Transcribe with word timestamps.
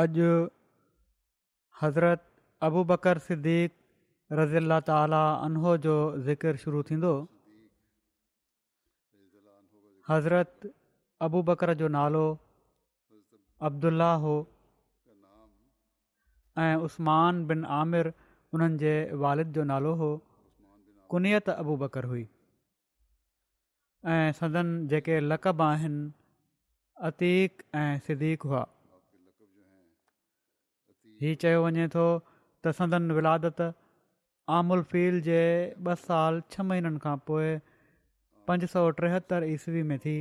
अॼु 0.00 0.28
हज़रत 1.80 2.22
अबू 2.68 2.84
बकर 2.92 3.18
सिद्दीक़ 3.26 3.72
रज़ी 4.40 4.56
अला 4.56 4.78
ताला 4.88 5.20
उनो 5.44 5.76
जो 5.86 5.96
ज़िकर 6.28 6.56
शुरू 6.62 6.82
थींदो 6.90 7.12
हज़रत 10.08 10.72
अबू 11.28 11.42
बकर 11.52 11.74
जो 11.84 11.88
नालो 11.98 12.24
अब्दुल्ला 13.68 14.12
हो 14.24 14.34
ऐं 16.66 16.74
उस्मान 16.88 17.64
आमिर 17.82 18.12
उन्हनि 18.54 18.78
जे 18.84 18.94
वालिद 19.26 19.52
जो 19.60 19.64
नालो 19.76 19.94
हो 20.02 20.10
कुनियत 21.12 21.48
अबू 21.60 21.76
बकर 21.86 22.04
हुई 22.14 22.26
ऐं 24.16 24.32
सदन 24.40 24.76
जेके 24.90 25.20
लक़ब 25.32 25.62
आहिनि 25.72 26.04
अतीक 27.12 27.62
ऐं 27.74 27.90
सिद्दीक़ 28.06 28.46
हीउ 31.22 31.34
चयो 31.42 31.58
वञे 31.64 31.84
थो 31.94 32.04
त 32.18 32.70
संदन 32.76 33.04
विलादत 33.16 33.60
आम 34.58 34.70
फील 34.92 35.18
जे 35.26 35.36
ॿ 35.42 35.94
साल 36.04 36.38
छह 36.54 36.64
महीननि 36.70 36.98
खां 37.04 37.12
पोइ 37.30 37.50
पंज 38.50 38.64
सौ 38.72 38.80
टेहतरि 39.00 39.50
ईसवी 39.56 39.82
में 39.90 39.98
थी 40.06 40.14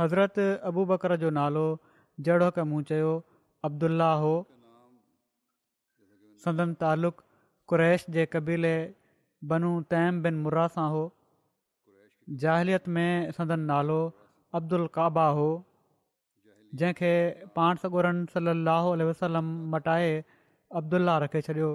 हज़रत 0.00 0.42
अबू 0.72 0.84
बकर 0.94 1.16
जो 1.26 1.30
नालो 1.38 1.64
जड़ह 2.30 2.64
मूं 2.72 2.82
चयो 2.90 3.14
अब्दुलाह 3.70 4.16
हो 4.26 4.34
संदन 6.48 6.74
तालुक़ु 6.84 7.26
कुरैश 7.70 8.06
जे 8.18 8.26
क़बीले 8.36 8.74
बनू 9.52 9.70
तैम 9.94 10.20
बिन 10.26 10.38
मुर्रा 10.42 10.64
सां 10.74 10.84
हो 10.96 11.00
जाहिलियत 12.42 12.92
में 12.96 13.32
सदन 13.38 13.64
नालो 13.70 13.96
अब्दुल 14.60 14.86
काबा 14.98 15.24
हो 15.38 15.48
जंहिंखे 16.82 17.10
पाण 17.58 17.80
सॻोरनि 17.82 18.26
सली 18.36 19.08
वसलम 19.08 19.50
मटाए 19.74 20.14
अब्दुल्ला 20.80 21.16
रखे 21.24 21.42
छॾियो 21.48 21.70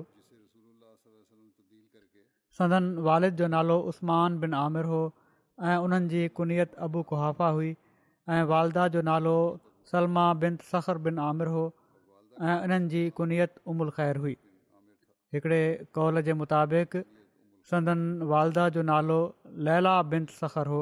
सदन 2.59 2.89
वालिद 3.09 3.41
जो 3.43 3.51
नालो 3.55 3.77
उस्मान 3.93 4.39
बिन 4.45 4.57
आमिर 4.61 4.89
हो 4.93 5.03
ऐं 5.67 5.77
उन्हनि 5.87 6.11
जी 6.15 6.23
कुनियत 6.39 6.75
अबू 6.87 7.03
कुहाफ़ा 7.11 7.49
हुई 7.59 7.69
ऐं 8.33 8.41
वालदा 8.53 8.87
जो 8.95 9.05
नालो 9.11 9.35
सलमा 9.91 10.25
बिन 10.45 10.57
सखर 10.71 11.01
बिन 11.07 11.21
आमिर 11.27 11.53
हो 11.57 11.63
ऐं 11.69 12.57
उन्हनि 12.57 12.93
जी 12.95 13.03
कुनियत 13.21 13.63
उमुल 13.75 13.93
ख़ैर 13.99 14.23
हुई 14.25 14.35
हिकिड़े 15.35 15.61
कौल 15.99 16.21
जे 16.29 16.35
मुताबिक़ 16.43 16.99
संदन 17.69 17.99
वालदा 18.29 18.63
जो 18.75 18.81
नालो 18.89 19.17
लैला 19.65 19.93
बिन 20.11 20.25
सखर 20.37 20.67
हो 20.73 20.81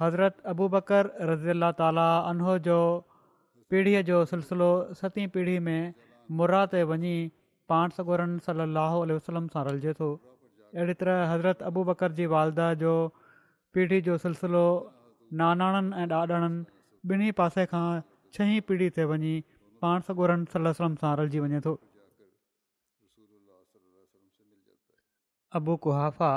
हज़रत 0.00 0.40
अबू 0.52 0.66
बकर 0.74 1.08
रज़ी 1.30 1.50
अला 1.52 1.70
ताला 1.80 2.06
उन्हो 2.30 2.54
जो 2.68 2.78
पीढ़ीअ 3.72 4.00
जो 4.08 4.16
सिलसिलो 4.32 4.70
सतीं 5.02 5.26
पीढ़ीअ 5.36 5.60
में 5.66 5.94
मुर्रा 6.40 6.62
ते 6.72 6.82
वञी 6.92 7.14
पाण 7.72 7.94
सॻोरन 7.98 8.32
सलाहु 8.48 9.04
वसलम 9.12 9.46
सां 9.54 9.64
रलिजे 9.70 9.94
थो 10.00 10.08
अहिड़ी 10.16 10.98
तरह 11.04 11.22
हज़रत 11.34 11.64
अबू 11.70 11.84
बकर 11.92 12.16
जी 12.20 12.26
वालदा 12.34 12.66
जो 12.82 12.96
पीढ़ीअ 13.76 14.04
जो 14.10 14.18
सिलसिलो 14.26 14.64
नानाणनि 15.42 15.96
ऐं 16.02 16.08
ॾाॾाणनि 16.14 16.58
ॿिन्ही 17.14 17.30
पासे 17.42 17.64
खां 17.72 17.86
छहीं 18.36 18.60
पीढ़ी 18.68 18.90
ते 18.98 19.04
वञी 19.14 19.34
पाण 19.80 20.06
सॻोरन 20.10 20.44
وسلم 20.56 21.02
सां 21.04 21.16
रलजी 21.22 21.40
वञे 21.46 21.60
थो 21.68 21.78
अबू 25.58 25.74
कुहाफ़ा 25.86 26.32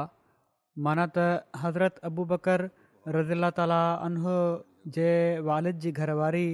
माना 0.88 1.03
त 1.13 1.61
हज़रत 1.61 2.01
अबू 2.09 2.23
बकर 2.33 2.63
रज़ीला 3.16 3.50
ताला 3.59 3.79
उनह 4.07 4.28
जे 4.97 5.09
वालिद 5.47 5.79
जी 5.85 5.94
घरवारी 6.01 6.45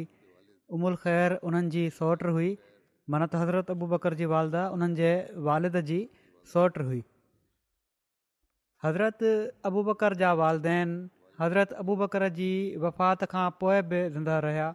उमुल 0.78 0.96
ख़ैर 1.04 1.36
उन्हनि 1.50 1.74
जी 1.76 1.84
सौटु 1.98 2.34
हुई 2.38 2.52
माना 3.16 3.28
त 3.34 3.42
हज़रत 3.44 3.76
अबू 3.76 3.90
बकर 3.96 4.18
जी 4.22 4.30
वालदा 4.36 4.64
उन्हनि 4.78 4.98
जे 5.02 5.12
वालिद 5.50 5.82
जी 5.92 6.00
सौट 6.56 6.82
हुई 6.90 7.02
हज़रत 8.88 9.28
अबू 9.72 9.84
बकर 9.92 10.18
जा 10.26 10.32
वालदेन 10.46 10.96
हज़रत 11.44 11.78
अबू 11.86 11.96
बकर 12.06 12.30
जी 12.42 12.50
वफ़ात 12.90 13.30
खां 13.36 13.46
पोइ 13.62 13.84
बि 13.94 14.02
ज़िंदा 14.20 14.40
रहिया 14.48 14.72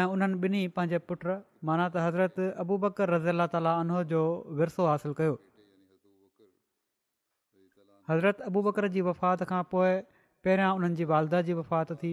ऐं 0.00 0.06
उन्हनि 0.18 0.40
ॿिन्ही 0.46 0.66
पंहिंजे 0.78 1.04
पुट 1.10 1.28
माना 1.70 1.88
त 1.96 2.08
हज़रत 2.12 2.44
अबू 2.66 2.82
बकर 2.86 3.16
रज़ीला 3.18 3.46
ताला 3.56 3.78
उनह 3.84 4.02
जो 4.14 4.20
विरसो 4.60 4.86
हासिलु 4.90 5.16
कयो 5.20 5.34
हज़रत 8.08 8.40
अबू 8.48 8.62
बकर 8.62 8.88
जी 8.96 9.00
वफ़ात 9.08 9.42
खां 9.50 9.62
पोइ 9.74 9.92
पहिरियां 10.44 10.72
उन्हनि 10.78 10.96
जी 10.96 11.04
वालदा 11.12 11.40
जी 11.48 11.52
वफ़ात 11.60 11.92
थी 12.02 12.12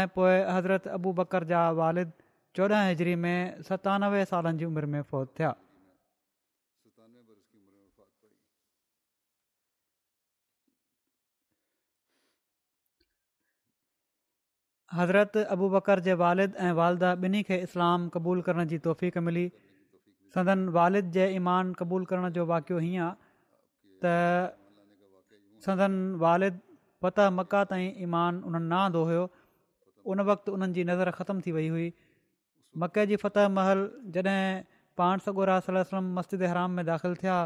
ऐं 0.00 0.02
पोइ 0.18 0.34
हज़रत 0.56 0.86
अबू 0.98 1.12
बकर 1.20 1.44
जा 1.52 1.62
वारिद 1.80 2.12
चोॾहं 2.58 2.82
हिजरी 2.88 3.14
में 3.24 3.62
सतानवें 3.70 4.24
सालनि 4.34 4.58
जी 4.60 4.64
उमिरि 4.66 4.86
में 4.94 5.02
फौत 5.14 5.32
थिया 5.38 5.54
हज़रत 14.98 15.36
अबू 15.56 15.68
बकर 15.74 16.00
जे 16.06 16.14
वालिद 16.20 16.54
ऐं 16.68 16.70
वालदा 16.82 17.10
ॿिन्ही 17.24 17.42
खे 17.50 17.56
इस्लाम 17.66 18.08
क़बूलु 18.16 18.42
करण 18.50 18.64
जी 18.74 18.78
तौफ़ 18.86 19.04
मिली 19.30 19.44
संदन 20.36 20.64
वारिद 20.78 21.10
जे 21.18 21.28
ईमान 21.42 21.72
क़बूलु 21.82 22.04
करण 22.14 22.30
जो 22.38 22.46
वाक़ियो 22.54 22.78
हीअं 22.86 23.04
आहे 23.08 24.16
संदन 25.64 25.94
वारिद 26.24 26.58
पतह 27.04 27.28
मका 27.38 27.62
ताईं 27.72 27.92
ईमान 28.06 28.40
उन्हनि 28.48 28.68
न 28.68 28.72
आंदो 28.84 29.02
हुयो 29.08 29.24
उन 30.12 30.20
वक़्तु 30.28 30.48
उन्हनि 30.56 30.72
जी 30.78 30.84
नज़र 30.90 31.10
ख़तमु 31.18 31.40
थी 31.46 31.52
वई 31.56 31.68
हुई 31.74 31.88
मके 32.84 33.04
जी 33.10 33.16
फतह 33.24 33.48
महल 33.58 33.80
जॾहिं 34.14 34.44
पाण 35.00 35.24
सॻोरा 35.26 35.56
सलम 35.66 36.06
مسجد 36.18 36.40
حرام 36.50 36.70
में 36.76 36.84
داخل 36.90 37.12
थिया 37.22 37.36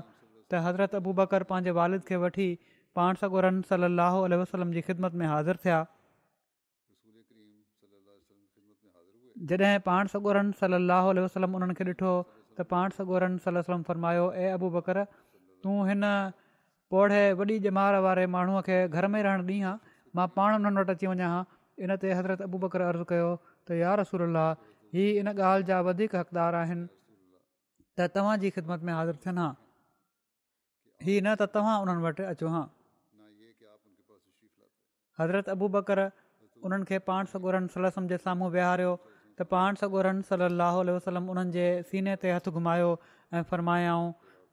त 0.51 0.65
حضرت 0.67 0.95
अबू 1.01 1.13
बकर 1.23 1.43
पंहिंजे 1.51 1.71
वारिद 1.79 2.03
खे 2.11 2.17
वठी 2.27 2.49
पाण 2.99 3.15
सॻोरन 3.23 3.61
सलाहु 3.73 4.23
वसलम 4.43 4.73
जी 4.79 4.81
ख़िदमत 4.89 5.15
में 5.23 5.27
हाज़िर 5.27 5.57
थिया 5.67 5.79
जॾहिं 9.53 9.79
पाण 9.91 10.07
सॻोरन 10.17 10.53
सल 10.63 10.75
अलोल 10.81 11.23
वलम 11.27 11.57
उन्हनि 11.61 11.75
खे 11.83 11.85
ॾिठो 11.91 12.15
त 12.59 12.69
पाण 12.75 12.97
सगोरन 12.99 13.39
सलम 13.49 13.83
फ़रमायो 13.91 14.27
ए 14.31 14.51
अबू 14.59 15.87
पोड़े 16.91 17.21
वॾी 17.41 17.59
जमार 17.67 17.95
वारे 18.05 18.27
माण्हूअ 18.35 18.61
खे 18.67 18.79
घर 18.89 19.07
में 19.13 19.19
ई 19.21 19.23
रहणु 19.27 19.45
ॾींहुं 19.49 19.65
हा 19.65 19.73
मां 20.17 20.29
पाण 20.37 20.55
उन्हनि 20.57 20.81
वटि 20.81 20.93
अची 20.97 21.07
वञा 21.13 21.29
हा 21.37 21.41
इन 21.85 21.95
ते 22.03 22.13
हज़रत 22.19 22.41
अबू 22.49 22.59
बकर 22.65 22.81
अर्ज़ु 22.91 23.05
कयो 23.13 23.31
त 23.69 23.79
यार 23.81 24.01
रसूल 24.01 24.37
हीअ 24.97 25.21
इन 25.21 25.33
ॻाल्हि 25.35 25.69
जा 25.71 25.81
वधीक 25.91 26.17
हक़दार 26.21 26.59
आहिनि 26.63 26.85
त 27.99 28.09
तव्हांजी 28.17 28.51
ख़िदमत 28.59 28.85
में 28.89 28.93
हाज़िर 28.93 29.17
थियनि 29.25 29.41
हा 29.43 29.49
हीअ 31.09 31.25
न 31.25 31.35
त 31.43 31.49
तव्हां 31.57 31.79
उन्हनि 31.87 32.05
वटि 32.09 32.29
अचो 32.35 32.53
हां 32.57 32.65
हज़रत 35.23 35.49
अबू 35.57 35.69
बकर 35.81 36.05
उन्हनि 36.69 36.85
खे 36.93 36.99
पाण 37.11 37.69
सलसम 37.79 38.07
जे 38.15 38.19
साम्हूं 38.29 38.51
विहारियो 38.61 38.93
त 39.41 39.47
पाण 39.57 39.81
सॻोरनि 39.83 40.23
सलाहु 40.31 40.83
वसलम 40.99 41.29
उन्हनि 41.33 41.67
सीने 41.91 42.15
ते 42.25 42.35
हथु 42.39 42.55
घुमायो 42.59 42.93
ऐं 43.41 43.45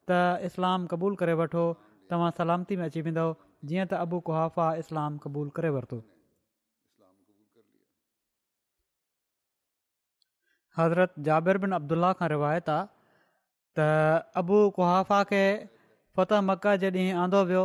त 0.09 0.17
इस्लाम 0.51 0.87
क़बूलु 0.91 1.15
करे 1.21 1.33
वठो 1.45 1.63
तव्हां 2.11 2.31
सलामती 2.37 2.75
में 2.79 2.83
अची 2.85 3.01
वेंदव 3.07 3.29
जीअं 3.71 3.85
त 3.91 3.99
अबू 4.05 4.17
कुहाफ़ा 4.29 4.63
इस्लाम 4.83 5.17
क़बूल 5.25 5.49
करे 5.59 5.69
वरितो 5.75 5.99
हज़रत 10.79 11.13
जाबिर 11.27 11.57
बिन 11.65 11.75
अब्दुल्ला 11.77 12.09
खां 12.21 12.29
रिवायत 12.33 12.69
आहे 12.73 12.85
त 13.79 13.87
अबू 14.43 14.59
कुहाफ़ा 14.79 15.21
खे 15.31 15.41
फ़तह 16.19 16.43
मक्क 16.51 16.65
जे 16.83 16.89
ॾींहुं 16.97 17.21
आंदो 17.27 17.39
वियो 17.53 17.63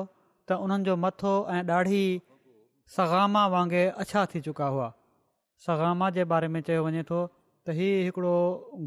त 0.48 0.50
उन्हनि 0.68 0.84
जो 0.90 0.94
मथो 1.06 1.32
ऐं 1.56 1.60
ॾाढी 1.80 2.02
सगामा 2.96 3.42
वांगुरु 3.56 3.84
अछा 4.04 4.20
थी 4.34 4.40
चुका 4.48 4.66
हुआ 4.76 4.86
सगामा 5.68 6.06
जे 6.16 6.22
बारे 6.32 6.48
में 6.54 6.60
चयो 6.66 6.82
वञे 6.88 7.02
थो 7.12 7.20
त 7.66 7.74
हीउ 7.82 8.00
हिकिड़ो 8.06 8.36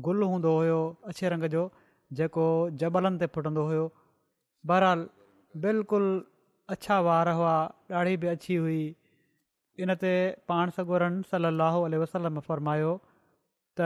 गुल 0.08 0.20
हूंदो 0.32 0.52
हुयो 0.60 0.80
अछे 1.12 1.26
रंग 1.38 1.46
जो 1.56 1.64
जेको 2.20 2.46
जबलनि 2.84 3.18
ते 3.22 3.26
फुटंदो 3.36 3.64
हुयो 3.70 3.86
बहराल 4.70 5.00
बिल्कुलु 5.58 6.10
अछा 6.74 6.98
वार 7.06 7.30
हुआ 7.38 7.54
ॾाढी 8.00 8.18
बि 8.22 8.28
अछी 8.28 8.56
हुई 8.56 8.82
इनते 9.84 10.12
पाण 10.50 10.70
सगवरनि 10.76 11.24
सली 11.32 11.98
वसलम 11.98 12.40
फ़रमायो 12.48 12.92
त 13.80 13.82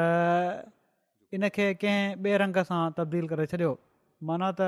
इन 1.33 1.43
इनखे 1.43 1.73
कंहिं 1.83 2.17
ॿिए 2.23 2.37
रंग 2.43 2.57
सां 2.69 2.81
तब्दील 2.97 3.27
करे 3.31 3.45
छॾियो 3.51 3.71
माना 4.29 4.51
त 4.59 4.61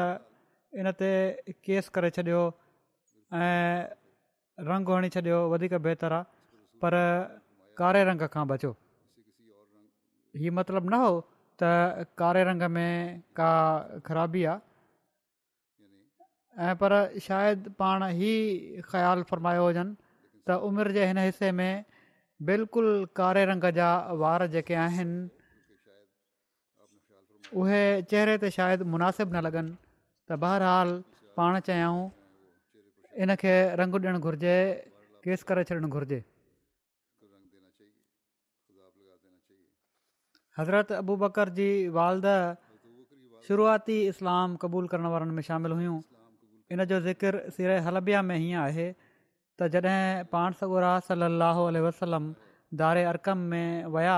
इन 0.80 0.88
ते 1.02 1.10
केस 1.68 1.90
करे 1.98 2.10
छॾियो 2.18 2.40
ऐं 3.42 3.88
रंगु 4.70 4.94
हणी 4.96 5.10
छॾियो 5.16 5.40
वधीक 5.52 5.74
बहितरु 5.88 6.16
आहे 6.16 6.24
पर 6.82 6.96
कारे 7.80 8.04
रंग 8.12 8.22
खां 8.34 8.48
बचो 8.54 8.72
हीअ 10.40 10.52
मतिलबु 10.60 10.90
न 10.96 11.02
हो 11.04 11.12
त 11.62 12.08
कारे 12.24 12.44
रंग 12.50 12.62
में 12.78 13.22
का 13.40 13.52
ख़राबी 14.08 14.44
आहे 14.50 14.60
ऐं 16.58 16.76
पर 16.80 16.94
शायदि 17.28 17.70
पाण 17.80 18.00
ई 18.16 18.36
ख़्यालु 18.90 19.24
फ़रमायो 19.30 19.64
हुजनि 19.68 19.92
त 20.48 20.48
उमिरि 20.68 20.92
जे 20.96 21.04
हिन 21.10 21.18
हिसे 21.28 21.52
में 21.52 21.74
बिल्कुलु 22.48 22.92
कारे 23.18 23.44
रंग 23.52 23.66
जा 23.78 23.90
वार 24.22 24.42
जेके 24.54 24.74
आहिनि 24.88 25.18
उहे 27.60 27.82
चहिरे 28.12 28.36
ते 28.42 28.48
शायदि 28.58 28.84
मुनासिबु 28.94 29.32
न 29.36 29.38
लॻनि 29.46 29.74
त 30.28 30.30
बहरहालु 30.44 30.96
पाण 31.36 31.54
चयूं 31.68 31.98
इनखे 33.24 33.56
रंगु 33.80 33.98
ॾियणु 34.06 34.20
घुरिजे 34.26 34.56
केसि 35.24 35.44
करे 35.48 35.62
छॾणु 35.68 35.88
घुरिजे 35.96 36.20
हज़रत 40.58 40.90
अबू 41.04 41.14
बकर 41.22 41.48
जी 41.58 41.68
वालद 41.98 42.28
शुरूआती 43.46 43.98
इस्लाम 44.12 44.50
क़बूलु 44.62 44.88
करण 44.92 45.06
वारनि 45.14 45.34
में 45.38 45.44
शामिलु 45.52 45.76
हुयूं 45.80 46.00
इन 46.72 46.84
जो 46.90 47.00
ज़िकिर 47.02 47.36
सिर 47.56 47.72
हलबिया 47.86 48.22
में 48.28 48.38
हीअं 48.38 48.60
आहे 48.62 48.86
त 49.60 49.68
जॾहिं 49.74 50.24
पाण 50.32 50.54
सॻोरा 50.60 50.94
सलाहु 51.08 51.66
वसलम 51.88 52.34
दारे 52.82 53.04
अरकम 53.12 53.38
में 53.52 53.86
विया 53.96 54.16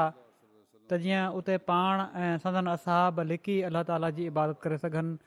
त 0.90 0.98
जीअं 1.04 1.24
उते 1.40 1.58
पाण 1.72 2.04
ऐं 2.24 2.38
सदन 2.44 2.68
असाब 2.76 3.20
लिकी 3.32 3.58
अलाह 3.70 3.84
ताला 3.90 4.10
जी 4.20 4.26
इबादत 4.32 4.60
करे 4.66 4.78
सघनि 4.84 5.18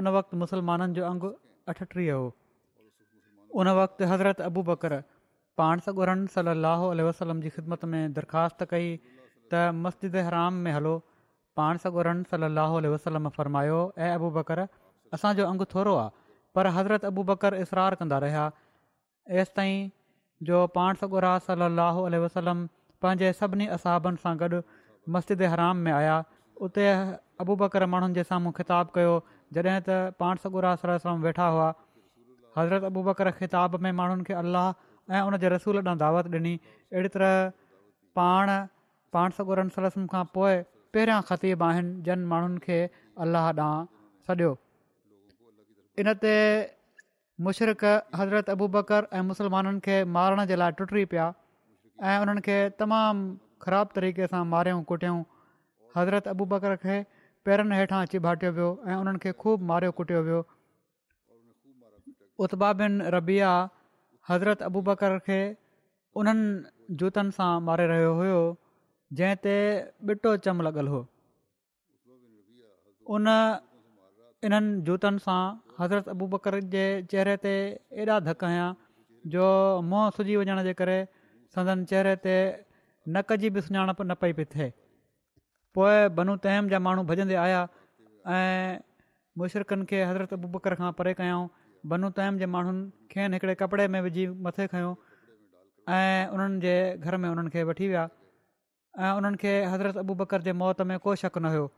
उन 0.00 0.08
वक़्तु 0.18 0.36
मुसलमाननि 0.42 0.94
जो 1.00 1.04
अंगु 1.12 1.32
अठटीह 1.72 2.12
हो 2.18 2.26
उन 3.64 3.68
वक़्तु 3.80 4.10
हज़रत 4.12 4.40
अबू 4.50 4.62
बकर 4.72 4.96
पाण 5.62 5.80
सॻुरनि 5.88 6.26
सलाहु 6.36 6.90
आल 6.96 7.00
वसलम 7.08 7.40
जी 7.46 7.50
ख़िदमत 7.56 7.84
में 7.94 8.00
दरख़्वास्त 8.20 8.66
कई 8.74 8.94
त 9.54 9.64
मस्जिद 9.84 10.16
हराम 10.28 10.60
में 10.68 10.72
हलो 10.78 10.94
पाण 11.62 11.82
सॻोरनि 11.86 12.30
सलाहु 12.36 12.86
वसलम 12.96 13.28
फ़रमायो 13.38 13.80
ऐं 14.04 14.12
अबू 14.20 14.30
बकर 14.38 14.66
असांजो 15.14 15.44
अंगु 15.46 15.64
थोरो 15.72 15.96
आहे 15.96 16.10
पर 16.54 16.66
हज़रत 16.76 17.04
अबू 17.10 17.22
बकर 17.30 17.54
इसरार 17.64 17.94
कंदा 18.00 18.18
रहिया 18.24 18.44
हेसि 19.34 19.52
ताईं 19.56 19.88
जो 20.48 20.66
पाण 20.76 20.94
सगुर 21.02 21.24
सलाहु 21.46 22.02
वसलम 22.24 22.64
पंहिंजे 23.02 23.32
सभिनी 23.40 23.66
असहाबनि 23.76 24.22
सां 24.24 24.34
गॾु 24.42 24.60
मस्जिद 25.16 25.42
हराम 25.54 25.76
में 25.88 25.92
आया 25.98 26.16
उते 26.66 26.86
अबू 27.44 27.56
बकर 27.62 27.86
माण्हुनि 27.94 28.14
जे 28.18 28.24
साम्हूं 28.30 28.52
ख़िताबु 28.58 28.96
कयो 28.98 29.12
जॾहिं 29.58 29.78
त 29.88 29.98
पाण 30.22 30.42
सगुरम 30.46 31.22
वेठा 31.26 31.46
हुआ 31.54 31.68
हज़रत 32.58 32.84
अबू 32.90 33.02
बकर 33.10 33.30
ख़िताब 33.42 33.78
में 33.86 33.92
माण्हुनि 34.02 34.24
खे 34.30 34.34
अलाह 34.42 35.16
ऐं 35.18 35.22
उन 35.30 35.36
जे 35.44 35.48
रसूल 35.56 35.80
ॾांहुं 35.86 35.98
दावत 36.02 36.28
ॾिनी 36.34 36.52
अहिड़ी 36.66 37.08
तरह 37.16 37.34
पाण 38.20 38.50
पाण 39.16 39.38
सॻु 39.38 40.04
खां 40.14 40.24
पोइ 40.40 40.56
पहिरियां 40.96 41.20
ख़तीब 41.32 41.62
आहिनि 41.70 41.92
जन 42.10 42.26
माण्हुनि 42.34 42.60
खे 42.68 42.78
अलाह 43.26 43.50
ॾांहुं 43.52 43.86
छॾियो 44.28 44.54
इन 45.98 46.12
ते 46.22 46.34
حضرت 48.18 48.50
अबू 48.54 48.66
बकर 48.76 49.02
ऐं 49.16 49.22
मुस्लमाननि 49.30 49.80
खे 49.84 49.96
मारण 50.16 50.44
जे 50.46 50.56
लाइ 50.60 50.70
टुटी 50.78 51.04
पिया 51.12 51.26
ऐं 52.08 52.16
उन्हनि 52.22 52.40
खे 52.46 52.56
तमामु 52.80 53.22
ख़राबु 53.64 53.90
तरीक़े 53.96 54.26
सां 54.32 54.42
मारियूं 54.52 54.82
कुटियूं 54.90 55.18
हज़रत 55.96 56.28
अबू 56.32 56.44
बकर 56.52 56.74
खे 56.84 56.96
पेरनि 57.44 57.74
हेठां 57.80 58.00
अची 58.06 58.18
बांटियो 58.26 58.50
वियो 58.56 58.70
ऐं 58.90 58.96
उन्हनि 59.02 59.18
खे 59.24 59.30
ख़ूब 59.42 59.62
मारियो 59.70 59.92
कुटियो 59.98 60.20
वियो 60.26 60.40
उता 62.46 62.70
रबिया 63.16 63.50
हज़रत 64.30 64.60
अबू 64.68 64.78
बकर 64.90 65.12
खे 65.26 65.40
उन्हनि 66.22 66.94
जूतनि 67.02 67.30
सां 67.40 67.50
मारे 67.70 67.86
रहियो 67.92 68.40
जंहिं 69.18 69.36
ते 69.44 69.54
ॿिटो 70.12 70.36
चम 70.48 70.62
हो 70.92 71.00
उन 73.14 73.26
इन्हनि 74.46 74.82
जूतनि 74.88 75.18
सां 75.28 75.42
हज़रत 75.80 76.08
अबू 76.08 76.26
बकर 76.32 76.54
जे 76.72 76.82
चहिरे 77.10 77.36
ते 77.44 77.52
एॾा 78.04 78.18
धक 78.28 78.42
आहियां 78.44 78.68
जो 79.34 79.44
मुंहुं 79.90 80.10
सुजी 80.16 80.36
वञण 80.40 80.62
जे 80.66 80.72
करे 80.80 80.96
संदन 81.56 81.84
चहिरे 81.92 82.14
ते 82.26 82.34
नक 83.16 83.32
जी 83.44 83.50
बि 83.56 83.60
सुञाणप 83.68 84.02
न 84.02 84.14
पई 84.24 84.32
पई 84.40 84.44
थिए 84.54 84.66
पोइ 85.78 86.02
बनू 86.18 86.36
तहम 86.46 86.68
जा 86.74 86.78
माण्हू 86.88 87.04
भॼंदे 87.12 87.38
आया 87.46 87.62
ऐं 88.36 88.84
मुशरकनि 89.42 89.88
खे 89.92 90.02
हज़रत 90.10 90.34
अबू 90.38 90.52
बकर 90.58 90.74
खां 90.82 90.92
परे 91.00 91.14
कयऊं 91.22 92.10
तहम 92.20 92.40
जे 92.44 92.46
माण्हुनि 92.56 93.08
खेनि 93.14 93.34
हिकिड़े 93.36 93.54
कपिड़े 93.64 93.88
में 93.96 94.00
विझी 94.08 94.26
मथे 94.48 94.66
खंयो 94.74 94.90
ऐं 95.96 96.26
उन्हनि 96.36 96.60
जे 96.66 96.74
घर 97.06 97.16
में 97.24 97.28
उन्हनि 97.32 97.50
खे 97.56 97.62
वठी 97.72 97.88
विया 97.94 98.04
ऐं 98.04 99.16
उन्हनि 99.20 99.42
खे 99.46 99.54
हज़रत 99.74 100.02
अबू 100.06 100.14
बकर 100.24 100.46
जे 100.48 100.52
मौत 100.64 100.82
में 100.92 100.98
को 101.06 101.14
शक 101.24 101.38
न 101.46 101.54
हुयो 101.56 101.68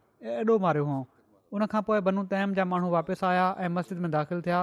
एॾो 0.40 0.58
मारियो 0.66 1.02
उनखां 1.56 1.82
पोइ 1.88 2.00
तैम 2.34 2.52
जा 2.58 2.64
माण्हू 2.72 2.90
वापसि 2.92 3.26
आया 3.30 3.46
ऐं 3.64 3.68
मस्जिद 3.78 3.98
में 4.04 4.10
दाख़िलु 4.10 4.42
थिया 4.46 4.60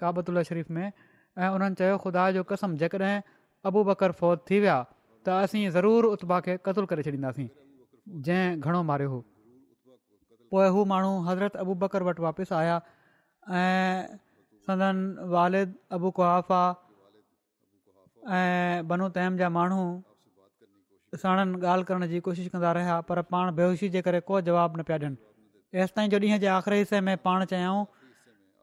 काबतुल 0.00 0.42
शरीफ़ 0.48 0.72
में 0.78 0.86
ऐं 0.86 1.48
उन्हनि 1.58 1.74
चयो 1.80 1.96
ख़ुदा 2.04 2.24
जो 2.36 2.42
कसम 2.50 2.74
जेकॾहिं 2.80 3.20
अबू 3.70 3.84
बकर 3.90 4.12
फ़ौज 4.20 4.38
थी 4.50 4.58
विया 4.64 4.76
त 5.26 5.36
असीं 5.44 5.62
ज़रूरु 5.76 6.08
उत्बा 6.16 6.36
खे 6.46 6.56
क़तल 6.66 6.84
करे 6.90 7.02
छॾींदासीं 7.08 7.48
जंहिं 8.28 8.60
घणो 8.60 8.82
मारियो 8.90 9.10
हुओ 9.12 9.20
पोइ 10.54 10.66
हू 10.76 10.84
माण्हू 10.92 11.12
हज़रत 11.28 11.56
अबू 11.64 11.74
बकर 11.84 12.02
वटि 12.08 12.22
वापसि 12.26 12.54
आया 12.60 12.74
ऐं 13.60 14.18
सदन 14.68 14.96
वारिद 15.36 15.72
अबू 15.98 16.10
कुआा 16.18 16.36
ऐं 18.40 18.88
बनू 18.92 19.08
तइम 19.16 19.40
जा 19.40 19.48
माण्हू 19.56 19.82
साणनि 21.24 21.56
ॻाल्हि 21.72 21.84
करण 21.92 22.06
जी 22.12 22.20
कोशिशि 22.28 22.48
कंदा 22.54 22.70
रहिया 22.78 23.00
पर 23.12 23.20
पाण 23.32 23.54
बेहोशी 23.62 23.88
जे 23.96 24.00
करे 24.08 24.20
को 24.30 24.40
जवाबु 24.50 24.78
न 24.80 24.86
पिया 24.90 24.98
ॾियनि 25.02 25.35
हेसि 25.74 25.92
ताईं 25.96 26.10
जेॾींहं 26.10 26.38
जे 26.40 26.46
आख़िरी 26.46 26.78
हिसे 26.78 27.00
में 27.06 27.16
पाण 27.26 27.44
चयाऊं 27.50 27.84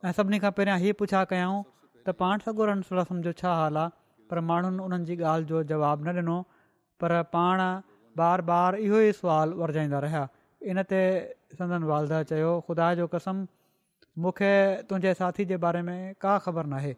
ऐं 0.08 0.12
सभिनी 0.18 0.38
खां 0.40 0.52
पहिरियां 0.58 0.78
हीअ 0.80 0.94
पुछा 1.00 1.24
कयऊं 1.32 1.60
त 2.06 2.14
पाण 2.22 2.40
सॻो 2.48 2.66
रसम 2.70 3.22
जो 3.28 3.32
छा 3.42 3.54
हाल 3.56 3.78
आहे 3.82 3.90
पर 4.32 4.40
माण्हुनि 4.52 4.84
उन्हनि 4.84 5.06
जी 5.10 5.16
ॻाल्हि 5.32 5.48
जो 5.50 5.64
जवाबु 5.72 6.06
न 6.08 6.16
ॾिनो 6.24 6.38
पर 7.04 7.22
पाण 7.36 7.62
बार 8.22 8.42
बार 8.52 8.76
इहो 8.86 9.00
ई 9.08 9.12
सुवालु 9.20 9.58
वरजाईंदा 9.64 10.00
रहिया 10.08 10.24
इनते 10.76 11.00
संदन 11.60 11.84
वालदा 11.92 12.22
ख़ुदा 12.70 12.94
जो 13.02 13.08
कसम 13.18 13.44
मूंखे 14.24 14.54
तुंहिंजे 14.90 15.14
साथी 15.24 15.46
जे 15.52 15.58
बारे 15.68 15.82
में 15.90 16.00
का 16.28 16.38
ख़बर 16.48 16.66
नाहे 16.76 16.96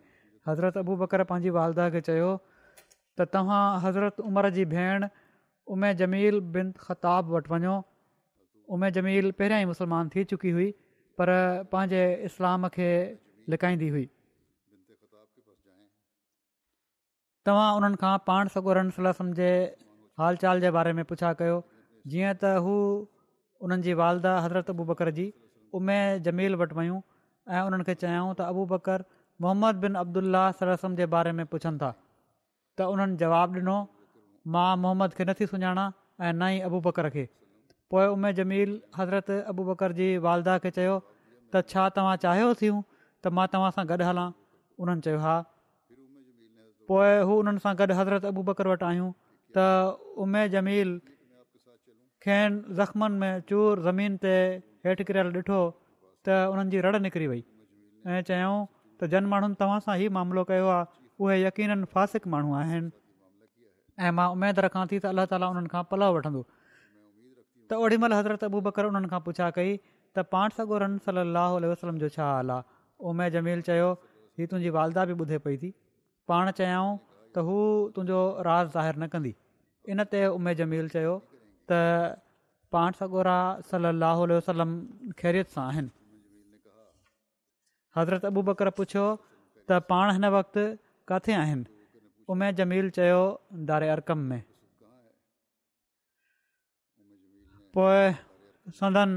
हज़रत 0.48 0.78
अबू 0.86 0.96
बकर 1.02 1.24
पंहिंजी 1.34 1.56
वालदह 1.58 1.90
खे 1.98 2.02
चयो 2.12 2.30
त 2.70 3.30
तव्हां 3.36 3.66
हज़रत 3.88 4.20
उमिरि 4.32 4.54
जी 4.60 4.66
भेण 4.78 5.08
उमे 5.78 5.94
जमील 6.04 6.40
बिन 6.58 6.74
ख़ताब 6.88 7.36
वटि 7.38 7.54
वञो 7.56 7.76
उमे 8.74 8.90
जमील 8.98 9.30
पहिरियां 9.40 9.62
ई 9.64 9.68
मुस्लमान 9.72 10.08
थी 10.16 10.24
चुकी 10.34 10.52
हुई 10.58 10.68
पर 11.20 11.32
पंहिंजे 11.74 12.04
इस्लाम 12.30 12.70
खे 12.76 12.88
लिकाईंदी 13.54 13.90
हुई 13.96 14.06
तव्हां 17.50 17.68
उन्हनि 17.80 18.00
खां 18.04 18.14
पाण 18.30 18.52
सगोरनि 18.54 18.96
सला 19.00 19.12
जे 19.42 19.50
हालु 20.22 20.42
चाल 20.46 20.62
जे 20.66 20.72
बारे 20.78 20.94
में 21.00 21.04
पुछा 21.12 21.34
कयो 21.42 21.58
जीअं 22.14 22.32
त 22.44 22.54
हू 22.68 22.78
हुननि 23.66 23.86
जी 23.88 23.94
वालदा 24.02 24.32
हज़रत 24.46 24.72
अबू 24.76 24.86
बकर 24.92 25.12
जी 25.20 25.26
उमे 25.80 26.00
जमील 26.30 26.58
वटि 26.64 26.80
वयूं 26.80 26.98
ऐं 27.56 27.64
उन्हनि 27.70 27.88
खे 27.92 27.96
चयऊं 28.06 28.32
त 28.40 28.50
अबू 28.54 28.66
बकर 28.74 29.06
मोहम्मद 29.46 29.82
बिन 29.86 30.00
अब्दुला 30.04 30.44
जे 31.02 31.06
बारे 31.18 31.32
में 31.42 31.46
पुछनि 31.54 31.78
था 31.86 31.94
त 32.00 32.90
उन्हनि 32.96 33.22
जवाबु 33.24 33.60
ॾिनो 33.62 33.78
मां 34.58 34.70
मोहम्मद 34.88 35.18
खे 35.20 35.30
नथी 35.32 35.50
सुञाणा 35.54 35.86
ऐं 36.26 36.34
ना 36.42 36.52
ई 36.58 36.70
अबू 36.70 36.82
बकर 36.90 37.10
खे 37.18 37.28
पोइ 37.94 38.06
उमे 38.18 38.32
जमील 38.38 38.70
हज़रत 38.98 39.30
अबू 39.54 39.64
बकर 39.70 39.94
जी 40.00 40.06
वालदा 40.26 40.54
खे 40.66 40.70
चयो 40.78 40.94
त 41.06 41.62
छा 41.74 41.84
तव्हां 41.98 42.16
चाहियो 42.24 42.48
थियूं 42.62 42.80
त 42.86 43.34
मां 43.40 43.46
तव्हां 43.56 43.72
सां 43.76 43.86
गॾु 43.92 44.06
हलां 44.08 44.24
उन्हनि 44.86 45.06
चयो 45.08 45.20
हा 45.26 45.36
पोइ 46.92 47.12
हू 47.32 47.38
उन्हनि 47.44 47.64
सां 47.66 47.74
गॾु 47.82 47.90
हज़रत 48.00 48.26
अबू 48.32 48.46
बकर 48.48 48.72
वटि 48.74 48.88
आहियूं 48.90 49.12
त 49.58 49.68
उमे 50.26 50.42
जमील 50.56 50.96
खेनि 51.10 52.62
ज़ख़्मनि 52.80 53.22
में 53.26 53.46
चूर 53.54 53.84
ज़मीन 53.90 54.18
ते 54.26 54.34
हेठि 54.90 55.08
किरियल 55.12 55.32
ॾिठो 55.42 55.62
त 55.62 56.42
उन्हनि 56.56 56.76
जी 56.76 56.84
रड़ 56.90 57.04
निकिरी 57.08 57.30
वई 57.36 57.44
ऐं 58.16 58.22
चयऊं 58.34 58.58
त 58.68 59.14
जन 59.16 59.32
माण्हुनि 59.36 59.62
तव्हां 59.64 59.80
सां 59.88 59.96
ई 60.06 60.10
मामिलो 60.20 60.48
कयो 60.54 60.74
आहे 60.76 60.92
उहे 61.26 61.42
यकीननि 61.44 61.92
फ़ासिक 61.96 62.30
माण्हू 62.36 62.58
आहिनि 62.64 62.92
ऐं 64.08 64.14
मां 64.22 64.30
उमेदु 64.38 64.68
रखां 64.70 64.86
थी 64.94 64.98
त 65.08 65.14
अल्ला 65.16 65.30
ताला 65.36 65.56
उन्हनि 65.56 65.74
खां 65.78 65.86
पलउ 65.94 66.12
त 67.72 67.78
ओॾीमहिल 67.86 68.14
हज़रत 68.18 68.44
अबू 68.48 68.60
बकर 68.68 68.90
उन्हनि 68.90 69.08
खां 69.14 69.20
पुछा 69.28 69.46
कई 69.58 69.72
त 70.18 70.24
पाण 70.34 70.54
सगोरन 70.58 70.98
सलाहु 71.08 71.56
उल्ह 71.62 71.70
वसलम 71.72 71.98
जो 72.04 72.10
छा 72.16 72.26
हाल 72.34 72.54
आहे 72.56 72.78
उमे 73.12 73.30
जमील 73.36 73.64
चयो 73.70 73.88
हीअ 74.42 74.50
तुंहिंजी 74.54 74.74
वालदा 74.78 75.06
बि 75.12 75.16
ॿुधे 75.26 75.40
पई 75.48 75.58
थी 75.64 75.72
पाण 76.34 76.52
चयाऊं 76.62 76.94
त 77.38 77.46
हू 77.50 77.58
तुंहिंजो 77.98 78.20
राज़ 78.50 78.70
ज़ाहिर 78.78 79.00
न 79.02 79.10
कंदी 79.16 79.34
इनते 79.96 80.22
उमे 80.38 80.56
जमील 80.62 80.90
चयो 80.96 81.16
त 81.72 81.80
पाण 82.78 82.98
सॻोरा 83.04 83.38
सलल 83.74 84.06
वसलम 84.34 84.78
ख़ैरियत 85.22 85.54
सां 85.58 85.66
आहिनि 85.76 85.94
हज़रत 88.00 88.30
अबू 88.34 88.46
बकर 88.52 88.74
पुछियो 88.82 89.08
त 89.22 89.86
पाण 89.94 90.16
हिन 90.18 90.32
वक़्तु 90.42 90.68
किथे 91.14 91.38
आहिनि 91.46 91.72
उमे 92.34 92.52
जमील 92.62 92.90
चयो 93.00 93.22
धारे 93.72 93.90
अरकम 93.96 94.28
में 94.34 94.42
पोइ 97.78 98.12
संदन 98.80 99.10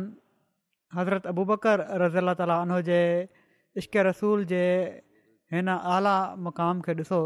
हज़रत 0.97 1.27
अबू 1.33 1.43
बकर 1.50 1.77
रज़ा 2.03 2.33
ताली 2.41 2.55
उन 2.62 2.71
जे 2.88 3.00
इश्क़ 3.83 3.97
रसूल 4.11 4.38
जे 4.53 4.62
हिन 5.55 5.69
आला 5.95 6.15
मुक़ाम 6.47 6.77
खे 6.87 6.93
ॾिसो 7.00 7.19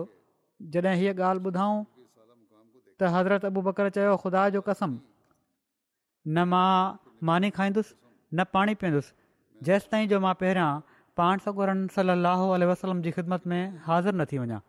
जॾहिं 0.74 0.94
हीअ 1.02 1.12
ॻाल्हि 1.28 1.44
ॿुधऊं 1.50 1.78
त 3.00 3.10
हज़रत 3.16 3.44
अबू 3.50 3.60
बकर 3.68 3.88
चयो 3.96 4.16
ख़ुदा 4.24 4.42
जो 4.56 4.60
कसम 4.68 4.92
न 6.34 6.44
मां 6.50 6.72
मानी 7.28 7.50
खाईंदुसि 7.60 7.94
न 8.34 8.44
पाणी 8.58 8.74
पीअंदुसि 8.84 9.12
जेसि 9.70 9.86
ताईं 9.94 10.06
जो 10.12 10.20
मां 10.26 10.34
पहिरियां 10.42 10.68
पाण 11.22 11.42
सकोरनि 11.46 11.88
सलाह 11.96 12.44
वसलम 12.72 13.00
जी 13.08 13.10
ख़िदमत 13.16 13.48
में 13.54 13.62
हाज़िर 13.88 14.14
न 14.20 14.28
थी 14.32 14.38
वञा 14.44 14.60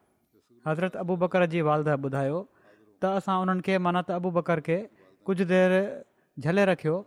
हज़रत 0.72 0.96
अबू 1.04 1.20
बकर 1.28 1.46
जी 1.58 1.62
वालदा 1.72 2.00
ॿुधायो 2.10 2.42
त 3.02 3.14
असां 3.22 3.38
उन्हनि 3.46 3.66
खे 3.70 3.78
माना 3.88 4.02
त 4.08 4.18
अबू 4.22 4.32
बकर 4.40 4.66
खे 4.72 4.80
कुझु 5.30 5.46
देरि 5.54 5.82
झले 6.42 6.64
रखियो 6.66 7.02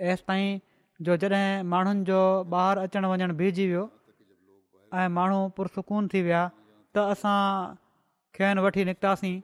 तसि 0.00 0.22
ताईं 0.28 0.58
जो 1.04 1.16
जॾहिं 1.22 1.62
माण्हुनि 1.68 2.04
जो 2.08 2.20
ॿाहिरि 2.52 2.80
अचणु 2.84 3.08
वञणु 3.10 3.34
बीहजी 3.40 3.66
वियो 3.68 3.84
ऐं 4.98 5.08
माण्हू 5.16 5.38
पुरसकून 5.56 6.06
थी 6.12 6.20
विया 6.26 6.42
त 6.94 6.98
असां 7.12 7.36
खेनि 8.34 8.60
वठी 8.64 8.84
निकितासीं 8.88 9.36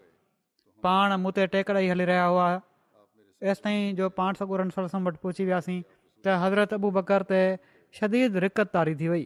पाण 0.83 1.13
मूं 1.21 1.33
ते 1.37 1.47
टेकड़ा 1.53 1.81
ई 1.81 1.89
हली 1.93 2.05
रहिया 2.11 2.25
हुआ 2.33 2.47
तेसि 3.41 3.61
ताईं 3.65 3.95
जो 3.97 4.09
पाण 4.19 4.33
सगुरनि 4.41 4.73
वटि 5.07 5.19
पहुची 5.23 5.45
वियासीं 5.49 5.81
त 6.25 6.29
हज़रत 6.43 6.73
अबू 6.79 6.89
बकर 6.97 7.23
ते 7.31 7.41
शदीद 8.01 8.37
रिकत 8.45 8.69
तारी 8.75 8.95
थी 9.01 9.09
वई 9.13 9.25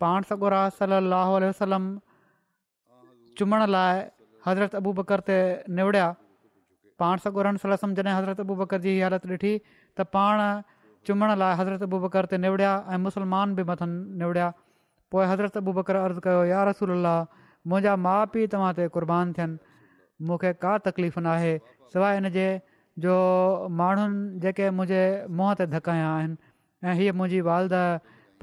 पाण 0.00 0.22
सगोर 0.30 0.54
सलाहु 0.80 1.38
वसलम 1.46 1.86
चुमण 3.38 3.66
लाइ 3.76 3.94
हज़रत 4.46 4.74
अबू 4.80 4.92
बकर 4.98 5.20
ते 5.30 5.36
निवड़िया 5.78 6.10
पाण 7.02 7.22
सां 7.24 7.30
गनसलस 7.36 7.84
जॾहिं 7.98 8.14
हज़रत 8.16 8.40
अबु 8.44 8.54
बकर 8.60 8.82
जी 8.86 8.92
हालति 9.02 9.28
ॾिठी 9.36 9.52
त 9.66 10.06
पाण 10.16 10.40
चुमण 11.08 11.32
लाइ 11.42 11.56
हज़रत 11.60 11.84
अबु 11.88 12.00
बकर 12.06 12.28
ते 12.32 12.40
निवड़िया 12.44 12.72
ऐं 12.94 12.98
मुस्लमान 13.04 13.54
बि 13.60 13.64
मथनि 13.70 14.18
निवड़िया 14.22 14.48
पोइ 15.14 15.28
हज़रत 15.32 15.56
अबू 15.62 15.74
बकर 15.80 15.98
अर्ज़ु 16.02 16.24
कयो 16.28 16.42
यार 16.52 16.68
रसूला 16.70 17.14
मुंहिंजा 17.72 17.94
माउ 18.08 18.26
पीउ 18.36 18.50
तव्हां 18.54 18.72
ते 18.80 18.88
कुर्बान 18.96 19.32
थियनि 19.40 20.26
मूंखे 20.30 20.52
का 20.66 20.74
तकलीफ़ 20.88 21.18
नाहे 21.28 21.54
सवाइ 21.94 22.20
हिन 22.20 22.28
जे 22.38 22.44
जो 23.06 23.14
माण्हुनि 23.80 24.22
जेके 24.46 24.68
मुंहिंजे 24.80 25.00
मुंहं 25.40 25.58
ते 25.62 25.66
धकाया 25.76 26.08
आहिनि 26.14 26.36
ऐं 26.90 26.94
हीअ 27.00 27.16
मुंहिंजी 27.22 27.40
वालद 27.50 27.76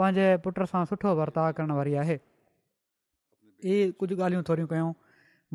पंहिंजे 0.02 0.28
पुट 0.48 0.64
सां 0.74 0.84
सुठो 0.94 1.14
वर्ताव 1.22 1.54
करण 1.60 1.78
वारी 1.82 1.96
आहे 2.06 2.18
इहे 2.22 3.92
कुझु 4.02 4.16
ॻाल्हियूं 4.22 4.44
थोरियूं 4.52 4.70
कयूं 4.74 4.92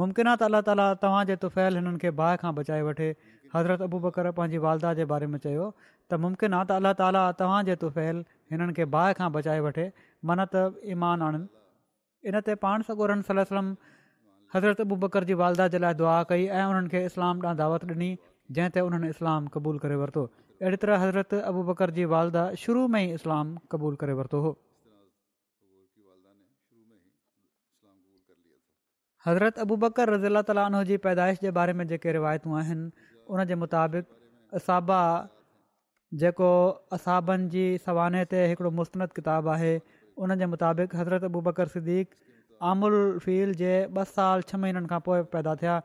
मुमकिन 0.01 0.27
आहे 0.29 0.37
त 0.41 0.43
अल्ला 0.49 0.59
ताला 0.67 0.85
तव्हांजे 1.03 1.35
तुफ़ैल 1.43 1.75
हिननि 1.77 1.99
खे 2.03 2.11
बाहि 2.21 2.37
खां 2.43 2.53
बचाए 2.59 2.83
वठे 2.85 3.09
हज़रत 3.55 3.81
अबू 3.87 3.99
बकर 4.05 4.31
पंहिंजी 4.39 4.59
वालदा 4.67 4.93
जे 4.99 5.05
बारे 5.13 5.27
में 5.33 5.39
चयो 5.47 5.67
त 6.13 6.19
मुमकिन 6.25 6.55
आहे 6.59 6.65
त 6.71 6.79
अल्लाह 6.81 6.93
ताला 7.01 7.23
तव्हांजे 7.41 7.75
तुफ़ैल 7.83 8.23
हिननि 8.55 8.73
खे 8.79 8.85
बाहि 8.95 9.15
खां 9.19 9.29
बचाए 9.37 9.61
वठे 9.69 9.87
मन 10.31 10.45
त 10.55 10.63
ईमान 10.97 11.23
आणनि 11.29 11.47
इन 12.33 12.41
ते 12.49 12.55
पाण 12.65 12.87
सॻोरन 12.89 13.23
सलम 13.29 13.75
हज़रत 14.57 14.81
अबू 14.87 15.01
बकर 15.05 15.29
जी 15.33 15.39
वालदा 15.45 15.69
जे 15.77 15.85
लाइ 15.87 15.95
दुआ 16.01 16.17
कई 16.33 16.47
ऐं 16.49 16.65
उन्हनि 16.73 16.89
खे 16.97 17.05
इस्लाम 17.13 17.45
ॾांहुं 17.45 17.63
दावत 17.63 17.87
ॾिनी 17.93 18.11
जंहिं 18.57 18.73
ते 18.79 18.89
उन्हनि 18.89 19.15
इस्लाम 19.17 19.53
क़बूलु 19.57 19.85
करे 19.87 20.01
वरितो 20.05 20.25
अहिड़ी 20.65 20.81
तरह 20.87 21.05
हज़रत 21.07 21.39
अबू 21.53 21.69
बकर 21.73 21.97
जी 22.01 22.09
वालदा 22.17 22.49
शुरू 22.67 22.89
में 22.97 23.01
ई 23.07 23.13
इस्लाम 23.23 23.57
क़बूलु 23.73 24.03
करे 24.05 24.21
वरितो 24.23 24.41
हो 24.49 24.59
हज़रत 29.27 29.59
अबू 29.65 29.77
बकर 29.83 30.11
रज़ीला 30.13 30.41
तालाउ 30.47 30.79
जी 30.87 30.97
पैदाइश 31.03 31.41
जे 31.43 31.51
बारे 31.59 31.73
में 31.81 31.87
जेके 31.91 32.13
रिवायतूं 32.15 32.55
आहिनि 32.61 33.13
उन 33.35 33.45
जे 33.51 33.55
मुताबिक़ 33.65 34.57
असाबा 34.61 35.01
जेको 36.23 36.49
असाबनि 36.97 37.47
जी 37.53 37.65
सवानह 37.85 38.25
ते 38.33 38.41
हिकिड़ो 38.53 38.73
मुस्तंदिताबु 38.79 39.53
आहे 39.53 39.71
उन 40.27 40.37
जे 40.41 40.49
मुताबिक़ 40.55 40.97
हज़रत 41.03 41.29
अबू 41.31 41.43
बकर 41.51 41.73
सदीक़ 41.77 42.11
आमफील 42.73 43.55
जे 43.63 43.71
ॿ 43.85 44.05
साल 44.17 44.45
छह 44.51 44.63
महीननि 44.65 44.91
खां 44.95 44.99
पोइ 45.11 45.25
पैदा 45.37 45.55
थिया 45.63 45.77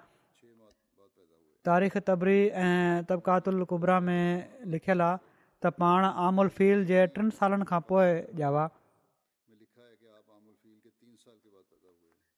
तारीख़ 1.71 1.95
तबरी 2.09 2.41
ऐं 2.63 3.05
तबिकातलकुबरा 3.11 3.99
में 4.09 4.73
लिखियलु 4.77 5.07
आहे 5.11 5.21
त 5.21 5.75
पाण 5.83 6.09
आमुल 6.29 6.51
फील 6.59 6.83
जे 6.93 7.05
टिनि 7.19 7.37
सालनि 7.41 7.67
खां 7.73 7.79
पोइ 7.93 8.11
ॼावा 8.49 8.67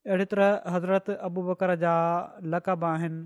अहिड़े 0.10 0.26
तरह 0.26 0.74
हज़रत 0.74 1.10
अबू 1.26 1.42
बकर 1.48 1.76
जा 1.86 1.96
लकब 2.54 2.84
आहिनि 2.92 3.20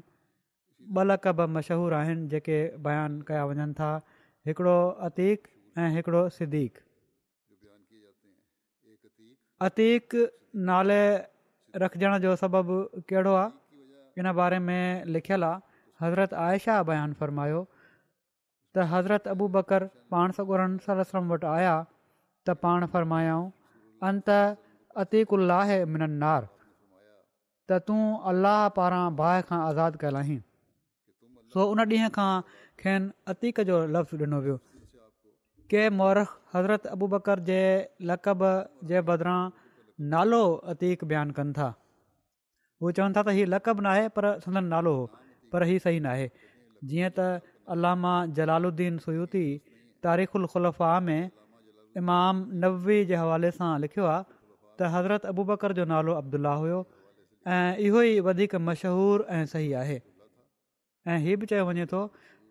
ॿ 0.96 1.04
लकब 1.12 1.38
मशहूरु 1.58 1.96
आहिनि 1.98 2.26
जेके 2.32 2.56
बयानु 2.88 3.22
कया 3.28 3.44
वञनि 3.52 3.74
था 3.78 3.92
हिकिड़ो 4.48 4.74
अतीक 5.08 5.48
ऐं 5.84 5.90
हिकिड़ो 5.98 6.24
सिदीक़त 6.38 6.84
अतीक 9.68 10.16
नाले 10.72 11.00
रखजण 11.84 12.18
जो 12.26 12.36
सबबु 12.42 12.80
कहिड़ो 13.12 13.34
आहे 13.44 14.24
इन 14.24 14.32
बारे 14.42 14.60
में 14.68 14.84
लिखियलु 15.18 15.46
आहे 15.52 16.06
हज़रत 16.06 16.34
आयशा 16.48 16.76
बयानु 16.92 17.20
फ़रमायो 17.22 17.62
त 17.82 18.90
हज़रत 18.96 19.28
अबू 19.36 19.48
बकर 19.60 19.86
पाण 20.16 20.36
सगुरम 20.40 21.32
वटि 21.32 21.48
आया 21.58 21.76
त 21.88 22.62
पाण 22.66 22.86
फ़रमायाऊं 22.98 23.48
अंत 24.10 24.34
अतीकु 25.06 25.40
मिननार 25.96 26.50
त 27.72 27.78
तूं 27.88 28.00
अलाह 28.30 28.60
पारां 28.78 29.04
भाहि 29.20 29.44
खां 29.50 29.58
आज़ादु 29.70 30.00
कयल 30.04 30.18
आहीं 30.22 30.38
सो 31.56 31.66
उन 31.76 31.82
ॾींहं 31.94 32.10
खां 32.18 32.32
खेन 32.84 33.06
अतीक 33.34 33.62
जो 33.70 33.76
लफ़्ज़ 33.96 34.26
ॾिनो 34.26 34.40
वियो 34.48 34.58
के 35.74 35.84
मौर 36.00 36.20
हज़रत 36.56 36.90
अबू 36.96 37.08
बकर 37.14 37.44
जे 37.50 37.60
लकब 38.12 38.44
जे 38.90 39.02
बदिरां 39.12 39.38
नालो 40.16 40.42
अतीक 40.74 41.06
बयानु 41.14 41.36
कनि 41.40 41.56
था 41.60 41.68
हू 41.74 42.92
चवनि 43.00 43.18
था 43.20 43.24
त 43.30 43.36
हीअ 43.40 43.46
लकब 43.54 43.84
नाहे 43.88 44.10
पर 44.18 44.30
संदन 44.46 44.68
नालो 44.74 44.94
हो 44.98 45.06
पर 45.54 45.68
हीअ 45.72 45.78
सही 45.88 46.02
नाहे 46.10 46.26
जीअं 46.92 47.12
त 47.20 47.28
अलामा 47.78 48.14
जलालुद्दीन 48.42 48.98
सुयूती 49.08 49.46
तारीख़ु 50.10 50.42
अल 50.44 50.48
ख़ुलफ़ा 50.58 50.92
में 51.08 52.02
इमाम 52.04 52.44
नब्वी 52.66 53.00
जे 53.14 53.22
हवाले 53.24 53.54
सां 53.60 53.72
लिखियो 53.86 54.10
आहे 54.16 54.22
त 54.28 54.92
हज़रत 54.98 55.30
अबू 55.34 55.48
बकर 55.54 55.76
जो 55.82 55.86
नालो 55.94 56.18
अब्दुल्ला 56.24 56.54
हुयो 56.64 56.82
ऐं 57.48 57.76
इहो 57.86 58.02
ई 58.02 58.20
वधीक 58.26 58.56
मशहूरु 58.56 59.24
ऐं 59.38 59.46
सही 59.54 59.72
आहे 59.82 60.00
ऐं 61.08 61.20
इहो 61.24 61.36
बि 61.40 61.46
चयो 61.52 61.66
वञे 61.68 61.86
थो 61.94 62.00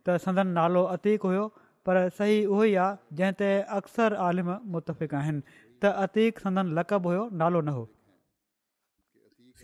त 0.07 0.17
संदन 0.25 0.47
नालो 0.59 0.83
अतीक 0.97 1.23
हुयो 1.29 1.45
पर 1.89 2.09
सही 2.19 2.45
उहो 2.53 2.65
ई 2.69 2.75
आहे 2.85 3.17
जंहिं 3.21 3.33
ते 3.41 3.49
अक्सर 3.79 4.15
आलिम 4.25 4.51
मुतफ़िक़ 4.77 5.15
आहिनि 5.21 5.41
त 5.83 5.93
अतीक 6.05 6.39
संदन 6.45 6.75
लकब 6.81 7.07
हुयो 7.11 7.25
नालो 7.45 7.61
न 7.65 7.69
हो 7.81 7.85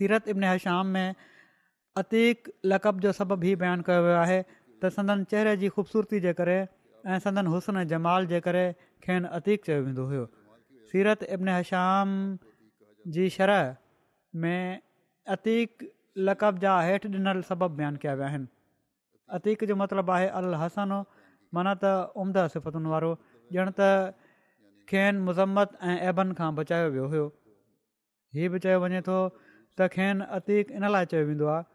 सीरत 0.01 0.27
इबनह 0.33 0.53
हशाम 0.53 0.87
में 0.97 1.15
अतीक 2.01 2.49
लकब 2.73 2.99
जो 3.05 3.11
सबबु 3.21 3.45
ई 3.51 3.55
बयानु 3.61 3.85
कयो 3.91 4.01
वियो 4.09 4.17
आहे 4.25 4.39
त 4.81 4.93
संदनि 4.97 5.29
चहिरे 5.33 5.55
जी 5.61 5.69
ख़ूबसूरती 5.77 6.19
जे 6.27 6.33
करे 6.41 6.57
ऐं 7.11 7.19
सदन 7.29 7.47
हुस्न 7.55 7.85
जमाल 7.95 8.25
जे 8.35 8.39
करे 8.49 8.65
खेनि 9.05 9.31
अतीकु 9.39 9.63
चयो 9.71 9.77
वेंदो 9.85 10.09
हुयो 10.11 10.25
सीरत 10.91 11.23
इबनह्याम 11.39 12.13
जी 13.15 13.29
में 14.43 14.88
अतीक 15.27 15.91
लक़ब 16.27 16.57
जा 16.65 16.75
हेठि 16.89 17.07
ॾिनल 17.17 17.41
सबबु 17.49 17.67
बयानु 17.79 17.97
कया 18.03 18.13
विया 18.21 18.27
आहिनि 18.31 18.47
अतीक 19.37 19.63
जो 19.71 19.75
मतिलबु 19.81 20.11
आहे 20.15 20.27
अल 20.39 20.53
हसन 20.61 20.93
माना 21.57 21.73
त 21.83 21.91
उम्दा 22.23 22.45
सिफ़तुनि 22.55 22.89
वारो 22.93 23.11
ॼण 23.61 23.71
त 23.79 23.89
खेनि 24.91 25.19
मुज़म्मत 25.27 25.77
ऐं 25.91 25.97
ऐबन 26.11 26.31
खां 26.39 26.49
बचायो 26.59 26.89
वियो 26.95 27.05
हुयो 27.13 27.25
हीउ 28.37 28.51
बि 28.55 28.59
चयो 28.65 28.79
वञे 28.85 29.01
थो 29.09 29.17
त 29.37 29.89
खेनि 29.95 30.59
इन 30.81 30.89
लाइ 30.95 31.09
चयो 31.15 31.23
वेंदो 31.31 31.49
आहे 31.55 31.65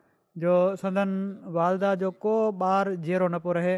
जो 0.44 0.54
संदन 0.84 1.16
वालदा 1.56 1.94
जो 2.04 2.08
को 2.24 2.34
ॿारु 2.68 2.96
जीअरो 3.08 3.28
न 3.34 3.38
पियो 3.44 3.52
रहे 3.58 3.76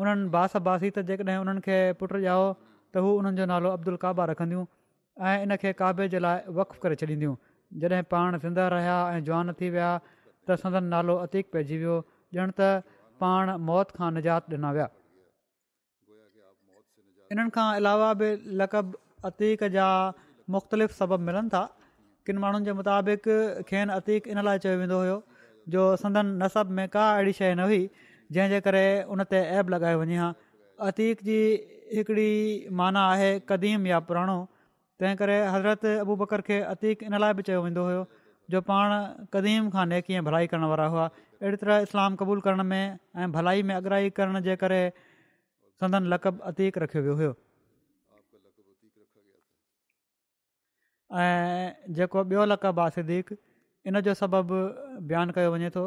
उन्हनि 0.00 0.28
बास 0.36 0.56
बासी 0.68 0.90
त 0.96 1.06
जेकॾहिं 1.12 1.38
उन्हनि 1.44 1.64
खे 1.68 1.78
पुटु 2.02 2.22
ॼाओ 2.28 2.44
त 2.94 3.04
हू 3.06 3.10
जो 3.40 3.44
नालो 3.54 3.70
अब्दुल 3.78 3.96
काबा 4.04 4.24
रखंदियूं 4.32 4.64
ऐं 5.30 5.36
इन 5.46 5.56
खे 5.62 5.72
काबे 5.80 6.08
जे 6.14 6.18
लाइ 6.26 6.66
करे 6.84 6.96
छॾींदियूं 7.04 7.34
जॾहिं 7.78 8.02
पाण 8.10 8.38
ज़िंदा 8.38 8.66
रहिया 8.68 8.94
ऐं 9.16 9.22
जवान 9.24 9.52
थी 9.60 9.68
विया 9.70 9.90
त 10.48 10.56
संदन 10.62 10.84
नालो 10.94 11.14
अतीक 11.26 11.50
पइजी 11.52 11.76
वियो 11.82 11.96
ॼण 12.42 12.52
त 12.58 12.82
पाण 13.24 13.50
मौत 13.68 13.92
खां 13.98 14.10
निजात 14.18 14.50
ॾिना 14.56 14.72
विया 14.78 14.88
इन्हनि 17.34 17.50
खां 17.56 17.68
अलावा 17.80 18.12
बि 18.22 18.30
लक़ब 18.62 18.96
अतीक 19.30 19.64
जा 19.76 19.88
मुख़्तलिफ़ 20.54 20.92
सबबु 20.98 21.20
मिलनि 21.30 21.48
था 21.54 21.62
किन 22.26 22.38
माण्हुनि 22.44 22.64
जे 22.68 22.72
मुताबिक़ 22.82 23.32
खेनि 23.70 23.98
अतीक 24.00 24.28
इन 24.34 24.42
लाइ 24.50 24.62
चयो 24.66 24.78
वेंदो 24.84 24.98
हुयो 25.02 25.18
जो 25.74 25.84
संदन 26.04 26.34
नसब 26.42 26.70
में 26.80 26.86
का 26.96 27.04
अहिड़ी 27.16 27.32
शइ 27.40 27.52
न 27.54 27.70
हुई 27.70 27.82
जंहिंजे 28.34 28.60
करे 28.66 28.84
उनते 29.14 29.44
ऐब 29.60 29.68
लॻायो 29.74 30.00
वञे 30.02 30.16
हा 30.24 30.32
अतीक 30.90 31.22
जी 31.30 31.38
हिकिड़ी 31.94 32.30
माना 32.82 33.06
आहे 33.14 33.30
क़दीम 33.52 33.86
या 33.90 34.00
पुराणो 34.10 34.38
तंहिं 35.00 35.16
करे 35.20 35.36
हज़रत 35.56 35.84
अबू 36.04 36.14
बकर 36.22 36.40
खे 36.46 36.56
अतीकु 36.76 37.02
इन 37.08 37.14
लाइ 37.24 37.32
बि 37.36 37.42
चयो 37.48 37.60
वेंदो 37.66 37.82
हुयो 37.88 38.00
जो 38.52 38.60
पाण 38.70 38.88
क़दीम 39.34 39.68
खां 39.76 39.84
ने 39.92 40.00
भलाई 40.28 40.46
करण 40.52 40.64
वारा 40.72 40.86
हुआ 40.94 41.04
अहिड़ी 41.40 41.58
तरह 41.60 41.84
इस्लाम 41.88 42.16
क़बूल 42.22 42.40
करण 42.46 42.62
में 42.72 42.98
ऐं 43.16 43.28
भलाई 43.36 43.62
में 43.70 43.74
अॻ्राही 43.74 44.10
करण 44.18 44.40
जे 44.48 44.56
करे 44.64 44.80
संदन 45.82 46.08
लकब 46.14 46.40
अतीक 46.52 46.78
रखियो 46.84 47.02
वियो 47.06 47.14
हुयो 47.20 47.32
ऐं 51.22 51.94
जेको 52.00 52.20
ॿियो 52.32 52.44
लकबु 52.52 52.80
आहे 52.88 52.96
सिदीक 52.98 53.32
इन 53.92 54.00
जो 54.08 54.14
सबबु 54.22 54.58
बयानु 55.12 55.38
कयो 55.38 55.54
वञे 55.56 55.70
थो 55.78 55.86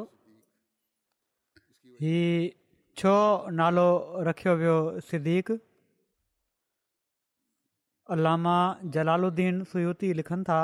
छो 3.01 3.13
नालो 3.62 3.86
रखियो 4.29 4.53
वियो 4.63 4.75
सिदीक 5.12 5.53
अलामा 8.13 8.55
जलालुद्दीन 8.93 9.63
सुयूती 9.72 10.13
लिखनि 10.19 10.43
था 10.50 10.60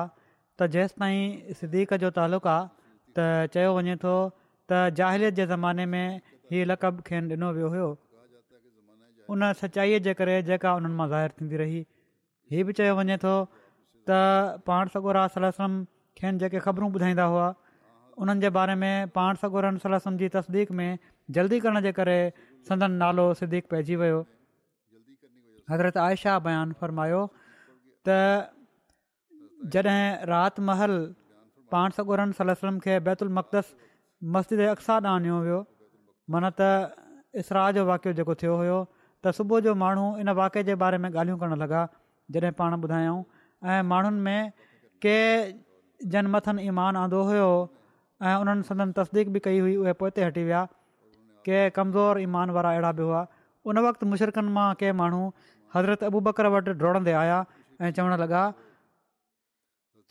त 0.59 0.67
जेसि 0.75 0.95
ताईं 1.01 1.53
सिदीक 1.59 1.93
जो 2.03 2.09
तालुक़ु 2.17 2.49
आहे 2.49 2.67
त 3.15 3.51
चयो 3.53 3.69
वञे 3.77 3.95
थो 4.03 4.15
त 4.31 4.79
जाहिलियत 4.99 5.33
जे 5.39 5.45
ज़माने 5.51 5.85
में 5.93 6.21
हीअ 6.51 6.65
लक़ब 6.71 6.99
खेनि 7.09 7.33
ॾिनो 7.35 7.49
वियो 7.57 7.69
हुयो 7.75 7.87
उन 9.35 9.45
सचाईअ 9.61 9.99
जे 10.07 10.13
करे 10.19 10.35
जेका 10.49 10.73
उन्हनि 10.79 10.95
मां 10.99 11.07
ज़ाहिरु 11.13 11.33
थींदी 11.39 11.57
रही 11.63 11.79
हीअ 12.51 12.65
बि 12.71 12.75
चयो 12.81 12.95
वञे 12.99 13.17
थो 13.23 13.33
त 14.09 14.19
पाण 14.71 14.91
सगोरा 14.97 15.23
सलसम 15.37 15.79
खेनि 16.19 16.41
जेके 16.43 16.59
ख़बरूं 16.67 16.89
ॿुधाईंदा 16.99 17.29
हुआ 17.35 17.47
उन्हनि 18.25 18.45
जे 18.47 18.49
बारे 18.59 18.75
में 18.83 18.91
पाण 19.19 19.39
सगोरम 19.45 19.77
सलासम 19.87 20.19
जी 20.23 20.29
तसदीक़ 20.35 20.75
में 20.81 20.91
जल्दी 21.39 21.59
करण 21.67 21.81
जे 21.87 21.91
करे 22.01 22.19
संदन 22.69 22.99
नालो 23.05 23.31
सिदीक 23.43 23.71
पइजी 23.75 23.95
वियो 24.03 24.19
हज़रत 25.71 25.97
आयशा 26.03 26.33
बयानु 26.47 26.73
फ़रमायो 26.81 27.21
त 28.07 28.13
जॾहिं 29.73 30.65
महल 30.69 30.93
पाण 31.73 31.91
सगुरन 31.97 32.31
सलम 32.37 32.77
खे 32.85 32.93
बैतुल 33.07 33.29
मक़दस 33.37 33.67
मस्जिद 34.37 34.59
अक्सा 34.59 34.71
अक़सा 34.75 34.93
ॾांहुं 34.93 35.11
आणियो 35.17 35.35
वियो 35.47 35.59
मन 36.35 36.47
त 36.61 37.41
इसरा 37.41 37.63
जो 37.77 37.81
वाक़ियो 37.89 38.13
जेको 38.21 38.33
थियो 38.43 38.55
हुयो 38.61 38.77
त 39.23 39.33
सुबुह 39.39 39.59
जो 39.67 39.71
माण्हू 39.83 40.07
इन 40.23 40.29
वाक़इ 40.39 40.63
जे 40.71 40.75
बारे 40.85 40.97
में 41.03 41.09
ॻाल्हियूं 41.13 41.37
करणु 41.43 41.55
लॻा 41.63 41.81
जॾहिं 42.37 42.51
पाण 42.63 42.73
ॿुधायऊं 42.81 43.19
ऐं 43.75 43.79
माण्हुनि 43.91 44.19
में 44.29 44.41
कंहिं 45.05 46.09
जन 46.17 46.27
मथनि 46.37 46.65
ईमान 46.73 46.95
आंदो 47.03 47.21
हुयो 47.29 47.49
ऐं 48.31 48.35
उन्हनि 48.47 48.63
सदन 48.71 48.91
तस्दीक़ 49.03 49.29
बि 49.37 49.45
कई 49.49 49.59
हुई 49.67 49.75
उहे 49.85 49.93
पोइ 50.01 50.11
हटी 50.27 50.43
विया 50.49 50.61
के 51.49 51.57
कमज़ोर 51.79 52.21
ईमान 52.25 52.47
वारा 52.59 52.69
अहिड़ा 52.77 52.91
बि 52.99 53.03
हुआ 53.09 53.21
उन 53.71 53.75
वक़्तु 53.87 54.03
मुशरकनि 54.13 54.51
मां 54.57 54.67
कंहिं 54.83 54.97
माण्हू 55.01 55.21
हज़रत 55.75 56.03
अबू 56.09 56.19
बकर 56.27 56.47
वटि 56.55 56.73
डोड़ंदे 56.83 57.11
आया 57.23 57.37
ऐं 57.81 57.91
चवणु 57.97 58.15
लॻा 58.21 58.43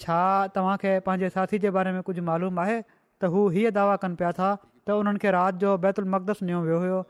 छा 0.02 0.18
तव्हांखे 0.54 0.92
पंहिंजे 1.06 1.28
साथी 1.36 1.58
जे 1.64 1.70
बारे 1.76 1.92
में 1.92 2.02
कुझु 2.08 2.22
मालूम 2.30 2.58
आहे 2.64 2.78
त 3.20 3.30
हू 3.34 3.40
हीअ 3.54 3.70
दावा 3.78 3.96
कनि 4.04 4.14
पिया 4.20 4.30
था 4.38 4.48
त 4.86 4.96
उन्हनि 5.02 5.18
खे 5.24 5.30
राति 5.38 5.58
जो 5.62 5.70
बैतुल 5.84 6.06
मक़दस 6.14 6.38
ॾिनो 6.46 6.58
वियो 6.66 6.78
हुयो 6.84 7.00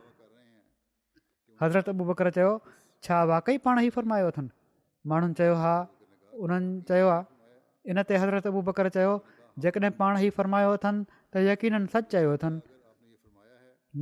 हज़रत 1.63 1.89
अबू 1.95 2.03
बकर 2.13 2.31
चयो 2.39 2.53
छा 3.05 3.17
वाकई 3.33 3.57
पाण 3.67 3.77
ई 3.85 3.89
फ़रमायो 3.97 4.27
अथनि 4.33 4.49
माण्हुनि 5.13 5.35
चयो 5.41 5.55
हा 5.65 5.75
उन्हनि 6.47 6.71
चयो 6.93 7.09
इन 7.93 7.97
ते 8.09 8.13
हज़रत 8.25 8.45
अबू 8.53 8.61
बकर 8.71 8.87
चयो 8.97 9.13
जेकॾहिं 9.65 9.93
पाण 10.01 10.13
ई 10.25 10.29
फ़रमायो 10.41 10.69
अथनि 10.81 11.01
त 11.13 11.45
यकीन 11.51 11.87
सचु 11.97 12.09
चयो 12.17 12.33
अथनि 12.39 12.59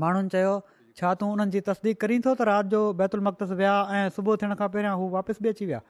माण्हुनि 0.05 0.31
चयो 0.37 0.55
छा 0.99 1.15
तूं 1.21 1.29
उन्हनि 1.33 1.51
जी 1.55 1.61
तस्दीक 1.69 2.01
करी 2.03 2.19
थो 2.25 2.33
त 2.35 2.43
राति 2.49 2.69
जो 2.75 2.81
बैतुल 2.99 3.21
मक़दस 3.25 3.51
विया 3.57 3.73
ऐं 3.97 4.05
सुबुह 4.19 4.37
थियण 4.43 4.55
खां 4.61 4.69
पहिरियां 4.77 4.93
हू 5.01 5.09
वापसि 5.15 5.43
बि 5.47 5.49
अची 5.55 5.67
विया 5.71 5.81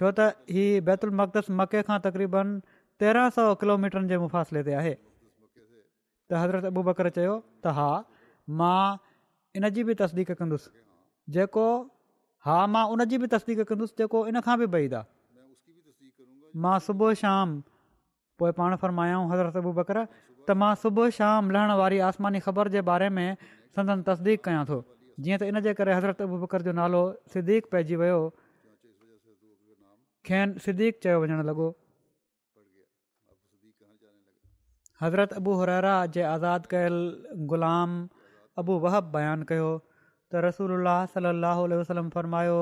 छो 0.00 0.10
त 0.18 0.28
हीउ 0.56 0.82
बैतुल 0.88 1.10
मक़दस 1.20 1.50
मके 1.60 1.82
खां 1.88 1.96
तक़रीबन 2.04 2.52
तेरहं 3.04 3.32
सौ 3.38 3.46
किलोमीटरनि 3.62 4.08
जे 4.12 4.18
मुफ़ासिले 4.24 4.62
ते 4.68 4.76
आहे 4.82 4.92
त 4.92 6.42
हज़रत 6.42 6.68
अबू 6.72 6.84
बकर 6.90 7.08
चयो 7.18 7.32
त 7.66 7.72
हा 7.80 7.88
मां 8.60 8.84
इन 9.58 9.70
जी 9.80 9.86
बि 9.90 9.98
तस्दीक 10.04 10.30
कंदुसि 10.42 10.70
जेको 11.38 11.66
हा 12.50 12.60
मां 12.76 12.84
उन 12.94 13.04
जी 13.14 13.20
बि 13.24 13.32
तस्दीक 13.34 13.64
कंदुसि 13.72 13.98
जेको 14.02 14.22
इन 14.34 14.40
खां 14.50 14.56
बि 14.62 14.70
बईद 14.76 14.96
आहे 15.00 16.60
मां 16.68 16.76
सुबुह 16.86 17.12
शाम 17.24 17.58
पोइ 18.40 18.54
पाण 18.62 18.76
फ़रमायाऊं 18.86 19.28
हज़रत 19.34 19.58
अबू 19.64 19.72
बकर 19.82 20.02
त 20.06 20.58
मां 20.64 20.72
सुबुह 20.86 21.12
शाम 21.20 21.54
लहण 21.56 21.74
वारी 21.84 22.02
आसमानी 22.12 22.42
ख़बर 22.48 22.70
जे 22.78 22.82
बारे 22.92 23.10
में 23.18 23.30
संदन 23.76 24.02
तसदीक़ु 24.08 24.42
कयां 24.48 24.62
थो 24.70 24.76
जीअं 25.26 25.38
त 25.42 25.46
इनजे 25.52 25.72
करे 25.78 25.92
हज़रत 25.98 26.20
अबू 26.26 26.36
बकर 26.42 26.64
जो 26.66 26.72
नालो 26.78 26.98
सिदीक़ 27.34 27.70
पइजी 27.72 27.96
वियो 28.02 28.18
खेनि 30.28 30.62
सिदीक़ 30.66 31.00
चयो 31.06 31.16
वञणु 31.24 31.46
लॻो 31.48 31.66
हज़रत 35.02 35.34
अबू 35.40 35.56
हरा 35.62 35.94
जे 36.16 36.22
आज़ादु 36.34 36.72
कयलु 36.74 37.42
ग़ुलाम 37.54 37.96
अबू 38.62 38.78
वहब 38.86 39.10
बयानु 39.18 39.48
कयो 39.50 39.68
त 39.80 40.44
रसूल 40.48 40.72
सलाहु 41.16 41.66
वसलम 41.82 42.12
फ़र्मायो 42.14 42.58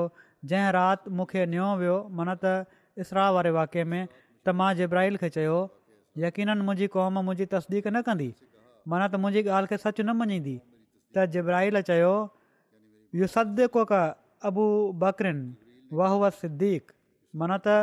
जंहिं 0.53 0.73
राति 0.79 1.15
मूंखे 1.19 1.45
नियो 1.53 1.69
वियो 1.83 1.97
मन 2.21 2.33
त 2.45 2.57
इसरा 3.05 3.27
वारे 3.39 3.53
वाक़े 3.59 3.85
में 3.93 4.01
त 4.09 4.59
मां 4.61 4.71
जब्राहिल 4.81 5.21
खे 5.23 5.29
चयो 5.37 5.61
यकीननि 6.27 6.67
मुंहिंजी 6.69 6.89
क़ौम 6.97 7.13
मुंहिंजी 7.27 7.49
तसदीक़ु 7.55 7.89
न 7.97 8.03
कंदी 8.09 8.31
माना 8.91 9.07
त 9.07 9.25
मुंहिंजी 9.25 9.49
ॻाल्हि 9.57 9.73
खे 9.75 9.83
सचु 9.85 10.03
न 10.07 10.17
मञींदी 10.21 10.55
त 11.15 11.25
जिब्राहिल 11.33 11.81
चयो 11.89 12.13
यू 13.21 13.27
सदिकोक 13.37 13.91
अबू 14.49 14.65
बकरिन 15.03 15.41
वाह 15.99 16.13
वाह 16.23 16.33
सिद्दीक़ 16.39 16.95
माना 17.41 17.57
त 17.65 17.75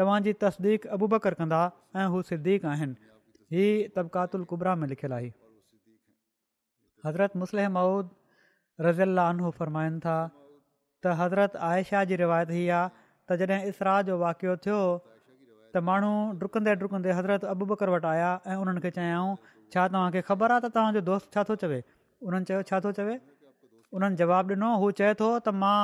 तव्हांजी 0.00 0.32
तस्दीक़ 0.44 0.86
अबू 0.98 1.06
बकर 1.14 1.38
कंदा 1.40 1.60
ऐं 2.00 2.06
हू 2.14 2.20
सिद्दीक 2.30 2.66
आहिनि 2.72 3.10
ही 3.56 3.66
तबिकातल 3.96 4.44
कुबरा 4.52 4.74
में 4.82 4.86
लिखियलु 4.92 5.18
आहे 5.18 5.30
हज़रत 7.06 7.36
मुस्लिम 7.42 7.74
मऊद 7.78 8.10
रज़ील 8.86 9.08
अलानो 9.12 9.50
फ़रमाइनि 9.58 9.98
था 10.06 10.16
त 11.02 11.16
हज़रत 11.22 11.56
आयशा 11.72 12.04
जी 12.12 12.20
रिवायत 12.22 12.50
हीअ 12.56 12.76
आहे 12.76 12.88
त 13.28 13.38
जॾहिं 13.42 13.72
इसरा 13.74 13.96
जो 14.10 14.18
वाक़ियो 14.24 14.52
थियो 14.68 14.80
त 15.02 15.84
माण्हू 15.90 16.12
डुकंदे 16.42 16.72
डुकंदे 16.84 17.10
हज़रत 17.18 17.42
अबू 17.54 17.64
बकर 17.74 17.94
वटि 17.96 18.08
आया 18.14 18.30
ऐं 18.52 18.56
उन्हनि 18.62 18.80
खे 18.86 18.90
चयाऊं 18.98 19.32
छा 19.72 19.82
तव्हांखे 19.94 20.20
ख़बर 20.30 20.48
आहे 20.56 20.60
त 20.66 20.74
तव्हांजो 20.78 21.00
दोस्त 21.12 21.32
छा 21.36 21.42
थो 21.50 21.54
चवे 21.62 21.78
उन्हनि 22.28 22.44
चयो 22.50 22.62
छा 22.68 22.78
थो 22.84 22.90
चवे 22.98 23.14
उन्हनि 23.96 24.16
जवाबु 24.20 24.54
ॾिनो 24.58 24.70
हू 24.82 24.86
चए 25.00 25.10
थो 25.18 25.26
त 25.48 25.54
मां 25.62 25.78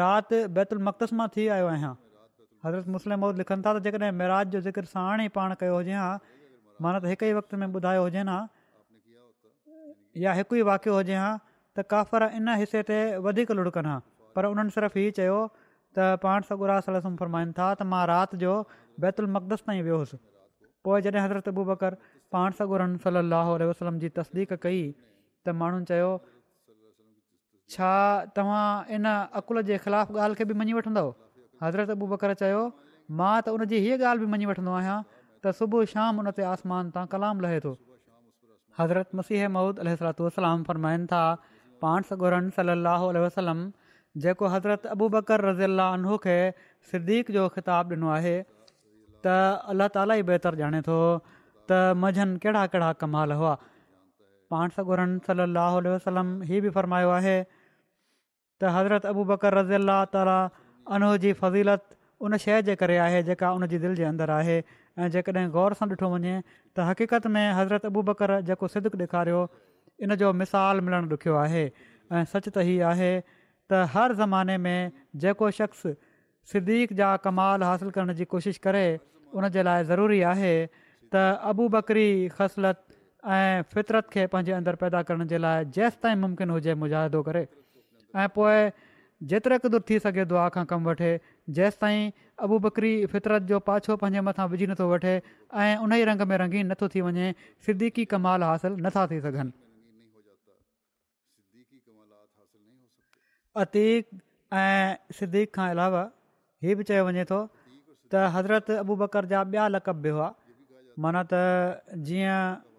राति 0.00 0.38
बैतु 0.58 0.76
अलमकस 0.78 1.14
मां 1.20 1.26
थी 1.36 1.46
आयो 1.54 1.66
आहियां 1.72 1.92
हज़रत 2.66 2.90
मुस्लिम 2.96 3.20
मौद 3.24 3.40
लिखनि 3.42 3.64
था 3.66 3.72
त 3.78 3.82
जेकॾहिं 3.86 4.10
मराज 4.20 4.52
जो 4.54 4.60
ज़िकर 4.66 4.88
साण 4.92 5.24
ई 5.26 5.32
पाण 5.38 5.54
कयो 5.62 5.74
हुजे 5.80 5.96
हां 6.00 6.12
माना 6.84 7.00
त 7.04 7.10
हिकु 7.12 7.26
ई 7.30 7.38
वक़्तु 7.38 7.58
में 7.62 7.66
ॿुधायो 7.80 8.04
हुजे 8.06 8.22
न 8.22 8.36
या 10.24 10.34
हिकु 10.40 10.54
ई 10.60 10.66
वाकियो 10.70 10.94
हुजे 11.00 11.16
हां 11.22 11.32
त 11.76 11.86
काफ़र 11.94 12.26
इन 12.40 12.52
हिस्से 12.62 12.82
ते 12.90 12.98
वधीक 13.26 13.50
लुढ़कनि 13.60 13.92
हा 13.92 13.96
पर 14.38 14.48
उन्हनि 14.52 14.74
सिर्फ़ु 14.74 14.98
हीउ 15.02 15.14
चयो 15.20 15.40
त 15.54 16.06
पाण 16.26 16.46
सागुरात 16.52 16.92
फ़रमाइनि 17.22 17.52
था 17.58 17.68
त 17.80 17.88
मां 17.94 18.04
राति 18.12 18.38
जो 18.44 18.52
बैतुलमकदस 19.06 19.66
ताईं 19.70 19.82
वियोसि 19.88 20.16
पोइ 20.86 21.04
जॾहिं 21.08 21.22
हज़रत 21.26 21.46
अबू 21.54 21.62
बकर 21.72 21.92
पाण 22.36 22.56
सागुरम 22.62 22.96
सली 23.06 23.68
वसलम 23.72 23.98
जी 24.06 24.12
तसदीक 24.20 24.52
कई 24.66 24.80
त 25.46 25.50
माण्हुनि 25.60 25.86
चयो 25.90 26.10
छा 27.74 27.90
तव्हां 28.38 28.68
इन 28.96 29.08
अक़ुल 29.08 29.60
जे 29.70 29.76
ख़िलाफ़ 29.84 30.12
ॻाल्हि 30.24 30.38
खे 30.40 30.44
बि 30.50 30.54
मञी 30.60 30.72
वठंदव 30.78 31.06
हज़रत 31.64 31.90
अबू 31.96 32.06
बकर 32.12 32.34
चयो 32.42 32.60
मां 33.20 33.32
त 33.44 33.54
उन 33.56 33.64
जी 33.72 33.80
हीअ 33.84 33.96
ॻाल्हि 34.10 34.24
बि 34.26 34.30
मञी 34.34 34.46
वठंदो 34.50 34.72
आहियां 34.80 34.98
त 35.44 35.54
सुबुह 35.60 35.84
शाम 35.92 36.20
उन 36.22 36.30
ते 36.38 36.46
आसमान 36.52 36.92
तां 36.96 37.04
कलाम 37.16 37.40
लहे 37.46 37.58
थो 37.66 37.72
हज़रत 38.80 39.16
मसीह 39.20 39.48
महूद 39.56 39.84
अल 39.84 39.92
वसलाम 40.28 40.64
फरमाइनि 40.70 41.06
था 41.14 41.22
पाण 41.84 42.06
सगुरन 42.12 42.50
सली 42.60 43.24
वसलम 43.26 43.62
जेको 44.24 44.50
हज़रत 44.56 44.86
अबू 44.96 45.08
बकर 45.18 45.46
रज़ी 45.50 46.18
खे 46.26 46.38
सिद्दीक़ 46.90 47.36
ख़िताबु 47.58 47.94
ॾिनो 48.00 48.08
आहे 48.16 48.34
त 49.24 49.36
अल्ला 49.74 49.88
ताली 50.00 50.22
बहितरु 50.32 50.62
ॼाणे 50.64 50.80
थो 50.90 50.98
त 51.70 51.84
मंझंदि 52.04 52.38
कहिड़ा 52.46 52.62
कहिड़ा 52.74 52.92
कमाल 53.04 53.32
हुआ 53.42 53.52
पाण 54.54 54.68
सॻुरन 54.74 55.14
सली 55.28 55.46
लाहु 55.58 55.78
वलम 56.06 56.28
ही 56.50 56.60
बि 56.64 56.70
फ़रमायो 56.78 57.08
आहे 57.18 57.36
त 57.44 58.68
हज़रत 58.76 59.06
अबू 59.12 59.22
बकर 59.30 59.54
रज़ी 59.58 59.74
अला 59.82 59.96
ताली 60.14 60.36
अनो 60.96 61.08
जी 61.24 61.32
फज़ीलत 61.40 61.96
उन 62.26 62.36
शइ 62.44 62.60
जे 62.68 62.76
करे 62.82 62.96
आहे 63.06 63.22
जेका 63.30 63.50
उनजी 63.58 63.78
दिलि 63.84 63.96
जे 64.00 64.04
अंदरि 64.10 64.34
आहे 64.36 64.58
ऐं 64.98 65.08
जेकॾहिं 65.16 65.44
ग़ौर 65.56 65.76
सां 65.80 65.88
ॾिठो 65.94 66.10
वञे 66.14 66.34
त 66.50 66.86
हक़ीक़त 66.90 67.26
में 67.36 67.42
हज़रत 67.58 67.90
अबू 67.90 68.02
बकर 68.12 68.34
जेको 68.50 68.68
सिदक 68.74 68.96
ॾेखारियो 69.02 69.40
इन 70.06 70.14
जो 70.22 70.30
मिसालु 70.42 70.86
मिलणु 70.88 71.08
ॾुखियो 71.18 71.34
आहे 71.44 71.64
ऐं 71.64 72.24
सच 72.34 72.48
त 72.54 72.66
हीअ 72.70 72.86
आहे 72.94 73.10
त 73.26 73.84
हर 73.96 74.14
ज़माने 74.22 74.58
में 74.68 75.04
जेको 75.26 75.50
शख़्स 75.60 75.84
सिद्दीक़ 76.54 76.96
कमाल 77.26 77.66
हासिलु 77.70 77.94
करण 77.98 78.14
जी 78.22 78.28
कोशिशि 78.36 78.62
करे 78.70 78.86
उन 79.40 79.52
जे 79.58 79.66
लाइ 79.70 79.88
ज़रूरी 79.92 80.22
आहे 80.34 80.54
त 80.72 81.28
अबू 81.54 81.68
बकरी 81.78 82.08
ख़सलत 82.40 82.83
ऐं 83.24 83.62
फितरत 83.74 84.08
खे 84.12 84.26
पंहिंजे 84.32 84.52
अंदरि 84.52 84.76
पैदा 84.80 85.00
करण 85.08 85.26
जे 85.28 85.38
लाइ 85.38 85.64
जेसिताईं 85.76 86.16
मुमकिन 86.22 86.50
हुजे 86.52 86.74
मुजाहिदो 86.80 87.20
करे 87.28 87.42
ऐं 88.20 88.28
पोइ 88.36 88.70
जेतिरा 89.32 89.56
दुर 89.72 89.82
थी 89.90 89.98
सघे 90.04 90.24
दुआ 90.32 90.48
खां 90.56 90.64
कमु 90.72 90.88
वठे 90.88 91.10
जेसि 91.56 91.78
ताईं 91.80 92.10
अबू 92.44 92.58
बकरी 92.66 92.92
फितरत 93.12 93.42
जो 93.52 93.58
पाछो 93.68 93.96
पंहिंजे 94.02 94.20
मथां 94.28 94.46
विझी 94.54 94.66
नथो 94.72 94.88
वठे 94.90 95.14
ऐं 95.56 95.76
उन 95.86 95.92
ई 95.92 96.04
रंग 96.10 96.20
में 96.32 96.36
रंगीन 96.44 96.66
नथो 96.72 96.88
थी 96.96 97.00
वञे 97.06 97.30
सिदीकी 97.66 98.04
कमाल 98.12 98.42
हासिलु 98.48 98.76
नथा 98.88 99.06
थी 99.14 99.20
सघनि 99.28 99.52
अतीक 103.64 104.12
ऐं 104.64 105.14
सिदीक 105.20 105.54
खां 105.54 105.70
अलावा 105.78 106.04
हीअ 106.68 106.76
बि 106.76 106.84
चयो 106.92 107.06
वञे 107.08 107.24
थो 107.32 107.40
त 108.12 108.28
हज़रत 108.36 108.70
अबू 108.84 108.96
बकर 109.06 109.32
जा 109.34 109.42
ॿिया 109.58 109.68
लक़ब 109.76 110.02
बि 110.08 110.14
हुआ 110.18 110.30
माना 111.04 111.22
त 111.34 111.40
जीअं 112.08 112.70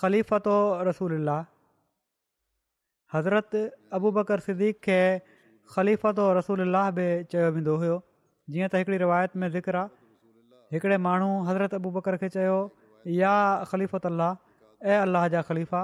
ख़लीफ़ 0.00 0.34
रसूल 0.88 1.30
हज़रत 3.14 3.60
अबू 3.98 4.10
बकर 4.18 4.38
सिद्दीक़ 4.46 4.76
खे 4.86 5.96
ख़तो 6.02 6.24
रसूल 6.38 6.60
अलाह 6.66 6.90
बि 6.98 7.04
चयो 7.32 7.46
वेंदो 7.56 7.74
हुयो 7.82 7.94
जीअं 8.52 8.68
त 8.74 8.80
हिकिड़ी 8.82 8.98
रिवायत 9.04 9.36
में 9.44 9.48
ज़िक्र 9.56 9.82
हिकिड़े 10.76 10.98
माण्हू 11.06 11.30
हज़रत 11.48 11.74
अबू 11.80 11.90
बकर 11.98 12.16
खे 12.24 12.28
चयो 12.36 12.58
या 13.22 13.32
ख़लीफ़िलाह 13.72 14.92
ऐं 14.92 15.00
अलाह 15.08 15.28
जा 15.34 15.40
ख़लीफ़ा 15.50 15.82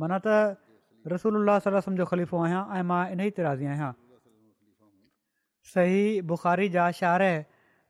माना 0.00 0.24
त 0.28 0.40
रसूल 1.18 1.40
अलाह 1.44 1.62
सलम 1.70 1.96
जो 2.02 2.10
ख़लीफ़ो 2.14 2.36
आहियां 2.46 2.62
ऐं 2.80 2.82
मां 2.90 3.00
इन 3.16 3.20
ई 3.24 3.30
तिराज़ी 3.40 3.64
राज़ी 3.66 3.74
आहियां 3.74 3.94
सही 5.74 6.02
बुख़ारी 6.32 6.68
जा 6.78 6.90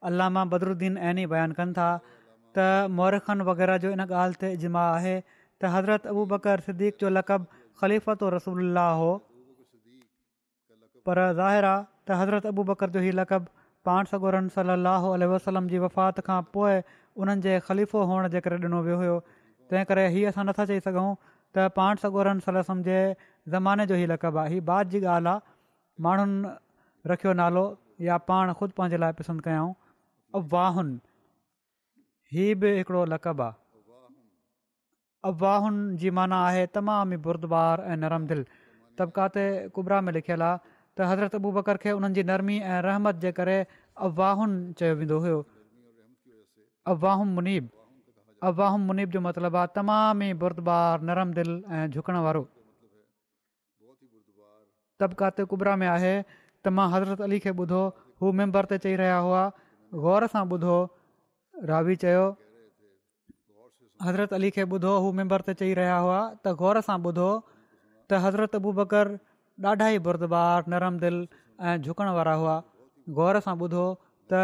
अलामा 0.09 0.45
बदरुद्दीन 0.53 0.97
ऐनी 1.11 1.25
बयानु 1.33 1.55
कनि 1.59 1.73
था 1.79 1.87
त 2.57 2.65
मौरखन 2.97 3.41
वग़ैरह 3.49 3.79
जो 3.85 3.91
इन 3.97 4.03
ॻाल्हि 4.07 4.39
ते 4.43 4.51
अजिमा 4.59 4.83
आहे 4.89 5.15
त 5.31 5.71
हज़रत 5.75 6.07
अबू 6.13 6.25
बकर 6.33 6.63
सिद्दीक़ 6.67 6.99
जो 7.05 7.11
लकब 7.15 7.47
ख़लीफ़ो 7.83 8.29
रसूल 8.35 8.79
हो 9.03 9.09
पर 11.09 11.23
ज़ाहिर 11.41 11.69
आहे 11.71 11.81
त 11.85 12.19
हज़रत 12.21 12.47
अबू 12.53 12.65
बकर 12.73 12.93
जो 12.97 13.03
हीउ 13.07 13.17
लकब 13.21 13.49
पाण 13.91 14.11
सगोरन 14.13 14.53
सलाहु 14.59 15.15
वसलम 15.33 15.73
जी 15.73 15.81
वफ़ात 15.87 16.21
खां 16.29 16.39
पोइ 16.59 16.77
उन्हनि 17.25 17.47
जे 17.49 17.59
ख़लीफ़ो 17.71 18.05
हुअण 18.13 18.29
जे 18.37 18.45
करे 18.47 18.61
ॾिनो 18.69 18.81
वियो 18.89 18.99
हुयो 19.05 19.17
तंहिं 19.73 19.85
करे 19.93 20.07
हीअ 20.17 20.31
असां 20.35 20.45
नथा 20.53 20.69
चई 20.73 20.85
सघूं 20.87 21.09
त 21.25 21.67
पाण 21.81 22.05
सगोरन 22.05 22.47
सलम 22.51 22.87
जे 22.91 23.01
ज़माने 23.57 23.91
जो 23.95 23.99
ई 24.05 24.15
लक़ब 24.15 24.43
आहे 24.45 24.55
हीअ 24.59 24.67
बाद 24.73 24.95
जी 24.97 25.03
ॻाल्हि 25.09 25.35
आहे 25.35 25.55
माण्हुनि 26.09 26.55
रखियो 27.11 27.33
नालो 27.39 27.63
या 28.07 28.17
पाण 28.31 28.53
ख़ुदि 28.59 28.73
पंहिंजे 28.79 28.97
लाइ 29.03 29.13
पसंदि 29.19 29.43
कयऊं 29.47 29.73
अन 30.83 30.89
ही 32.35 32.47
बि 32.63 32.71
हिकिड़ो 32.79 33.05
लकब 33.13 33.43
आहे 36.39 36.67
तमाम 36.79 37.13
ई 37.13 37.17
बुरदबार 37.27 37.85
ऐं 37.93 37.97
नरम 38.05 38.27
दिलि 38.33 38.45
तबिकाते 38.99 39.45
कुबरा 39.77 40.01
में 40.09 40.13
लिखियल 40.19 40.43
आहे 40.49 40.59
त 40.63 41.07
हज़रत 41.11 41.35
अबू 41.41 41.53
बकर 41.61 41.77
खे 41.85 41.91
हुननि 41.95 42.15
जी 42.19 42.23
नरमी 42.33 42.59
ऐं 42.75 42.81
रहमत 42.89 43.21
जे 43.27 43.33
करे 43.41 43.57
चयो 44.01 44.95
वेंदो 45.03 45.19
हुयोब 45.25 45.45
अ 46.93 48.63
मुनीब 48.87 49.11
जो 49.17 49.21
मतिलबु 49.29 49.57
आहे 49.63 49.73
तमाम 49.79 50.23
ई 50.23 50.33
बुर्दबार 50.45 51.07
नरम 51.13 51.33
दिल 51.39 51.55
ऐं 51.77 51.87
झुकण 51.97 52.19
वारो 52.27 52.43
तबिकाते 55.03 55.45
कुबरा 55.53 55.77
में 55.83 55.87
आहे 55.87 56.15
त 56.67 56.75
मां 56.77 56.87
हज़रत 56.93 57.21
अली 57.27 57.39
खे 57.43 57.51
ॿुधो 57.63 57.81
हू 58.23 58.31
मैंबर 58.39 58.69
ते 58.71 58.77
चई 58.85 58.95
रहिया 59.01 59.19
हुआ 59.27 59.43
ग़ौर 60.05 60.25
सां 60.35 60.43
ॿुधो 60.55 60.77
रावी 61.71 61.95
चयो 62.05 62.23
हज़रत 64.07 64.33
अली 64.39 64.49
खे 64.57 64.65
ॿुधो 64.73 64.95
हू 65.05 65.13
मैंबर 65.19 65.45
ते 65.51 65.55
चई 65.61 65.77
रहिया 65.81 65.99
हुआ 66.07 66.17
त 66.23 66.55
ग़ौर 66.63 66.81
सां 66.89 66.97
ॿुधो 67.11 67.29
त 67.51 68.21
हज़रत 68.25 68.59
अबू 68.61 68.73
बकर 68.81 69.11
ॾाढा 69.67 69.91
ई 69.95 70.03
बुरदबार 70.07 70.73
नरम 70.77 70.99
दिलि 71.05 71.21
ऐं 71.69 71.75
झुकण 71.89 72.11
वारा 72.19 72.33
हुआ 72.41 72.57
ग़ौर 73.21 73.39
सां 73.47 73.55
ॿुधो 73.69 73.85
त 74.33 74.41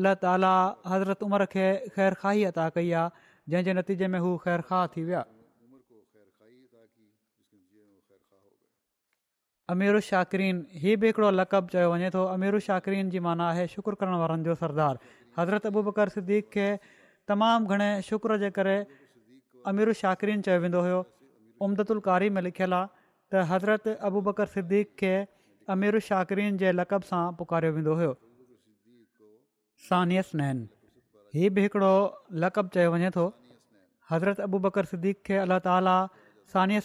अल्लाह 0.00 0.18
ताला 0.26 0.52
हज़रत 0.92 1.24
उमिरि 1.28 1.48
खे 1.56 1.66
ख़ैरखाह 1.96 2.44
अता 2.50 2.68
कई 2.76 2.92
आहे 3.04 3.26
जंहिंजे 3.54 3.76
नतीजे 3.80 4.10
में 4.16 4.20
हू 4.26 4.34
ख़ैरखाह 4.44 4.86
थी 4.96 5.04
विया 5.08 5.24
अमिर 9.72 9.98
शाक़रीन 10.06 10.56
हीअ 10.82 10.96
बि 11.02 11.06
हिकिड़ो 11.06 11.30
लक़ब 11.36 11.68
चयो 11.72 11.86
वञे 11.92 12.08
थो 12.14 12.22
अमिर 12.32 12.58
शाक़रीन 12.66 13.08
जी 13.10 13.20
माना 13.26 13.46
आहे 13.50 13.66
शुक्र 13.70 13.94
करण 14.02 14.14
वारनि 14.18 14.44
जो 14.48 14.54
सरदार 14.58 14.98
हज़रत 15.38 15.66
अबू 15.70 15.82
बकर 15.86 16.08
सिद्दीक़ 16.16 16.58
तमामु 17.30 17.66
घणे 17.74 17.88
शुकुर 18.08 18.36
जे 18.42 18.50
करे 18.58 18.76
अमीरु 19.70 19.92
शाक़रीन 20.00 20.42
चयो 20.48 20.58
वेंदो 20.66 20.80
हुयो 20.88 21.98
कारी 22.04 22.28
में 22.36 22.40
लिखियलु 22.46 22.76
आहे 22.76 22.86
त 23.32 23.42
हज़रत 23.50 23.88
अबू 24.08 24.20
बकर 24.30 24.46
सिद्दीक़ 24.54 24.90
खे 25.02 25.12
अमीरु 25.76 26.00
शाक़रीन 26.10 26.56
जे 26.62 26.72
लक़ब 26.78 27.02
सां 27.10 27.22
पुकारियो 27.42 27.72
वेंदो 27.78 27.94
हुयो 28.02 28.12
सानसनैन 29.90 30.56
हीअ 31.40 31.50
बि 31.58 31.64
हिकिड़ो 31.66 31.94
लक़ब 32.46 32.68
चयो 32.78 32.90
वञे 32.94 33.10
थो 33.18 33.26
हज़रत 34.14 34.44
अबू 34.46 34.58
बकर 34.70 34.84
सिद्दीक़ 34.94 35.18
खे 35.30 35.36
अलाह 35.48 35.58
ताला 35.66 35.96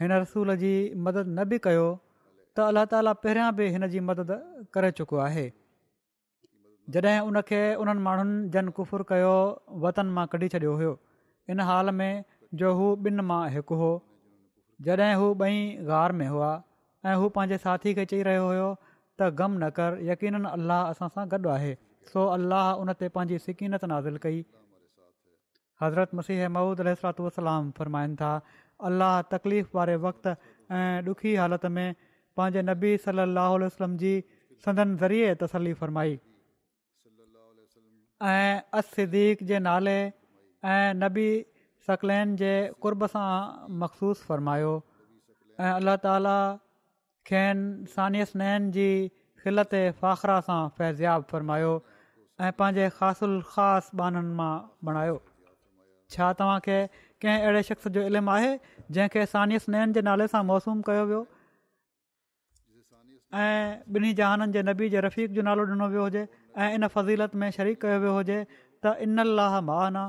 हिन 0.00 0.12
रसूल 0.20 0.50
जी 0.62 0.70
मदद 1.08 1.26
न 1.34 1.44
बि 1.50 1.58
कयो 1.66 1.84
त 1.88 2.64
अल्ला 2.70 2.82
ताला 2.94 3.12
पहिरियां 3.26 3.50
बि 3.60 3.66
हिन 3.74 3.86
जी 3.92 4.00
मदद 4.06 4.30
करे 4.76 4.90
चुको 5.00 5.20
आहे 5.26 5.44
जॾहिं 6.94 7.12
हुनखे 7.26 7.60
उन्हनि 7.82 8.02
माण्हुनि 8.06 8.40
जन 8.56 8.70
कुफुर 8.78 9.04
कयो 9.12 9.34
वतन 9.84 10.10
मां 10.16 10.24
कढी 10.32 10.48
छॾियो 10.54 10.72
हुयो 10.80 10.94
इन 11.54 11.60
हाल 11.70 11.90
में 12.00 12.10
जो 12.62 12.72
हू 12.80 12.88
ॿिनि 13.10 13.26
मां 13.30 13.38
हिकु 13.56 13.78
हो 13.84 13.92
जॾहिं 14.88 15.14
हू 15.22 15.30
ॿई 15.46 15.62
गार 15.92 16.16
में 16.20 16.26
हुआ 16.34 16.50
ऐं 17.06 17.14
हू 17.22 17.28
पंहिंजे 17.38 17.60
साथी 17.66 17.94
खे 18.00 18.04
चई 18.14 18.26
रहियो 18.30 18.48
हुयो 18.50 18.66
त 18.88 19.30
ग़म 19.42 19.56
न 19.62 19.70
कर 19.78 19.96
यकीन 20.10 20.38
अल्लाह 20.54 20.92
असां 20.94 21.08
सां 21.16 21.24
गॾु 21.36 21.54
आहे 21.56 21.72
सो 22.12 22.26
अल्लाह 22.38 22.68
उन 22.84 22.92
ते 23.04 23.10
पंहिंजी 23.18 23.68
नाज़िल 23.74 24.20
कई 24.26 24.44
हज़रत 25.84 26.14
मसीह 26.22 26.46
महमूद 26.58 26.80
अलातलाम 26.86 27.70
फ़रमाइनि 27.78 28.16
था 28.24 28.32
अलाह 28.86 29.20
तकलीफ़ 29.34 29.68
वारे 29.76 29.96
वक़्ति 30.04 30.30
ऐं 30.70 31.06
ॾुखी 31.06 31.34
हालति 31.38 31.68
में 31.70 31.88
पंहिंजे 32.36 32.62
नबी 32.70 32.96
सली 32.98 33.26
वसलम 33.38 33.96
जी 34.02 34.14
संदन 34.64 34.96
ज़रिए 35.00 35.34
तसली 35.42 35.72
फ़रमाई 35.80 36.18
ऐं 38.22 38.62
अदीक़ 38.74 39.44
जे 39.44 39.58
नाले 39.68 39.98
ऐं 40.00 40.94
नबी 41.02 41.30
सकलैन 41.86 42.36
जे 42.36 42.52
कुर्ब 42.80 43.06
सां 43.06 43.30
मखसूस 43.80 44.22
फ़र्मायो 44.26 44.72
ऐं 45.60 45.72
अलाह 45.72 45.96
ताला 46.06 46.36
खेनि 47.28 47.86
सानियस 47.94 48.32
नैन 48.42 48.70
जी 48.76 48.88
ख़िलत 49.44 49.74
फ़ाख़िरा 50.02 50.40
सां 50.48 50.60
फ़ैज़ियाबु 50.78 51.28
फ़र्मायो 51.32 51.72
ऐं 52.40 52.52
पंहिंजे 52.58 52.88
ख़ासु 52.98 53.26
ख़ासि 53.54 53.96
ॿाननि 54.02 54.32
मां 54.42 54.52
बणायो 54.88 55.18
छा 56.14 56.32
तव्हांखे 56.40 56.78
कंहिं 57.24 57.40
अहिड़े 57.42 57.62
शख़्स 57.68 57.88
जो 57.96 58.00
इल्मु 58.12 58.30
आहे 58.36 58.52
जंहिंखे 58.96 59.20
सानियस 59.32 59.64
स्नेहन 59.68 59.92
जे 59.96 60.00
नाले 60.08 60.26
सां 60.32 60.42
मौसूम 60.52 60.80
कयो 60.88 61.04
वियो 61.08 61.22
ऐं 63.34 63.96
ॿिन्ही 63.96 64.12
जहाननि 64.18 64.52
जे 64.56 64.62
नबी 64.68 64.88
जे 64.94 65.00
रफ़ीक 65.08 65.32
जो 65.38 65.42
नालो 65.48 65.62
ॾिनो 65.74 65.86
वियो 65.94 66.02
हुजे 66.08 66.20
ऐं 66.24 66.68
इन 66.74 66.86
फ़ज़ीलत 66.96 67.34
में 67.42 67.50
शरीक 67.56 67.80
कयो 67.84 67.98
वियो 68.04 68.12
हुजे 68.18 68.36
त 68.84 68.92
इन 69.06 69.24
लाह 69.40 69.56
माना 69.70 70.04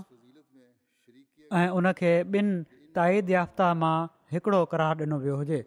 ऐं 1.62 1.68
उन 1.80 1.92
खे 2.02 2.12
ॿिनि 2.36 2.92
ताईद 3.00 3.34
याफ़्ता 3.36 3.70
मां 3.86 3.96
हिकिड़ो 4.36 4.62
करार 4.76 5.08
ॾिनो 5.08 5.18
वियो 5.26 5.40
हुजे 5.44 5.62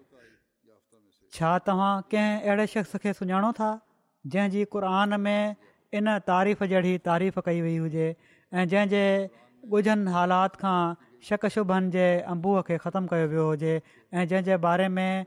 छा 1.39 1.57
तव्हां 1.71 1.93
कंहिं 2.15 2.39
अहिड़े 2.45 2.71
शख़्स 2.77 3.03
खे 3.07 3.17
सुञाणो 3.23 3.51
था 3.63 3.73
जंहिंजी 4.37 4.65
क़ुरान 4.77 5.19
में 5.27 5.57
इन 5.99 6.15
तारीफ़ 6.31 6.65
जहिड़ी 6.77 6.95
तारीफ़ 7.11 7.41
कई 7.51 7.61
वई 7.67 7.77
हुजे 7.89 8.07
ऐं 8.15 8.65
जंहिंजे 8.73 9.05
ॻुझनि 9.77 10.11
हालात 10.15 10.57
खां 10.65 10.79
शक़ 11.29 11.47
शुभनि 11.55 11.91
जे 11.95 12.05
अंबूअ 12.33 12.61
खे 12.67 12.77
ख़तमु 12.83 13.09
कयो 13.13 13.27
वियो 13.31 13.47
हुजे 13.47 13.73
ऐं 13.77 14.25
जंहिंजे 14.33 14.57
बारे 14.65 14.89
में 14.89 15.27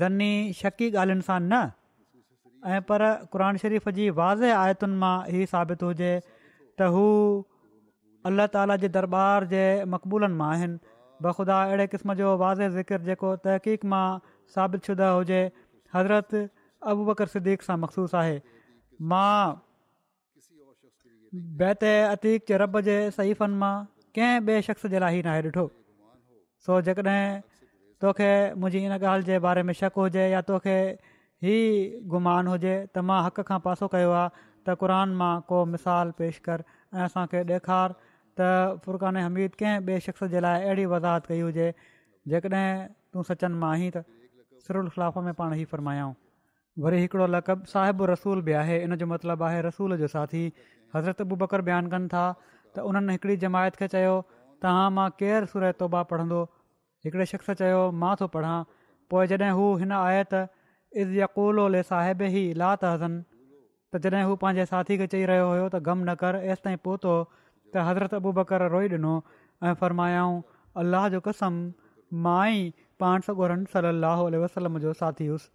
ज़नी 0.00 0.32
शकी 0.60 0.90
ॻाल्हियुनि 0.96 1.24
सां 1.28 1.38
न 1.40 1.72
ऐं 2.76 2.80
पर 2.90 3.04
क़ुर 3.32 3.56
शरीफ़ 3.64 3.88
जी 4.00 4.08
वाज़ 4.20 4.44
आयतुनि 4.56 4.96
मां 5.04 5.14
ई 5.32 5.46
साबित 5.54 5.82
हुजे 5.88 6.10
त 6.24 6.90
हू 6.96 7.06
अलाह 8.32 8.50
ताला 8.56 8.76
जे 8.84 8.88
दरबार 8.98 9.48
जे 9.54 9.62
मक़बूलनि 9.96 10.38
मां 10.42 10.50
आहिनि 10.56 10.78
बख़ुदा 11.26 11.60
अहिड़े 11.68 11.86
क़िस्म 11.94 12.14
जो 12.22 12.36
वाज़े 12.46 12.68
ज़िकिर 12.78 13.08
जेको 13.10 13.32
तहक़ीक़ 13.48 13.86
मां 13.94 14.06
साबित 14.56 14.90
शुदा 14.90 15.10
हुजे 15.18 15.40
हज़रत 15.96 16.44
अबूबकर 16.92 17.32
सदीक़ 17.36 17.66
सां 17.70 17.78
मखसूस 17.86 18.14
आहे 18.24 18.36
मां 19.12 19.38
बैत 21.62 21.84
अतीक 21.92 22.44
जे 22.52 22.60
रब 22.66 22.80
जे 22.90 22.98
सईफ़न 23.20 23.62
मां 23.64 23.74
कंहिं 24.18 24.40
ॿिए 24.48 24.60
शख़्स 24.66 24.90
जे 24.94 24.98
लाइ 25.00 25.14
ई 25.18 25.22
नाहे 25.24 25.40
ॾिठो 25.50 25.62
सो 26.66 26.80
जेकॾहिं 26.88 27.40
तोखे 28.04 28.30
मुंहिंजी 28.62 28.84
इन 28.90 28.96
ॻाल्हि 28.96 29.26
जे 29.30 29.38
बारे 29.46 29.62
में 29.68 29.72
शक 29.80 30.00
हुजे 30.02 30.24
या 30.34 30.40
तोखे 30.50 30.74
ई 31.54 31.56
गुमान 32.14 32.50
हुजे 32.52 32.74
त 32.74 33.06
मां 33.10 33.18
हक़ 33.28 33.40
खां 33.50 33.58
पासो 33.66 33.88
कयो 33.94 34.10
आहे 34.18 34.28
त 34.66 34.74
क़रान 34.82 35.14
मां 35.22 35.30
को 35.50 35.60
मिसाल 35.74 36.10
पेश 36.22 36.38
कर 36.48 36.64
ऐं 36.98 37.06
असांखे 37.06 37.42
ॾेखार 37.54 37.94
त 38.40 38.80
फुरक़ाने 38.86 39.22
हमीद 39.28 39.60
कंहिं 39.62 39.80
ॿिए 39.86 40.00
शख़्स 40.08 40.32
जे 40.36 40.42
लाइ 40.46 40.66
अहिड़ी 40.70 40.86
वज़ाहत 40.94 41.30
कई 41.32 41.40
हुजे 41.48 41.68
जेकॾहिं 42.34 42.64
तूं 43.14 43.26
सचनि 43.30 43.62
मां 43.64 43.70
आहीं 43.78 43.90
त 43.96 44.06
सिरफ़लाफ़ 44.66 45.22
में 45.30 45.34
पाण 45.42 45.54
ई 45.58 45.64
फ़रमायाऊं 45.74 46.14
वरी 46.86 46.98
हिकिड़ो 47.06 47.26
लकब 47.38 47.64
साहिबु 47.74 48.06
रसूल 48.14 48.42
बि 48.48 48.52
आहे 48.64 48.82
इन 48.88 48.94
जो 48.98 49.06
मतिलबु 49.14 49.44
आहे 49.50 49.62
रसूल 49.70 49.96
जो 50.02 50.08
साथी 50.18 50.42
हज़रत 50.96 51.22
बि 51.30 51.36
बकर 51.46 51.62
बयानु 51.70 51.90
कनि 51.96 52.08
था 52.16 52.26
त 52.78 52.82
उन्हनि 52.86 53.12
हिकिड़ी 53.16 53.36
जमायत 53.44 53.74
खे 53.80 53.86
चयो 53.94 54.14
त 54.62 54.72
हा 54.78 54.82
मां 54.98 55.06
केरु 55.20 55.46
सुर 55.52 55.66
तबा 55.82 56.02
पढ़ंदो 56.12 56.40
हिकिड़े 57.06 57.24
शख़्स 57.30 57.58
चयो 57.60 57.80
मां 58.02 58.12
थो 58.22 58.28
पढ़ां 58.34 58.56
पोइ 59.12 59.30
जॾहिं 59.32 59.50
हू 59.58 59.64
हिन 59.82 59.94
आयत 60.00 60.38
इज़ 61.04 61.14
यकूल 61.20 61.78
साहिब 61.90 62.22
ई 62.28 62.44
लात 62.62 62.86
हसन 62.90 63.16
त 63.30 64.02
जॾहिं 64.06 64.28
हू 64.30 64.36
पंहिंजे 64.44 64.66
साथी 64.74 64.98
खे 65.02 65.08
चई 65.16 65.24
रहियो 65.32 65.48
हुयो 65.54 65.64
त 65.64 65.80
ग़म 65.88 65.98
न 66.08 66.14
कर 66.22 66.38
एसि 66.54 66.66
ताईं 66.68 66.80
पहुतो 66.86 67.16
त 67.32 67.84
हज़रत 67.90 68.16
अबूब 68.20 68.42
कर 68.52 68.66
रोई 68.76 68.92
ॾिनो 68.94 69.14
ऐं 69.24 69.74
फरमायाऊं 69.82 70.38
अलाह 70.84 71.08
जो 71.16 71.22
कसम 71.28 71.58
मां 72.28 72.44
ई 72.60 72.86
पाण 73.04 73.26
सां 73.28 73.38
ॻोरनि 73.42 73.74
सल 73.74 74.42
वसलम 74.46 74.80
जो 74.86 74.96
साथी 75.02 75.28
हुयसि 75.34 75.52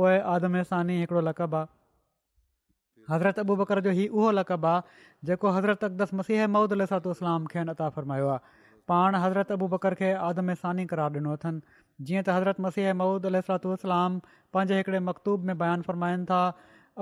पोइ 0.00 0.18
हिकिड़ो 0.64 1.28
लक़बु 1.30 1.62
आहे 1.62 1.70
हज़रत 3.10 3.38
अबू 3.42 3.54
बकर 3.60 3.80
जो 3.86 3.90
हीउ 3.98 4.16
उहो 4.20 4.30
लक़ब 4.38 4.66
आहे 4.66 4.82
जेको 5.30 5.50
हज़रत 5.56 5.84
अक़दस 5.84 6.14
मसीह 6.20 6.46
मऊद 6.56 6.72
अल 6.78 6.84
सलातलाम 6.92 7.46
खे 7.54 7.58
अता 7.74 7.88
फ़रमायो 7.96 8.28
आहे 8.28 8.40
पाण 8.90 9.14
हज़रत 9.22 9.52
अबू 9.58 9.68
बकर 9.76 9.94
खे 10.02 10.10
सानी 10.62 10.84
करार 10.92 11.22
ॾिनो 11.22 11.32
अथनि 11.38 12.04
जीअं 12.08 12.22
त 12.22 12.36
हज़रत 12.36 12.60
मसीह 12.66 12.92
मऊद 13.02 13.26
अल 13.32 13.40
सलातलाम 13.50 14.20
पंहिंजे 14.56 14.76
हिकिड़े 14.82 15.00
मकतूब 15.10 15.50
में 15.50 15.58
बयानु 15.64 15.88
फ़रमाइनि 15.90 16.24
था 16.30 16.42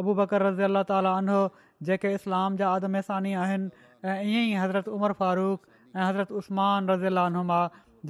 अबू 0.04 0.14
बकर 0.22 0.42
रज़ी 0.48 0.64
अलाह 0.70 0.88
तालहो 0.92 1.42
जेके 1.90 2.12
इस्लाम 2.20 2.56
जा 2.62 2.70
आदमसानी 2.78 3.32
आहिनि 3.42 3.70
ऐं 4.08 4.16
ईअं 4.32 4.46
ई 4.46 4.56
हज़रत 4.62 4.88
उमर 4.96 5.12
फारूक 5.20 5.78
ऐं 5.96 6.04
हज़रत 6.06 6.32
उस्मान 6.42 6.88
रज़ी 6.92 7.06
अलानमा 7.12 7.60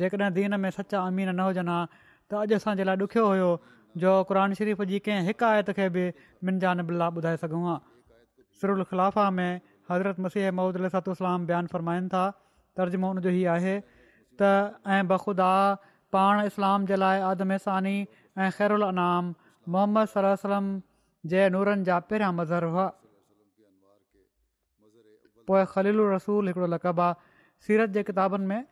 जेकॾहिं 0.02 0.32
दीन 0.38 0.60
में 0.64 0.70
सचा 0.78 1.02
अमीन 1.12 1.28
न 1.34 1.46
हुजनि 1.50 1.70
हा 1.70 1.80
त 1.92 2.40
अॼु 2.44 2.56
असांजे 2.60 2.84
लाइ 2.90 2.96
ॾुखियो 3.06 3.26
हुयो 3.30 3.48
जो 3.98 4.10
क़ुर 4.24 4.54
शरीफ़ 4.54 4.82
जी 4.90 4.98
कंहिं 5.04 5.22
हिक 5.26 5.42
आयत 5.42 5.70
खे 5.76 5.88
बि 5.94 6.04
निजान 6.44 6.82
बिल्ला 6.86 7.08
ॿुधाए 7.18 7.36
सघूं 7.36 7.62
हा 7.66 8.84
ख़िलाफ़ा 8.90 9.30
में 9.36 9.60
हज़रत 9.90 10.20
मसीह 10.26 10.50
महूद 10.54 10.76
अलतोसलाम 10.80 11.46
बयानु 11.46 11.66
फ़रमाइनि 11.72 12.08
था 12.12 12.24
तर्जुमो 12.78 13.06
हुनजो 13.10 13.30
हीअ 13.34 13.50
आहे 13.52 13.74
त 14.40 14.42
ऐं 14.86 15.02
बख़ुदा 15.10 15.50
पाण 16.14 16.44
इस्लाम 16.46 16.86
जे 16.86 16.96
लाइ 17.02 17.20
आदमिसानी 17.34 17.96
ऐं 18.38 18.50
ख़ैरु 18.58 18.78
अनाम 18.92 19.34
मोहम्मद 19.74 20.06
सर 20.14 20.34
सलम 20.44 20.70
जे 21.34 21.48
नूरनि 21.56 21.84
जा 21.90 21.98
पहिरियां 22.12 22.32
मज़हर 22.38 22.64
हुआ 22.76 22.86
पोइ 25.50 25.62
ख़लील 25.74 25.98
रसूल 26.14 26.46
हिकिड़ो 26.48 26.66
लक़ब 26.78 27.06
आहे 27.10 27.38
सीरत 27.66 27.90
जे 27.98 28.02
किताबनि 28.10 28.46
में 28.46 28.64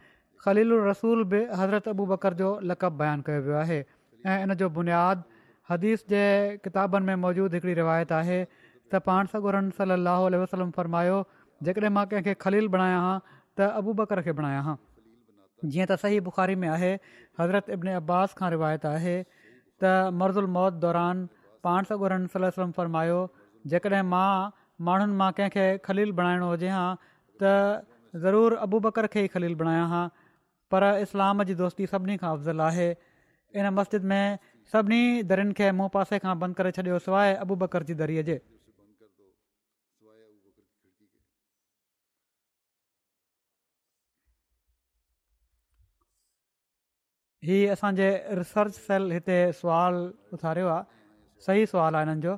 ख़लील 0.47 0.73
रसूल 0.89 1.25
बि 1.31 1.45
हज़रत 1.61 1.89
अबू 1.89 2.05
बकर 2.15 2.35
जो 2.43 2.59
लकब 2.73 2.99
बयानु 3.05 3.23
कयो 3.31 3.43
वियो 3.47 3.55
आहे 3.67 3.83
ऐं 4.31 4.41
इन 4.45 4.55
जो 4.63 4.69
बुनियादु 4.77 5.23
हदीस 5.73 6.05
जे 6.13 6.23
किताबनि 6.65 7.07
में 7.09 7.21
मौजूदु 7.25 7.57
हिकिड़ी 7.59 7.75
रिवायत 7.81 8.13
आहे 8.21 8.39
त 8.53 9.01
पाण 9.09 9.31
सागरन 9.33 9.71
सली 9.81 9.99
अलसलम 10.01 10.71
फ़रमायो 10.79 11.17
जेकॾहिं 11.69 11.93
मां 11.99 12.05
कंहिंखे 12.13 12.35
ख़लील 12.45 12.69
बणाया 12.77 12.99
हां 13.07 13.17
त 13.29 13.71
अबू 13.83 13.95
बकर 14.03 14.23
खे 14.29 14.35
बणाया 14.43 14.61
हां 14.69 14.75
जीअं 15.65 15.89
त 15.93 15.99
सही 16.05 16.21
बुख़ारी 16.31 16.59
में 16.65 16.69
आहे 16.75 16.91
हज़रत 17.43 17.75
इब्न 17.79 17.97
अब्बास 18.03 18.37
खां 18.43 18.51
रिवायत 18.57 18.87
आहे 18.93 19.15
त 19.37 19.95
मर्ज़ु 20.23 20.47
मौत 20.59 20.81
दौरान 20.87 21.23
पाण 21.69 21.91
सॻोरन 21.93 22.27
सलम 22.37 22.75
फ़रमायो 22.83 23.19
जेकॾहिं 23.75 24.05
मां 24.15 24.31
माण्हुनि 24.89 25.19
मां 25.25 25.31
कंहिंखे 25.43 25.67
ख़ली 25.91 26.09
बणाइणो 26.23 26.51
हुजे 26.55 26.73
हां 26.79 26.87
त 27.03 27.57
ज़रूरु 28.29 28.63
अबू 28.71 28.83
बकर 28.89 29.11
खे 29.19 29.27
ई 29.29 29.35
ख़ली 29.37 29.55
बणायां 29.65 29.89
हां 29.97 30.05
पर 30.75 30.91
इस्लाम 31.09 31.47
जी 31.51 31.63
दोस्ती 31.67 31.93
सभिनी 31.95 32.19
खां 32.25 32.35
अफ़ज़लु 32.39 32.65
आहे 32.71 32.89
इन 33.57 33.69
मस्जिद 33.79 34.03
में 34.13 34.23
सभिनी 34.73 35.03
दरीयुनि 35.29 35.55
खे 35.59 35.71
मूं 35.77 35.89
पासे 35.97 36.19
खां 36.25 36.35
बंदि 36.41 36.55
करे 36.59 36.71
छॾियो 36.79 36.99
सिवाए 37.07 37.35
अबू 37.45 37.55
बकर 37.65 37.83
जी 37.91 37.95
दरीअ 38.01 38.23
जे 38.29 38.37
हीअ 47.49 47.73
असांजे 47.73 48.09
रिसर्च 48.39 48.75
सेल 48.87 49.11
हिते 49.17 49.37
सुवालु 49.61 50.01
उथारियो 50.37 50.69
आहे 50.77 51.43
सही 51.47 51.67
सुवालु 51.73 51.97
आहे 51.97 52.07
हिननि 52.07 52.23
जो 52.27 52.37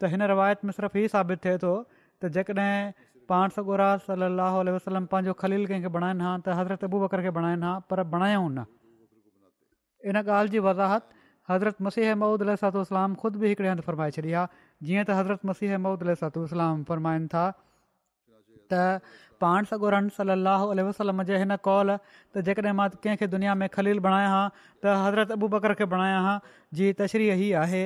त 0.00 0.10
हिन 0.14 0.22
रिवायत 0.32 0.64
में 0.68 0.72
सिर्फ़ु 0.78 0.98
हीअ 0.98 1.08
साबित 1.14 1.44
थिए 1.44 1.58
थो 1.64 1.72
त 2.22 2.30
जेकॾहिं 2.36 3.26
पाण 3.32 3.56
सॻोरा 3.58 3.88
सलाहु 4.06 4.64
वसलम 4.76 5.06
पंहिंजो 5.14 5.34
ख़लील 5.42 5.66
कंहिंखे 5.72 5.94
बणाइनि 5.98 6.24
हा 6.28 6.32
त 6.46 6.60
हज़रत 6.60 6.84
अबू 6.90 7.02
बकर 7.06 7.22
खे 7.28 7.34
बणाइनि 7.40 7.66
हा 7.70 7.74
पर 7.90 8.02
बणायूं 8.14 8.48
न 8.58 8.66
इन 10.10 10.16
ॻाल्हि 10.20 10.52
जी 10.54 10.58
वज़ाहत 10.66 11.08
हज़रत 11.50 11.82
मसीह 11.86 12.14
महूद 12.22 12.42
अलूसलाम 12.48 13.14
ख़ुदि 13.22 13.38
बि 13.44 13.48
हिकिड़े 13.52 13.68
हंधु 13.68 13.84
फरमाए 13.88 14.10
छॾी 14.18 14.32
आहे 14.40 14.46
जीअं 14.88 15.04
त 15.04 15.18
हज़रत 15.20 15.48
मसीह 15.52 15.76
मौद 15.84 16.02
अल 16.06 16.16
फ़रमाइनि 16.90 17.28
था 17.34 17.44
त 18.72 18.82
पाण 19.44 19.68
सॻो 19.70 19.88
रन 19.96 20.08
सली 20.18 21.24
जे 21.30 21.38
हिन 21.44 21.56
कौल 21.68 21.96
त 21.96 22.44
जेकॾहिं 22.48 22.74
मां 22.80 22.88
कंहिंखे 23.04 23.26
दुनिया 23.36 23.54
में 23.62 23.68
ख़लील 23.76 24.00
बणाया 24.06 24.28
हां 24.34 24.46
त 24.60 24.96
हज़रत 25.04 25.34
अबू 25.40 25.48
बकर 25.56 25.74
खे 25.80 25.88
बणाया 25.96 26.20
हा 26.28 26.32
जी 26.80 26.92
तशरीह 27.00 27.34
ई 27.34 27.50
आहे 27.64 27.84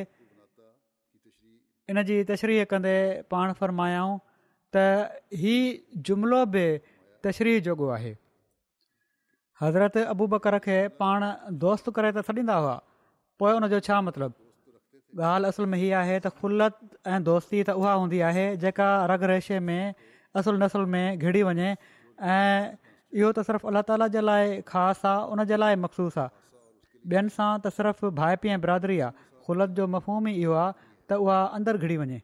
इन 1.93 2.03
जी 2.13 2.23
तशरीह 2.31 2.65
कंदे 2.75 2.95
पाण 3.35 3.53
फ़रमायऊं 3.63 4.15
त 4.77 4.87
इहो 5.41 5.59
जुमिलो 6.11 6.45
बि 6.57 6.65
तशरीह 7.27 7.61
जोॻो 7.69 7.91
आहे 7.99 8.15
हज़रत 9.63 9.97
अबू 10.11 10.27
बकर 10.35 10.59
खे 10.67 10.77
पाण 11.03 11.25
दोस्त 11.63 11.89
करे 11.99 12.11
त 12.17 12.23
छॾींदा 12.27 12.57
हुआ 12.65 12.75
पोइ 13.43 13.53
उनजो 13.61 13.79
छा 13.89 14.01
मतिलबु 14.09 15.23
ॻाल्हि 15.23 15.49
असुल 15.55 15.67
में 15.73 15.79
हीअ 15.79 15.97
आहे 16.01 16.19
त 16.27 16.31
खुलत 16.43 16.75
ऐं 17.13 17.19
दोस्ती 17.29 17.63
त 17.69 17.75
उहा 17.81 17.93
हूंदी 18.01 18.21
आहे 18.29 18.45
जेका 18.65 18.89
रग 19.13 19.23
रेशे 19.31 19.59
में 19.71 19.95
असुल 20.43 20.59
नसुल 20.65 20.85
में 20.93 21.07
घिड़ी 21.15 21.43
वञे 21.49 21.71
ऐं 22.35 22.61
इहो 23.17 23.33
त 23.39 23.45
सिर्फ़ु 23.49 23.71
अलाह 23.73 23.87
ताला 23.91 24.09
जे 24.19 24.23
लाइ 24.29 24.53
ख़ासि 24.73 25.09
आहे 25.15 25.27
उन 25.37 25.45
जे 25.53 25.59
लाइ 25.65 25.81
मख़सूस 25.87 26.19
आहे 26.25 26.37
ॿियनि 27.17 27.35
सां 27.39 27.51
त 27.67 27.75
सिर्फ़ु 27.81 28.13
भाइपी 28.23 28.53
ऐं 28.57 28.61
बिरादरी 28.67 29.01
आहे 29.09 29.27
खुलत 29.49 29.75
जो 29.81 29.89
मफ़ूम 29.97 30.31
ई 30.35 30.47
इहो 30.47 30.57
आहे 30.63 30.71
त 31.13 31.21
उहा 31.27 31.41
अंदरु 31.61 31.85
घिरी 31.89 31.99
वञे 32.05 32.21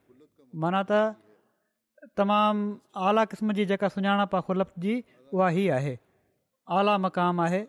माना 0.66 0.84
त 0.94 2.14
तमामु 2.22 2.72
आला 3.10 3.26
क़िस्म 3.34 3.58
जी 3.60 3.68
जेका 3.74 3.92
सुञाणप 3.96 4.40
आहे 4.40 4.50
खुल 4.50 4.68
जी 4.88 4.98
उहा 5.34 5.52
ई 5.64 5.68
आहे 5.80 5.96
आला 6.72 6.96
मक़ाम 6.98 7.40
आहे 7.40 7.62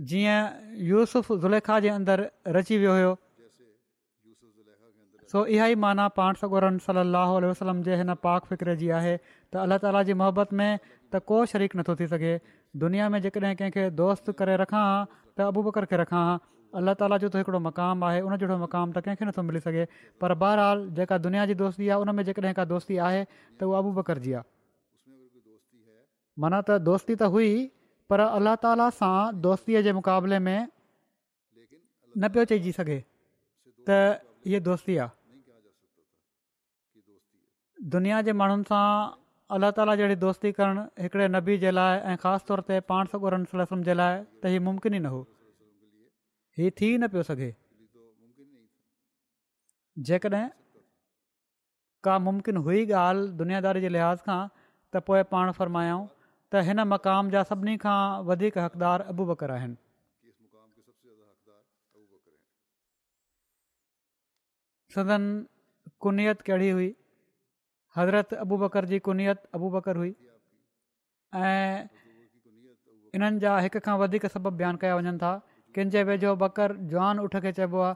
जीअं 0.00 0.76
यूसुफ़ 0.88 1.32
ज़ुलेखा 1.42 1.78
जे 1.84 1.88
अंदरु 1.94 2.24
रची 2.56 2.76
वियो 2.82 2.92
हुयो 2.94 3.10
सो 5.32 5.44
इहा 5.56 5.66
ई 5.66 5.74
माना 5.86 6.06
पांड 6.18 6.36
सगोरन 6.40 6.78
सली 6.86 6.98
अलाहु 7.02 7.38
वसलम 7.46 7.82
जे 7.88 7.96
हिन 8.00 8.14
पाक 8.26 8.46
फ़िक्र 8.50 8.74
जी 8.82 8.88
आहे 9.00 9.14
त 9.18 9.56
अलाह 9.66 9.78
ताला 9.86 10.02
जी 10.08 10.12
मोहबत 10.22 10.52
में 10.60 10.78
त 11.14 11.20
को 11.30 11.40
शरीक 11.54 11.76
नथो 11.80 11.96
थी 12.00 12.06
सघे 12.14 12.34
दुनिया 12.86 13.08
में 13.14 13.18
जेकॾहिं 13.26 13.54
कंहिंखे 13.62 13.86
दोस्त 14.02 14.30
करे 14.42 14.56
रखां 14.64 14.84
हां 14.86 15.04
त 15.10 15.50
अबू 15.50 15.62
बकर 15.70 15.84
खे 15.90 15.96
रखां 16.04 16.22
हां 16.30 16.36
अलाह 16.82 16.94
ताला 17.02 17.18
जो 17.18 17.28
त 17.32 17.42
हिकिड़ो 17.42 17.60
मक़ामु 17.70 18.06
आहे 18.10 18.20
उन 18.28 18.36
जहिड़ो 18.44 18.58
मक़ाम 18.66 18.92
त 18.92 19.06
कंहिंखे 19.08 19.30
नथो 19.30 19.42
मिली 19.50 19.60
सघे 19.68 19.86
पर 20.22 20.34
बहरहाल 20.46 20.86
जेका 21.00 21.22
दुनिया 21.28 21.46
जी 21.52 21.54
दोस्ती 21.66 21.88
आहे 21.90 22.00
उन 22.06 22.14
में 22.20 22.24
जेकॾहिं 22.30 22.54
का 22.54 22.64
दोस्ती 22.76 22.98
आहे 23.10 23.24
त 23.30 23.72
उहा 23.72 23.84
अबू 23.86 23.92
बकर 24.00 24.26
जी 24.28 24.38
आहे 24.40 24.53
माना 26.42 26.60
त 26.68 26.78
दोस्ती 26.90 27.14
त 27.18 27.22
हुई 27.34 27.50
पर 28.10 28.20
अल्ला 28.36 28.54
ताला 28.62 28.86
सां 29.00 29.16
दोस्तीअ 29.46 29.82
जे 29.86 29.92
मुक़ाबले 29.98 30.38
में 30.46 30.60
न 32.18 32.28
पियो 32.34 32.44
चइजी 32.52 32.72
सघे 32.78 32.96
त 33.88 33.98
हीअ 34.46 34.60
दोस्ती 34.68 34.96
आहे 35.04 35.10
दुनिया 37.94 38.20
जे 38.28 38.32
माण्हुनि 38.40 38.66
सां 38.70 38.86
अलाह 39.54 39.70
ताला 39.78 39.94
जहिड़ी 40.00 40.16
दोस्ती 40.24 40.52
करणु 40.58 40.82
हिकिड़े 41.04 41.28
नबी 41.36 41.56
जे 41.64 41.70
लाइ 41.78 41.94
ऐं 42.12 42.16
ख़ासि 42.24 42.44
तौर 42.50 42.60
ते 42.70 42.80
पाण 42.90 43.10
सगुरनि 43.14 43.80
जे 43.88 43.94
लाइ 44.00 44.14
त 44.42 44.52
हीउ 44.54 44.62
मुम्किन 44.68 44.94
ई 44.94 45.00
न 45.06 45.12
हो 45.14 45.20
हीउ 46.58 46.76
थी 46.80 46.88
न 46.98 47.08
पियो 47.14 47.22
सघे 47.30 47.50
जेकॾहिं 50.10 50.44
का 52.06 52.14
मुम्किन 52.28 52.56
हुई 52.68 52.84
ॻाल्हि 53.04 53.32
दुनियादारी 53.42 53.84
जे 53.86 53.90
लिहाज़ 53.96 54.26
खां 54.28 54.40
त 54.94 55.04
पोइ 55.10 55.22
पाण 55.34 55.52
फरमायूं 55.60 56.02
त 56.50 56.60
हिन 56.68 56.80
मक़ाम 56.92 57.30
जा 57.36 57.42
सभिनी 57.50 57.76
खां 57.84 57.98
वधीक 58.30 58.58
हक़दार 58.64 59.00
अबू 59.12 59.24
ॿकर 59.32 59.50
आहिनि 59.50 59.76
सदन 64.96 65.22
कुनियत 66.06 66.40
कहिड़ी 66.48 66.70
हुई 66.78 66.90
हज़रत 67.96 68.34
अबू 68.44 68.56
बकर 68.62 68.84
जी 68.92 68.98
कुनियत 69.06 69.42
अबू 69.58 69.70
ॿकरु 69.80 69.98
हुई 70.02 70.12
ऐं 71.46 71.88
इन्हनि 73.18 73.38
जा 73.44 73.54
हिक 73.66 73.76
खां 73.86 73.96
वधीक 74.02 74.26
सबब 74.34 74.52
बयानु 74.60 74.78
कया 74.84 74.96
वञनि 75.00 75.18
था 75.24 75.32
कंहिंजे 75.76 76.04
بکر 76.42 76.70
جوان 76.76 76.86
जुआान 76.90 77.18
उठ 77.24 77.36
खे 77.44 77.52
चइबो 77.52 77.80
आहे 77.80 77.94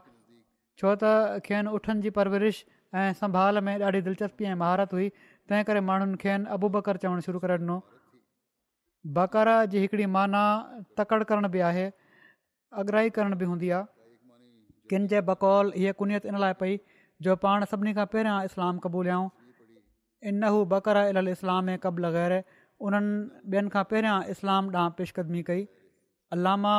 छो 0.79 0.95
त 1.03 1.41
खेनि 1.45 1.69
उठनि 1.77 2.01
जी 2.01 2.09
परवरिश 2.17 2.65
ऐं 2.93 3.13
संभाल 3.21 3.59
में 3.67 3.79
ॾाढी 3.79 4.01
दिलचस्पी 4.01 4.45
ऐं 4.45 4.55
महारत 4.63 4.93
हुई 4.93 5.07
तंहिं 5.47 5.63
करे 5.69 5.81
माण्हुनि 5.91 6.17
खेनि 6.23 6.45
अबू 6.59 6.67
ॿकर 6.81 7.55
बकर 9.15 9.47
जी 9.71 9.79
हिकिड़ी 9.79 10.05
माना 10.05 10.43
तकड़ 10.97 11.23
करण 11.23 11.47
बि 11.51 11.59
आहे 11.69 11.89
अगराही 12.83 13.09
करण 13.09 13.35
बि 13.37 13.45
हूंदी 13.45 13.69
आहे 13.71 13.83
किन 14.89 15.07
जे 15.07 15.21
बक़ौल 15.21 15.71
हीअ 15.75 15.91
कुनियत 15.97 16.25
इन 16.25 16.37
लाइ 16.39 16.53
पई 16.59 16.79
जो 17.27 17.35
पाण 17.45 17.65
सभिनी 17.71 17.93
खां 17.99 18.05
पहिरियां 18.13 18.43
इस्लाम 18.45 18.77
क़बूलियाऊं 18.85 19.29
इन 20.31 20.43
हू 20.43 20.65
बकराए 20.73 21.21
इस्लाम 21.35 21.69
ऐं 21.69 21.77
क़बल 21.85 22.09
ग़ैर 22.15 22.41
उन्हनि 22.87 23.15
ॿियनि 23.55 23.69
खां 23.75 23.83
पहिरियां 23.93 24.17
इस्लाम 24.35 24.73
ॾांहुं 24.75 24.95
पेशकदमी 24.99 25.43
कई 25.51 25.63
अलामा 26.37 26.75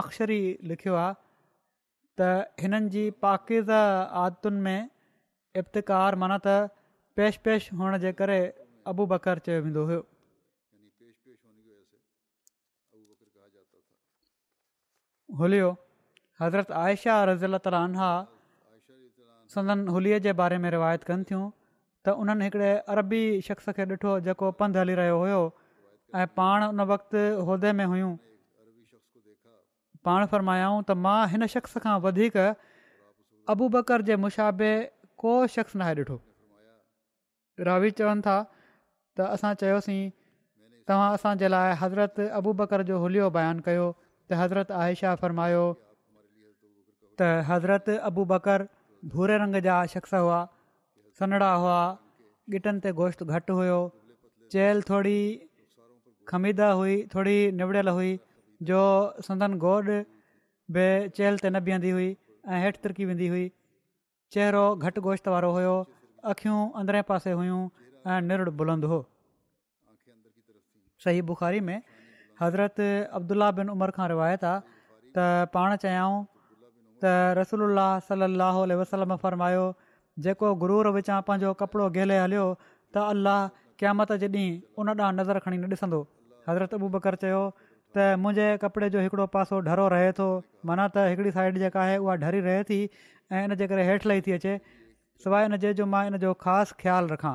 मक्शर 0.00 0.34
लिखियो 0.72 0.94
आहे 1.04 1.16
त 2.20 2.28
हिननि 2.64 2.90
जी 2.96 3.04
पाकिज़ 3.26 3.72
आदतुनि 4.22 4.60
में 4.68 4.90
इब्तिख़ार 5.62 6.18
मनत 6.24 6.46
पेश 7.20 7.40
पेश 7.48 7.72
हुअण 7.82 7.98
जे 8.06 8.12
करे 8.22 8.38
अबू 8.94 9.06
बकर 9.14 9.42
हुलियो 15.36 15.68
हज़रत 16.40 16.70
आयशा 16.82 17.14
रज़ील 17.30 17.56
तालाश 17.64 18.26
संदन 19.54 19.86
हुए 19.88 20.18
जे 20.26 20.32
बारे 20.38 20.58
में 20.62 20.70
रिवायत 20.70 21.02
कनि 21.08 21.24
थियूं 21.30 21.44
त 22.04 22.08
उन्हनि 22.22 22.44
हिकिड़े 22.44 22.70
अरबी 22.94 23.20
शख़्स 23.48 23.68
खे 23.76 23.82
ॾिठो 23.88 24.12
जेको 24.28 24.50
पंधि 24.60 24.78
हली 24.78 24.94
रहियो 25.00 25.16
हुयो 25.20 25.40
ऐं 26.16 26.26
पाण 26.38 26.64
उन 26.68 26.80
वक़्तु 26.92 27.20
उहिदे 27.44 27.72
में 27.78 27.84
हुयूं 27.84 28.12
पाण 30.04 30.26
फ़रमायाऊं 30.32 30.80
त 30.88 30.96
मां 31.04 31.20
हिन 31.34 31.46
शख़्स 31.56 31.76
खां 31.84 32.00
वधीक 32.08 32.36
अबु 33.52 33.68
बकर 33.76 34.02
जे 34.08 34.16
मुशाबे 34.24 34.72
को 35.24 35.32
शख़्स 35.56 35.74
नाहे 35.76 35.94
ॾिठो 36.02 36.20
रावी 37.68 37.90
चवनि 38.00 38.22
था 38.28 38.36
त 39.16 39.28
असां 39.36 39.54
चयोसीं 39.62 40.00
तव्हां 40.88 41.08
असांजे 41.18 41.48
लाइ 41.56 41.74
हज़रत 41.84 42.20
अबू 42.40 42.52
बकर 42.60 42.82
जो 42.92 42.98
हुलियो 43.06 43.30
बयानु 43.38 43.60
कयो 43.70 43.86
त 44.28 44.36
हज़रत 44.42 44.72
आयशा 44.84 45.14
फरमायो 45.24 45.64
त 47.18 47.28
हज़रत 47.50 47.86
अबू 48.08 48.24
बकर 48.32 48.66
भूरे 49.12 49.36
रंग 49.44 49.54
जा 49.68 49.76
शख़्स 49.96 50.12
हुआ 50.22 50.40
گٹن 51.18 51.32
हुआ 51.60 51.78
ॻिटनि 52.52 52.80
ते 52.82 52.90
गोश्त 52.98 53.22
घटि 53.32 53.52
हुयो 53.58 53.78
चेल्हि 54.54 54.82
थोरी 54.88 55.18
تھوڑی 56.30 56.54
हुई 56.78 56.96
थोरी 57.14 57.36
निबड़ियल 57.60 57.88
हुई 57.96 58.12
जो 58.70 58.78
संदन 59.28 59.54
गोॾ 59.64 59.78
बि 60.76 60.84
चेल्हि 61.18 61.40
ते 61.42 61.48
न 61.50 61.60
बीहंदी 61.68 61.90
हुई 61.96 62.06
ऐं 62.50 62.58
हेठि 62.64 62.78
तिरकी 62.84 63.04
वेंदी 63.10 63.28
हुई 63.34 63.44
चहिरो 64.36 64.62
घटि 64.88 65.00
गोश्त 65.08 65.26
वारो 65.34 65.50
हुयो 65.56 65.74
अखियूं 66.34 66.60
अंदरें 66.82 67.02
पासे 67.10 67.30
हुयूं 67.40 67.60
ऐं 68.10 68.18
निर 68.30 68.50
बुलंदो 68.62 68.88
हुओ 68.92 69.02
सही 71.06 71.20
बुखारी 71.32 71.60
में 71.70 71.78
हज़रत 72.40 72.80
अब्दुला 73.18 73.50
बिन 73.60 73.70
उमर 73.74 73.90
खां 73.98 74.08
रिवायत 74.14 74.44
आहे 74.50 74.60
त 75.18 75.24
पाण 75.54 75.76
चयाऊं 75.84 76.18
त 77.04 77.12
रसला 77.38 77.86
सलाह 78.08 78.58
वसलम 78.82 79.14
फ़र्मायो 79.24 79.64
जेको 80.26 80.52
गुरूर 80.64 80.90
विचां 80.98 81.18
पंहिंजो 81.30 81.54
कपिड़ो 81.62 81.88
गेले 81.98 82.18
हलियो 82.24 82.44
त 82.64 83.06
अलाह 83.14 83.40
क़त 83.82 84.12
जे 84.24 84.28
ॾींहुं 84.36 84.84
उन 84.84 84.92
ॾांहुं 85.00 85.12
नज़र 85.20 85.40
खणी 85.46 85.58
न 85.64 85.70
ॾिसंदो 85.78 86.00
हज़रत 86.50 86.78
अबू 86.80 86.88
बकर 86.96 87.18
चयो 87.24 87.42
त 87.56 88.06
मुंहिंजे 88.24 88.46
कपिड़े 88.64 88.88
जो 88.96 89.02
हिकिड़ो 89.06 89.26
पासो 89.36 89.60
ढरो 89.70 89.86
रहे 89.94 90.08
थो 90.20 90.26
माना 90.70 90.86
त 90.96 91.04
हिकिड़ी 91.14 91.34
साइड 91.38 91.58
जेका 91.64 91.82
आहे 91.88 91.96
उहा 92.06 92.16
ढरी 92.24 92.40
रहे 92.48 92.64
थी 92.70 92.78
ऐं 92.86 93.44
इनजे 93.50 93.68
करे 93.74 93.86
हेठि 93.90 94.08
लही 94.12 94.24
थी 94.26 94.34
अचे 94.38 94.56
सवाइ 95.26 95.50
इन 95.50 95.56
जे 95.66 95.72
जो 95.82 95.86
मां 95.94 96.02
इन 96.10 96.16
जो 96.24 96.34
ख़ासि 96.46 96.78
ख़्यालु 96.82 97.14
रखां 97.14 97.34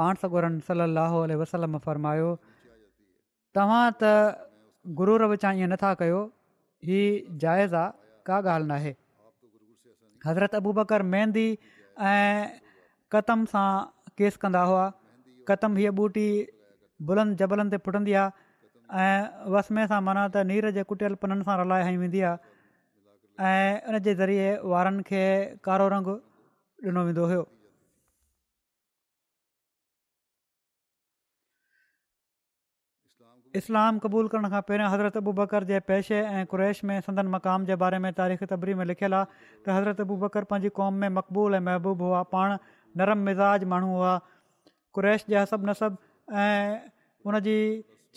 पाण 0.00 0.60
सल 0.68 0.86
लाहो 0.98 1.24
अल 1.28 2.38
तव्हां 3.56 3.84
त 4.02 4.10
गुरु 5.00 5.14
रवचां 5.22 5.52
ईअं 5.60 5.70
नथा 5.72 5.88
कयो 6.02 6.20
ही 6.88 7.00
जाइज़ 7.44 7.74
आहे 7.80 7.90
का 8.26 8.36
ॻाल्हि 8.52 8.68
नाहे 8.72 8.92
हज़रत 10.26 10.54
अबू 10.60 10.72
बकर 10.78 11.02
मेहंदी 11.14 11.46
ऐं 12.10 12.46
कतम 13.14 13.44
सां 13.54 13.66
केस 14.20 14.36
कंदा 14.44 14.62
हुआ 14.70 14.84
कतम 15.50 15.76
हीअ 15.82 15.90
ॿूटी 16.04 16.28
बुलंद 17.10 17.36
जबलनि 17.42 17.70
ते 17.74 17.78
फुटंदी 17.88 18.12
आहे 18.22 19.04
ऐं 19.04 19.50
वसमे 19.56 19.86
सां 19.92 20.00
माना 20.08 20.24
त 20.36 20.46
नीर 20.52 20.70
जे 20.78 20.86
कुटियल 20.92 21.18
पननि 21.24 21.48
सां 21.50 21.58
रलाए 21.64 21.96
वेंदी 22.04 22.20
आहे 22.30 23.52
ऐं 23.52 23.70
उन 23.90 24.02
ज़रिए 24.24 24.48
वारनि 24.74 25.24
रंग 25.94 26.12
ॾिनो 26.90 27.06
वेंदो 27.08 27.24
हुयो 27.32 27.42
इस्लाम 33.58 33.96
क़बूल 34.02 34.26
करण 34.32 34.48
खां 34.50 34.60
पहिरियां 34.66 34.90
हज़रत 34.90 35.16
अबू 35.20 35.32
बकर 35.38 35.64
जे 35.68 35.78
पेशे 35.90 36.18
ऐं 36.24 36.42
क़ुरैश 36.50 36.82
में 36.90 36.98
संदन 37.06 37.30
मक़ाम 37.30 37.64
जे 37.70 37.76
बारे 37.82 37.98
में 38.04 38.12
तारीख़ 38.18 38.44
तबरी 38.50 38.74
में 38.80 38.84
लिखियलु 38.90 39.16
आहे 39.20 39.26
त 39.38 39.68
हज़रत 39.76 40.00
अबू 40.04 40.16
बकर 40.24 40.44
पंहिंजी 40.52 40.68
क़ौम 40.76 41.00
में 41.04 41.14
मक़बूल 41.16 41.54
ऐं 41.54 41.60
महबूबु 41.68 42.10
हुआ 42.10 42.22
पाण 42.34 42.54
नरम 43.02 43.24
मिज़ाज 43.30 43.64
माण्हू 43.72 43.96
हुआ 44.00 44.12
कुरैश 44.98 45.24
जा 45.34 45.44
सभु 45.54 45.68
नसब 45.70 45.96
ऐं 46.42 46.76
उन 47.30 47.40
जी 47.48 47.56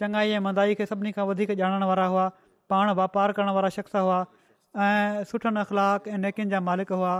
चङाई 0.03 0.29
ऐं 0.38 0.43
मदाई 0.49 0.77
खे 0.81 0.86
सभिनी 0.93 1.15
खां 1.17 1.25
वधीक 1.31 1.55
ॼाणण 1.57 1.88
वारा 1.93 2.05
हुआ 2.13 2.27
पाण 2.75 2.93
वापारु 3.01 3.38
करणु 3.39 3.55
वारा 3.57 3.73
शख़्स 3.77 3.95
हुआ 4.03 4.19
ऐं 4.89 5.23
सुठनि 5.31 5.61
अख़लाक़ 5.65 6.09
ऐं 6.13 6.19
नेकियुनि 6.27 6.51
जा 6.57 6.61
मालिक 6.69 6.91
हुआ 6.99 7.13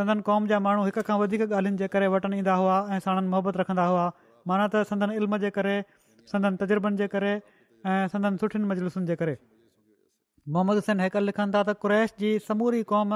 संदन 0.00 0.20
क़ौम 0.28 0.46
जा 0.52 0.60
माण्हू 0.68 0.84
हिक 0.90 1.00
खां 1.08 1.16
वधीक 1.24 1.48
ॻाल्हियुनि 1.48 1.80
जे 1.86 1.90
करे 1.96 2.12
वटणु 2.18 2.36
ईंदा 2.44 2.54
हुआ 2.66 2.76
ऐं 2.96 3.00
साणनि 3.08 3.32
मोहबत 3.34 3.56
रखंदा 3.64 3.88
हुआ 3.94 4.06
माना 4.50 4.68
त 4.74 4.86
संदन 4.94 5.18
इल्म 5.22 5.38
जे 5.48 5.54
करे 5.58 5.74
संदननि 6.30 6.56
तजुर्बनि 6.62 6.96
जे 7.00 7.06
करे 7.14 7.32
ऐं 7.90 8.06
संदननि 8.14 8.38
सुठियुनि 8.42 8.66
मजलूसनि 8.72 9.06
जे 9.10 9.16
करे 9.20 9.34
मोहम्मद 10.54 10.76
हुसैन 10.80 11.00
हिकु 11.04 11.20
लिखनि 11.28 11.52
था 11.54 11.62
त 11.68 11.76
कुरैश 11.82 12.14
जी 12.22 12.30
समूरी 12.48 12.82
क़ौम 12.90 13.14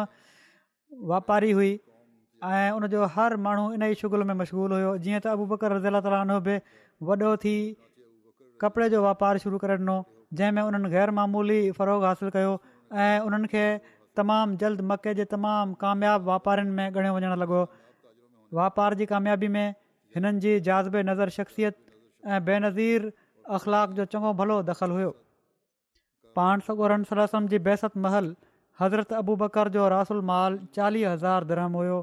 वापारी 1.13 1.51
हुई 1.59 1.73
ऐं 2.57 2.71
उनजो 2.79 3.05
हर 3.17 3.37
माण्हू 3.47 3.65
इन 3.79 3.83
ई 3.91 3.95
शुगुल 4.03 4.23
में 4.31 4.35
मशग़ूल 4.43 4.73
हुयो 4.79 4.93
जीअं 5.07 5.21
त 5.27 5.35
अबू 5.37 5.47
बकर 5.53 5.77
रज़ीला 5.79 6.01
ताला 6.07 6.21
उन 6.27 6.33
बि 6.49 6.59
वॾो 7.11 7.33
थी 7.47 7.55
कपिड़े 8.65 8.89
जो 8.97 9.03
वापारु 9.07 9.43
शुरू 9.47 9.59
करे 9.65 9.77
ॾिनो 9.85 9.97
जंहिंमें 10.41 10.63
उन्हनि 10.67 10.89
ग़ैरमूली 10.97 11.61
फ़रो़ 11.81 11.97
हासिलु 12.05 12.31
कयो 12.37 12.53
ऐं 13.07 13.11
उन्हनि 13.31 13.49
खे 13.55 13.65
जल्द 14.65 14.81
मके 14.93 15.15
जे 15.19 15.25
तमामु 15.33 15.75
कामयाबु 15.87 16.25
वापारियुनि 16.35 16.73
में 16.79 16.87
ॻणियो 16.99 17.13
वञणु 17.17 17.37
लॻो 17.45 17.61
वापार 18.59 18.95
जी 19.01 19.07
कामयाबी 19.15 19.49
में 19.57 19.67
हिननि 20.17 20.41
जी 20.45 20.53
जाज़बे 20.69 21.03
नज़र 21.09 21.29
शख़्सियत 21.41 21.77
ऐं 22.25 22.41
बेनज़ीर 22.45 23.12
अख़लाक 23.59 23.91
जो 24.01 24.05
चङो 24.12 24.33
भलो 24.41 24.57
दख़ल 24.71 24.91
हुयो 24.97 25.11
पाण 26.39 26.61
सगोरन 26.69 27.05
सलम 27.11 27.47
जी 27.55 27.59
बहसत 27.67 27.97
महल 28.07 28.35
हज़रत 28.81 29.12
अबू 29.23 29.37
बकर 29.43 29.69
जो 29.77 29.89
रासुल 29.95 30.21
माल 30.31 30.59
चालीह 30.79 31.12
हज़ार 31.12 31.45
दरहम 31.53 31.75
हुयो 31.83 31.99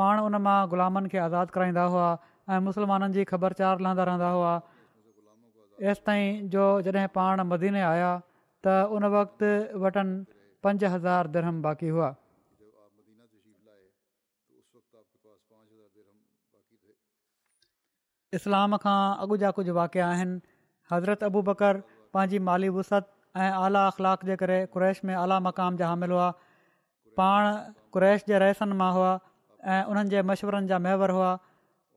पाण 0.00 0.20
उन 0.28 0.40
मां 0.46 0.58
ग़ुलामनि 0.74 1.10
खे 1.14 1.18
आज़ादु 1.26 1.54
कराईंदा 1.58 1.82
हुआ 1.94 2.06
ऐं 2.54 2.62
मुसलमाननि 2.68 3.14
जी 3.18 3.24
ख़बरचार 3.32 3.84
लहंदा 3.86 4.06
रहंदा 4.10 4.30
हुआ 4.38 4.54
एसिताईं 5.92 6.50
जो 6.56 6.64
जॾहिं 6.88 7.12
पाण 7.20 7.44
मदीने 7.52 7.84
आया 7.92 8.10
त 8.66 8.74
उन 8.98 9.10
वक़्तु 9.14 9.52
वटनि 9.86 10.18
पंज 10.66 10.84
हज़ार 10.96 11.30
दरहम 11.38 11.62
बाक़ी 11.68 11.94
हुआ 11.96 12.10
इस्लाम 18.38 18.78
खां 18.84 19.00
अॻु 19.24 19.36
जा 19.42 19.50
कुझु 19.58 19.74
वाक़िया 19.78 20.06
आहिनि 20.14 20.38
हज़रत 20.92 21.22
अबू 21.28 21.42
बकर 21.48 21.78
पंहिंजी 22.16 22.38
माली 22.48 22.70
वसत 22.76 23.10
ऐं 23.44 23.50
आला 23.66 23.82
अख़लाक 23.92 24.24
जे 24.30 24.36
करे 24.42 24.58
क़रैश 24.74 25.02
में 25.10 25.14
आला 25.20 25.38
मक़ाम 25.48 25.76
जा 25.82 25.88
हामिल 25.92 26.14
हुआ 26.16 26.26
पाण 27.20 27.46
कुरैश 27.96 28.24
जे 28.30 28.38
रहसनि 28.44 28.76
मां 28.82 28.90
हुआ 28.98 29.12
ऐं 29.74 29.80
उन्हनि 29.94 30.12
जे 30.14 30.22
मशवरनि 30.32 30.70
जा 30.72 30.78
मयवर 30.88 31.16
हुआ 31.18 31.30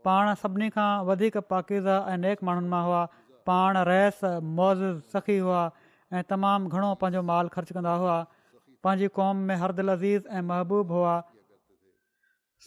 पाण 0.09 0.31
सभिनी 0.45 0.69
खां 0.77 0.87
वधीक 1.11 1.37
पाकिज़ा 1.53 1.99
ऐं 2.13 2.17
नेक 2.25 2.47
माण्हुनि 2.49 2.71
मां 2.75 2.83
हुआ 2.91 3.03
पाण 3.51 3.81
रहिस 3.91 4.21
मौज़ 4.61 4.85
सखी 5.17 5.37
हुआ 5.47 5.61
ऐं 6.17 6.23
तमामु 6.33 6.73
घणो 6.73 6.93
पंहिंजो 7.05 7.25
माल 7.31 7.53
ख़र्चु 7.57 7.79
कंदा 7.79 7.95
हुआ 8.05 8.17
पंहिंजी 8.87 9.09
क़ौम 9.19 9.45
में 9.51 9.55
हर 9.63 9.75
दिलज़ीज़ 9.81 10.33
ऐं 10.37 10.45
महबूब 10.53 10.97
हुआ 10.99 11.15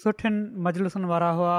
सुठियुनि 0.02 0.42
मजलूसनि 0.68 1.10
वारा 1.14 1.30
हुआ 1.40 1.56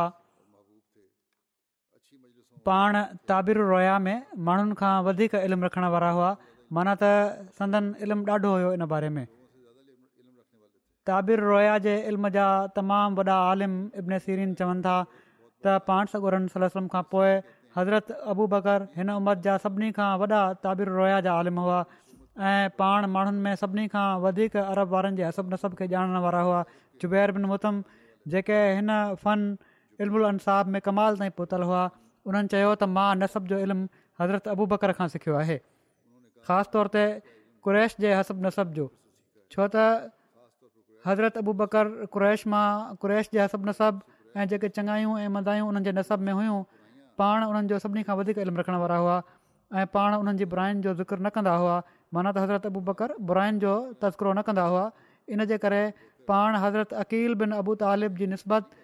पाण 2.66 2.98
ताबिर 3.30 3.58
रोया 3.70 3.98
में 4.06 4.20
माण्हुनि 4.48 4.76
खां 4.82 4.94
वधीक 5.06 5.36
इल्मु 5.46 5.66
रखण 5.66 5.86
वारा 5.96 6.10
हुआ 6.18 6.30
माना 6.78 6.94
त 7.02 7.48
संदन 7.62 7.90
इल्मु 8.08 8.24
ॾाढो 8.34 8.50
हुयो 8.56 8.72
इन 8.78 8.86
बारे 8.94 9.10
में 9.18 9.26
ताबिर 11.10 11.40
रोया 11.52 11.78
जे 11.86 11.94
इल्म 12.10 12.30
जा 12.38 12.46
तमामु 12.78 13.16
वॾा 13.22 13.38
आलिम 13.52 13.74
इब्न 14.02 14.20
सीरीन 14.26 14.54
चवनि 14.62 14.82
था 14.88 14.98
त 15.14 15.80
पाण 15.90 16.12
सगुरनि 16.14 16.70
खां 16.96 17.02
पोइ 17.16 17.32
हज़रत 17.78 18.12
अबू 18.34 18.48
बकर 18.54 18.86
हिन 19.00 19.10
उमरत 19.18 19.42
जा 19.48 19.56
सभिनी 19.66 19.92
खां 20.00 20.10
वॾा 20.24 20.42
ताबिर 20.66 20.94
रोया 21.00 21.18
जा 21.30 21.36
आलिम 21.44 21.60
हुआ 21.66 21.80
ऐं 22.50 22.70
पाण 22.82 23.08
माण्हुनि 23.16 23.42
में 23.48 23.56
सभिनी 23.64 23.88
खां 23.96 24.08
वधीक 24.28 24.58
अरब 24.66 24.94
वारनि 24.98 25.22
जे 25.22 25.24
असब 25.34 25.54
नसब 25.56 25.80
खे 25.82 25.88
ॼाणण 25.96 26.22
वारा 26.28 26.44
हुआ 26.50 26.62
ज़ुबैर 27.04 27.34
बिन 27.40 27.50
मुतम 27.54 27.82
जेके 28.36 28.62
हिन 28.82 28.94
फन 29.26 29.50
इल्मु 30.06 30.24
उलसाह 30.32 30.64
में 30.78 30.82
कमाल 30.90 31.18
ताईं 31.24 31.36
पहुतलु 31.42 31.66
हुआ 31.74 31.84
उन्हनि 32.30 32.48
चयो 32.54 32.70
त 32.78 32.84
मां 32.96 33.10
नसबु 33.22 33.48
जो 33.52 33.58
इल्मु 33.66 33.86
हज़रत 34.22 34.48
अबू 34.54 34.64
बकर 34.74 34.92
खां 34.98 35.08
सिखियो 35.14 35.36
आहे 35.44 35.58
ख़ासि 36.48 36.70
तौर 36.76 36.88
ते 36.96 37.04
क़ुरैश 37.66 37.96
जे 38.06 38.14
हसब 38.20 38.46
नसब 38.46 38.68
जो 38.78 38.86
छो 39.54 39.66
त 39.76 40.14
हज़रत 41.08 41.42
अबू 41.42 41.54
बकर 41.62 41.90
क़ुरैश 42.14 42.46
मां 42.54 42.68
क़ुरैश 43.02 43.34
जे 43.36 43.42
हसब 43.46 43.70
नसब 43.70 44.02
ऐं 44.38 44.46
जेके 44.54 44.70
चङायूं 44.78 45.14
ऐं 45.22 45.30
मंदायूं 45.38 45.68
उन्हनि 45.72 45.86
जे 45.90 45.94
नसब 46.02 46.28
में 46.30 46.34
हुयूं 46.40 46.62
पाण 47.24 47.48
उन्हनि 47.50 47.68
जो 47.74 47.82
सभिनी 47.88 48.04
खां 48.10 48.18
वधीक 48.22 48.46
इल्मु 48.46 48.64
रखण 48.64 48.76
वारा 48.86 49.00
हुआ 49.06 49.18
ऐं 49.82 49.88
पाण 49.98 50.20
उन्हनि 50.22 50.38
जी 50.44 50.46
बुराइनि 50.54 50.86
जो 50.88 50.94
ज़िक्र 51.02 51.20
न 51.26 51.34
कंदा 51.40 51.56
हुआ 51.64 51.76
माना 52.16 52.32
त 52.38 52.38
हज़रत 52.46 52.72
अबू 52.74 52.86
बकर 52.94 53.18
बुराइनि 53.32 53.60
जो 53.68 53.74
तस्करो 54.06 54.34
न 54.38 54.46
कंदा 54.52 54.68
हुआ 54.72 54.86
इन 55.36 55.46
जे 55.52 55.58
करे 55.66 55.82
पाण 56.30 56.58
हज़रत 56.70 56.96
अक़ील 57.04 57.36
बिन 57.44 57.58
अबू 57.66 57.76
तालिब 57.86 58.24
जी 58.24 58.30
नसबत 58.38 58.82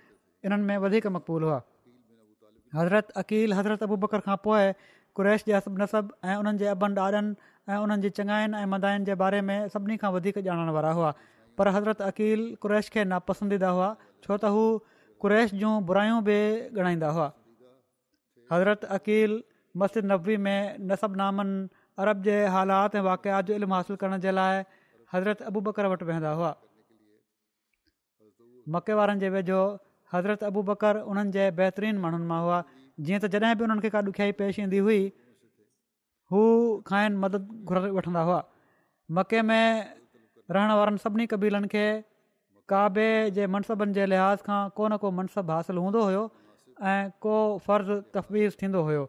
इन्हनि 0.48 0.64
में 0.72 0.78
वधीक 0.86 1.14
मक़बूलु 1.16 1.50
हुआ 1.54 1.60
हज़रत 2.76 3.12
अक़ील 3.22 3.54
हज़रत 3.54 3.84
अबू 3.84 3.96
बकर 4.04 4.20
खां 4.28 4.36
पोइ 4.44 4.72
क़रेश 5.18 5.44
जे 5.48 5.54
असब 5.60 5.80
नसब 5.82 6.10
ऐं 6.24 6.36
उन्हनि 6.44 6.58
जे 6.60 6.68
अॿनि 6.74 6.96
ॾाॾनि 6.96 7.30
ऐं 7.74 7.78
उन्हनि 7.84 8.02
जी 8.02 8.10
चङाइनि 8.20 8.58
ऐं 8.62 8.66
मदाइनि 8.74 9.06
जे 9.06 9.16
बारे 9.22 9.42
में 9.50 9.68
सभिनी 9.76 9.98
खां 10.04 10.12
वधीक 10.16 10.38
ॼाणण 10.48 10.70
वारा 10.78 10.92
हुआ 11.00 11.12
पर 11.58 11.68
हज़रत 11.76 12.02
अक़ील 12.10 12.44
कुरैश 12.66 12.90
खे 12.96 13.04
नापसंदीदा 13.14 13.70
हुआ 13.78 13.88
छो 14.26 14.38
त 14.38 14.52
हू 14.58 14.66
कुरेश 15.26 15.54
जूं 15.64 15.74
बुरायूं 15.92 16.20
बि 16.30 16.38
ॻणाईंदा 16.82 17.10
हुआ 17.18 17.30
हज़रत 18.52 18.86
अक़ील 19.00 19.38
मस्जिद 19.84 20.12
नब्वी 20.12 20.38
में 20.50 20.84
नसब 20.92 21.18
नामनि 21.24 21.58
अरब 22.04 22.22
जे 22.30 22.38
हालात 22.58 22.96
ऐं 22.96 23.02
वाक़िया 23.10 23.42
जो 23.50 23.58
इल्मु 23.62 23.76
हासिलु 23.80 23.98
करण 24.06 24.24
जे 24.28 24.32
लाइ 24.38 24.62
हज़रत 25.16 25.42
अबू 25.52 25.64
बकर 25.70 25.86
वटि 25.96 26.06
वेंदा 26.14 26.36
हुआ 26.42 26.56
मके 28.76 28.94
वारनि 29.02 29.22
जे 29.26 29.30
वेझो 29.38 29.60
हज़रत 30.14 30.44
अबू 30.50 30.62
बकर 30.72 30.98
उन्हनि 31.14 31.32
जे 31.36 31.46
बहितरीनु 31.60 32.00
माण्हुनि 32.04 32.28
मां 32.32 32.40
हुआ 32.46 32.58
जीअं 33.08 33.20
त 33.22 33.30
जॾहिं 33.36 33.56
बि 33.60 33.64
उन्हनि 33.68 33.82
खे 33.86 33.90
का 33.96 34.00
ॾुखियाई 34.10 34.36
पेश 34.42 34.60
ईंदी 34.66 34.80
हुई 34.88 35.00
हू 36.34 36.44
खाइनि 36.92 37.20
मदद 37.24 37.48
घुर 37.72 37.80
वठंदा 37.98 38.22
हुआ 38.30 38.38
मके 39.20 39.42
में 39.50 39.66
रहण 40.58 40.72
वारनि 40.82 41.04
सभिनी 41.06 41.26
कबीलनि 41.34 41.70
खे 41.74 41.84
काबे 42.74 43.08
जे 43.40 43.48
मनसबनि 43.58 43.98
जे 44.00 44.06
लिहाज़ 44.14 44.44
खां 44.48 44.62
को 44.80 44.88
न 44.88 45.00
को 45.04 45.12
मनसबु 45.20 45.54
हासिलु 45.58 45.84
हूंदो 45.88 46.04
हुयो 46.10 46.24
ऐं 46.92 47.12
को 47.26 47.36
फ़र्ज़ु 47.68 47.96
तफ़वीज़ 48.18 48.58
थींदो 48.64 48.84
हुयो 48.90 49.04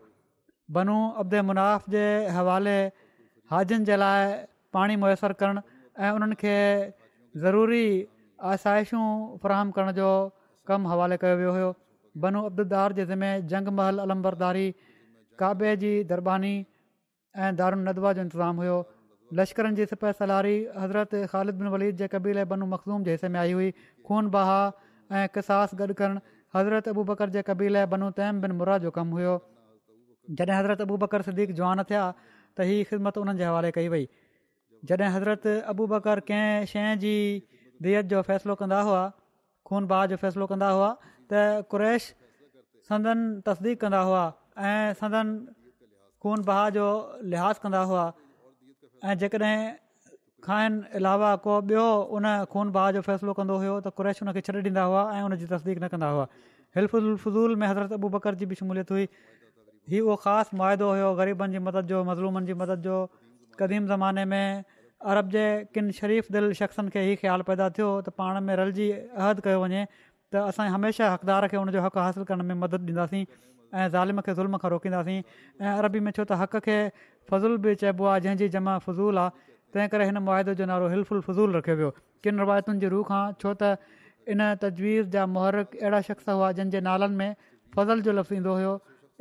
बनू 0.78 0.96
अब्द 1.24 1.40
मुनाफ़ 1.50 1.88
जे 1.96 2.04
हवाले 2.38 2.76
हाजनि 3.54 3.88
जे 3.90 3.98
लाइ 4.04 4.24
पाणी 4.78 4.96
मुयसरु 5.04 5.38
करणु 5.42 5.62
ऐं 6.06 6.12
उन्हनि 6.18 6.54
ज़रूरी 7.46 7.84
आशाइशूं 8.54 9.06
फरहम 9.44 9.70
करण 9.78 9.92
जो 10.00 10.08
कमु 10.68 10.88
हवाले 10.92 11.16
कयो 11.24 11.36
वियो 11.40 11.52
हुयो 11.56 11.70
बनू 12.24 12.40
अब्दुलदार 12.50 12.92
जे 13.00 13.04
हिमें 13.10 13.32
जंग 13.52 13.68
महल 13.80 14.02
अलदारी 14.04 14.66
काबे 15.42 15.72
जी 15.84 15.92
दरबानी 16.12 16.52
ऐं 17.42 17.50
दारू 17.60 17.78
नदवा 17.88 18.12
जो 18.18 18.22
इंतिज़ामु 18.28 18.60
हुयो 18.64 18.76
लश्करनि 19.40 19.78
जी 19.80 19.86
सिपसलारी 19.92 20.54
हज़रत 20.82 21.14
ख़ालिद 21.32 21.58
बन 21.62 21.70
वलीद 21.76 21.98
जे 22.02 22.08
कबील 22.14 22.40
बनू 22.52 22.68
मखदूम 22.74 23.02
जे 23.08 23.16
हिसे 23.18 23.30
में 23.36 23.40
आई 23.44 23.52
हुई 23.58 23.68
खून 24.08 24.30
बहा 24.36 24.58
ऐं 25.18 25.24
किसास 25.36 25.74
गॾु 25.82 25.96
करणु 26.00 26.22
हज़रत 26.56 26.88
अबू 26.94 27.04
बकर 27.12 27.34
जे 27.36 27.42
कबील 27.50 27.80
बनू 27.94 28.10
तैम 28.20 28.40
बिन 28.46 28.56
मुरा 28.62 28.78
जो 28.86 28.94
कमु 28.98 29.20
हुयो 29.20 29.36
जॾहिं 30.40 30.56
हज़रत 30.58 30.84
अबू 30.86 30.96
बकर 31.04 31.26
सदीक़ 31.28 31.52
जवान 31.60 31.84
थिया 31.92 32.02
त 32.24 32.70
हीअ 32.72 32.82
ख़िदमत 32.92 33.20
उन्हनि 33.26 33.42
जे 33.42 33.48
हवाले 33.50 33.70
कई 33.78 33.92
वई 33.96 34.08
जॾहिं 34.92 35.12
हज़रत 35.18 35.48
अबू 35.74 35.88
बकर 35.94 36.24
कंहिं 36.32 36.68
शइ 36.74 36.90
जी 37.06 37.14
जो 38.14 38.24
फ़ैसिलो 38.30 38.58
कंदा 38.64 38.82
हुआ 38.90 39.04
ख़ून 39.68 39.84
बाउ 39.92 40.06
जो 40.16 40.16
फ़ैसिलो 40.24 40.44
कंदा 40.52 40.68
हुआ 40.76 40.90
त 41.30 41.66
कुरैश 41.72 42.02
संदन 42.90 43.24
तस्दीक 43.46 43.80
कंदा 43.84 44.00
हुआ 44.08 44.22
ऐं 44.68 44.96
संदन 45.00 45.26
ख़ून 46.24 46.42
बहा 46.50 46.64
जो 46.76 46.86
लिहाज़ 47.32 47.60
कंदा 47.64 47.82
हुआ 47.92 48.04
ऐं 49.04 49.14
जेकॾहिं 49.20 49.56
खाइण 50.48 50.72
अलावा 51.00 51.30
को 51.44 51.56
ॿियो 51.72 51.86
उन 52.16 52.24
ख़ून 52.52 52.72
बाउ 52.78 52.96
जो 52.96 53.00
फ़ैसिलो 53.08 53.32
कंदो 53.40 53.56
हुओ 53.64 53.76
त 53.84 53.92
कुरैश 54.00 54.24
हुनखे 54.24 54.40
छॾे 54.48 54.58
ॾींदा 54.70 54.84
हुआ 54.88 55.02
ऐं 55.18 55.22
उन 55.28 55.32
तस्दीक 55.54 55.76
न 55.84 55.92
कंदा 55.96 56.08
हुआ 56.16 56.24
हिलफ़ुल 56.78 57.06
फज़ूल 57.26 57.60
में 57.60 57.66
हज़रत 57.68 57.92
अबू 58.00 58.08
बकर 58.16 58.40
जी 58.40 58.50
बि 58.54 58.60
शमूलियत 58.62 58.92
हुई 58.96 59.06
ही 59.92 60.00
उहो 60.06 60.16
ख़ासि 60.24 60.56
मुआदो 60.60 60.88
हुयो 60.94 61.10
ग़रीबनि 61.20 61.58
जी 61.60 61.64
मदद 61.68 61.94
जो 61.94 62.00
मज़लूमनि 62.12 62.52
जी 62.52 62.56
मदद 62.64 62.88
जो 62.88 62.96
क़दीम 63.62 63.86
ज़माने 63.94 64.24
में 64.32 64.44
अरब 65.06 65.28
जे 65.32 65.42
किन 65.74 65.90
शरीफ़ 65.96 66.32
दिलि 66.36 66.54
शख़्सनि 66.58 66.90
खे 66.94 67.02
इहो 67.10 67.16
ख़्यालु 67.20 67.44
पैदा 67.50 67.68
थियो 67.78 67.88
त 68.06 68.10
पाण 68.20 68.40
में 68.46 68.54
रलिजी 68.60 68.86
अहद 69.14 69.40
कयो 69.46 69.58
वञे 69.64 69.82
त 70.32 70.40
असां 70.52 70.66
हमेशह 70.76 71.12
हक़दार 71.16 71.46
खे 71.52 71.56
हुन 71.60 71.70
जो 71.76 71.80
हक़ु 71.84 72.00
हासिलु 72.04 72.24
करण 72.30 72.42
में 72.50 72.54
मदद 72.62 72.88
ॾींदासीं 72.92 73.22
ऐं 73.22 73.88
ज़ालिम 73.94 74.20
खे 74.26 74.34
ज़ुल्म 74.34 74.58
खां 74.64 74.70
रोकींदासीं 74.70 75.22
ऐं 75.62 75.72
अरबी 75.84 76.00
में 76.06 76.10
छो 76.18 76.24
त 76.26 76.38
हक़ 76.40 76.56
खे 76.66 76.78
फज़ूलु 77.30 77.58
बि 77.68 77.74
चइबो 77.84 78.08
आहे 78.14 78.24
जंहिंजी 78.26 78.48
जमा 78.56 78.74
फज़ूल 78.88 79.18
आहे 79.24 79.46
तंहिं 79.76 79.88
करे 79.94 80.08
हिन 80.10 80.18
मुआदे 80.28 80.54
जो 80.62 80.66
नालो 80.72 80.88
हिलफ़ुल 80.94 81.20
फज़ूल 81.26 81.54
रखियो 81.58 81.76
वियो 81.82 81.90
किन 82.26 82.44
रिवायतुनि 82.44 82.86
जे 82.86 82.90
रूह 82.94 83.10
खां 83.10 83.20
छो 83.44 83.52
त 83.60 84.00
इन 84.34 84.48
तजवीज़ 84.64 85.12
जा 85.16 85.28
मुहरक 85.36 85.76
अहिड़ा 85.84 86.00
शख़्स 86.08 86.32
हुआ 86.40 86.50
जिन 86.60 86.72
जे 86.76 86.80
नालनि 86.90 87.20
में 87.22 87.38
फज़ल 87.78 88.02
जो 88.10 88.16
लफ़्ज़ 88.20 88.34
ईंदो 88.38 88.56
हुयो 88.58 88.74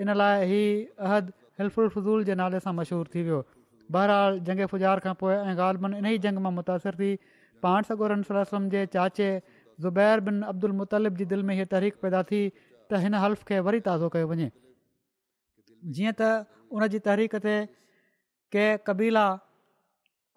इन 0.06 0.14
लाइ 0.24 0.50
हीअ 0.54 0.74
अहद 1.12 1.32
हिलफुल 1.64 1.94
फ़ज़ूल 1.98 2.28
जे 2.32 2.40
नाले 2.44 2.64
सां 2.68 2.76
मशहूरु 2.82 3.14
थी 3.18 3.24
वियो 3.30 3.44
बहरहाल 3.96 4.40
जंग 4.48 4.66
फ़ुजार 4.72 5.00
खां 5.06 5.14
पोइ 5.24 5.34
ऐं 5.34 5.56
ॻाल्हि 5.66 5.92
इन 6.00 6.06
ई 6.06 6.18
जंग 6.26 6.42
मां 6.46 6.52
मुतासिर 6.58 6.98
थी 7.02 7.12
पाण 7.66 7.90
सगोरन 7.90 8.24
सलाह 8.30 8.60
जे 8.76 8.86
चाचे 8.96 9.30
ज़ुबैर 9.86 10.26
बिन 10.30 10.42
अब्दुल 10.54 10.72
मुतलिब 10.82 11.22
जी 11.22 11.26
दिलि 11.34 11.46
में 11.52 11.56
हीअ 11.60 11.68
तहरीक़ 11.76 12.00
पैदा 12.06 12.22
थी 12.32 12.42
त 12.54 13.02
हिन 13.06 13.22
हल्फ़ 13.26 13.52
खे 13.52 13.60
वरी 13.70 13.80
ताज़ो 13.90 14.10
कयो 14.16 14.30
वञे 14.34 14.50
जीअं 14.50 16.18
त 16.24 16.32
उन 16.78 16.90
जी 16.96 17.02
तहरीक 17.08 17.42
ते 17.48 17.54
कंहिं 18.58 18.84
कबीला 18.90 19.26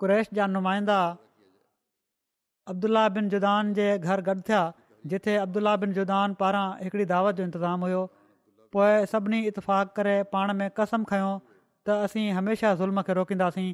कुरैश 0.03 0.33
जा 0.41 0.47
नुमाइंदा 0.59 0.99
अब्दुला 2.73 3.05
बिन 3.19 3.33
जुदान 3.37 3.73
जे 3.81 3.87
घर 3.99 4.27
गॾु 4.31 4.43
थिया 4.51 4.63
जिथे 5.15 5.37
अब्दुला 5.47 5.75
बिन 5.85 5.97
जुदान 6.01 6.39
पारां 6.45 6.65
हिकिड़ी 6.87 7.09
दावत 7.15 7.43
जो 7.43 7.45
इंतज़ामु 7.45 7.91
हुयो 7.91 8.03
पोइ 8.77 9.01
सभिनी 9.15 9.41
इतफ़ाक़ 9.53 9.97
करे 10.01 10.17
पाण 10.35 10.55
में 10.63 10.67
कसम 10.81 11.09
खयों 11.13 11.39
त 11.91 11.97
असीं 12.07 12.31
हमेशह 12.39 12.75
ज़ुल्म 12.81 13.03
खे 13.07 13.13
रोकींदासीं 13.19 13.69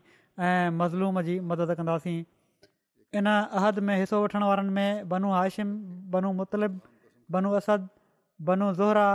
ऐं 0.46 0.68
मज़लूम 0.80 1.20
जी 1.28 1.38
मदद 1.52 1.70
कंदासीं 1.78 2.18
इन 3.18 3.26
अहद 3.32 3.78
में 3.88 3.96
हिसो 4.02 4.18
वठण 4.24 4.42
वारनि 4.50 4.72
में 4.78 5.08
बनू 5.12 5.28
हाशिम 5.36 5.68
बनू 6.14 6.30
मुतलिब 6.40 6.78
बनू 7.36 7.50
असद 7.60 7.88
बनू 8.48 8.66
ज़ोहरा 8.80 9.08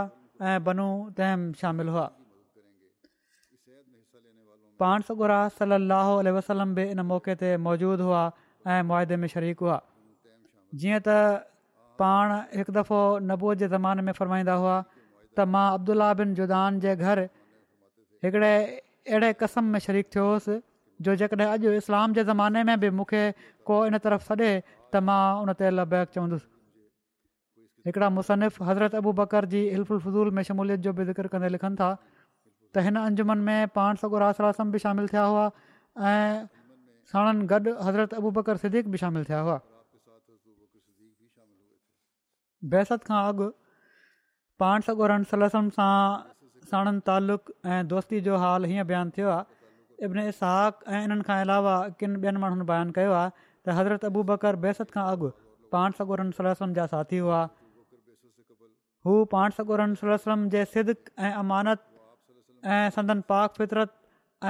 ऐं 0.50 0.58
बनू 0.68 0.86
तहम 1.18 1.42
शामिल 1.62 1.88
हुआ 1.94 2.06
पाण 4.84 5.06
सगुरा 5.08 5.40
सलाहु 5.56 6.14
आल 6.22 6.28
वसलम 6.38 6.74
बि 6.78 6.84
इन 6.94 7.00
मौक़े 7.12 7.34
ते 7.42 7.50
मौजूदु 7.66 8.08
हुआ 8.10 8.22
ऐं 8.72 8.80
मुआदे 8.92 9.16
में 9.24 9.28
शरीक 9.34 9.66
हुआ 9.66 9.78
जीअं 10.82 11.02
त 11.08 11.18
पाण 12.04 12.34
हिकु 12.60 12.74
दफ़ो 12.80 13.00
नबूअ 13.32 13.54
जे 13.62 13.66
ज़माने 13.76 14.02
में 14.08 14.12
फ़रमाईंदा 14.22 14.56
हुआ 14.64 14.76
त 14.90 15.52
मां 15.54 15.66
अब्दुला 15.76 16.12
बिन 16.22 16.34
जुदान 16.40 16.80
जे 16.86 16.94
घर 17.06 17.22
हिकिड़े 18.24 18.54
अहिड़े 19.08 19.32
कसम 19.40 19.64
में 19.74 19.78
शरीकु 19.82 20.10
थियो 20.14 20.24
हुयुसि 20.30 20.54
जो 21.02 21.14
जेकॾहिं 21.18 21.46
अॼु 21.58 21.70
इस्लाम 21.82 22.12
जे 22.16 22.22
ज़माने 22.28 22.62
में 22.66 22.76
बि 22.80 22.90
मूंखे 22.94 23.24
को 23.66 23.74
इन 23.86 23.98
तरफ़ 23.98 24.22
छॾे 24.30 24.50
त 24.94 25.02
मां 25.02 25.42
उन 25.42 25.48
ते 25.58 25.64
अलाइक 25.70 26.08
चवंदुसि 26.14 26.46
हिकिड़ा 27.86 28.08
मुसनिफ़ 28.18 28.62
हज़रत 28.62 28.94
अबू 29.02 29.10
बकर 29.20 29.44
जी 29.52 29.62
इल्फुल 29.74 29.98
फज़ूल 30.06 30.28
में 30.38 30.42
शमूलियत 30.46 30.80
जो 30.86 30.92
बि 30.94 31.04
ज़िक्र 31.10 31.26
कंदे 31.34 31.48
लिखनि 31.58 31.76
था 31.82 31.90
त 32.74 32.86
हिन 32.86 32.96
अंजुमन 33.02 33.38
में 33.50 33.60
पान 33.78 33.94
सगुरासम 34.02 34.70
बि 34.74 34.78
शामिलु 34.84 35.08
थिया 35.14 35.24
हुआ 35.32 35.46
ऐं 36.10 36.46
साणनि 37.10 37.44
गॾु 37.54 37.74
हज़रत 37.86 38.14
अबू 38.20 38.30
बकर 38.38 38.56
सिक़ 38.66 38.86
बि 38.94 39.02
शामिलु 39.02 39.24
थिया 39.32 39.40
हुआ 39.48 39.58
बेसत 42.74 43.00
खां 43.10 43.18
अॻु 43.34 43.50
पानसुरम 44.62 45.68
सां 45.78 45.90
साणनि 46.72 46.98
तालु 47.08 47.36
ऐं 47.72 47.80
दोस्ती 47.92 48.20
जो 48.26 48.36
हालु 48.42 48.66
हीअं 48.72 48.84
बयानु 48.90 49.10
थियो 49.16 49.28
आहे 49.32 50.06
इब्न 50.06 50.18
इ 50.28 50.32
ऐं 50.96 51.00
इन्हनि 51.06 51.24
खां 51.28 51.38
अलावा 51.46 51.74
किन 52.02 52.12
ॿियनि 52.24 52.38
माण्हुनि 52.44 52.64
बयानु 52.70 52.92
कयो 52.98 53.12
आहे 53.20 53.28
त 53.34 53.74
हज़रत 53.78 54.04
अबू 54.10 54.20
बकरु 54.30 54.58
बेसत 54.66 54.88
खां 54.94 55.04
अॻु 55.12 55.28
पाण 55.76 55.96
सगोरनि 55.98 56.32
सला 56.38 56.54
जा 56.78 56.86
साथी 56.94 57.18
हुआ 57.24 57.40
हू 59.08 59.12
पाण 59.34 59.56
सगोरनि 59.58 59.96
सलम 60.22 60.48
जे 60.56 60.60
सिदक 60.72 61.00
ऐं 61.26 61.32
अमानत 61.42 61.80
ऐं 62.78 62.82
संदन 62.96 63.20
पाक 63.34 63.50
फितरत 63.62 63.90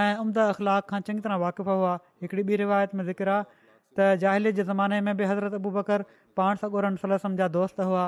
ऐं 0.01 0.11
उम्द 0.23 0.39
अख़लाक़ 0.47 0.87
खां 0.95 1.01
चङी 1.11 1.25
तरह 1.29 1.43
वाक़िफ़ 1.47 1.75
हुआ 1.79 1.93
हिकिड़ी 2.25 2.43
ॿी 2.53 2.61
रिवायत 2.64 2.97
में 3.01 3.05
ज़िक्र 3.12 3.39
त 3.51 4.11
ज़ाहिले 4.25 4.53
जे 4.61 4.68
ज़माने 4.73 5.01
में 5.11 5.14
बि 5.20 5.29
हज़रत 5.35 5.59
अबू 5.62 5.73
बकर 5.83 6.05
पाण 6.41 6.62
सगोरनि 6.64 7.03
सलाह 7.05 7.33
जा 7.45 7.49
दोस्त 7.61 7.85
हुआ 7.91 8.05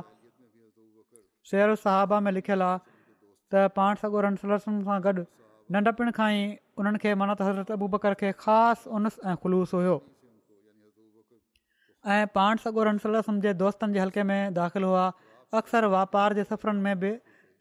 शेरु 1.53 1.79
सहाबा 1.87 2.19
में 2.27 2.31
लिखियलु 2.41 2.69
आहे 2.73 2.93
त 3.55 3.65
पाण 3.79 3.95
सगोरम 4.03 4.37
सलम 4.43 4.79
सां 4.87 4.97
गॾु 5.07 5.23
नंढपण 5.75 6.11
खां 6.19 6.29
ई 6.35 6.43
उन्हनि 6.83 7.01
खे 7.03 7.13
माना 7.23 7.35
त 7.41 7.49
हज़रत 7.49 7.71
अबूबकर 7.79 8.17
खे 8.23 8.31
ख़ासि 8.45 8.91
उनस 8.99 9.19
ऐं 9.31 9.35
ख़ुलूस 9.43 9.75
हुओ 9.79 9.95
ऐं 12.15 12.19
पाण 12.39 12.63
सगोर 12.65 12.91
सलाह 13.05 13.29
जे 13.45 13.53
दोस्तनि 13.63 13.99
जे 13.99 14.01
हलके 14.05 14.25
में 14.31 14.41
दाख़िलु 14.59 14.89
हुआ 14.95 15.05
अक्सर 15.61 15.87
वापार 15.95 16.37
जे 16.41 16.45
सफ़रनि 16.51 16.83
में 16.89 17.01
बि 17.05 17.13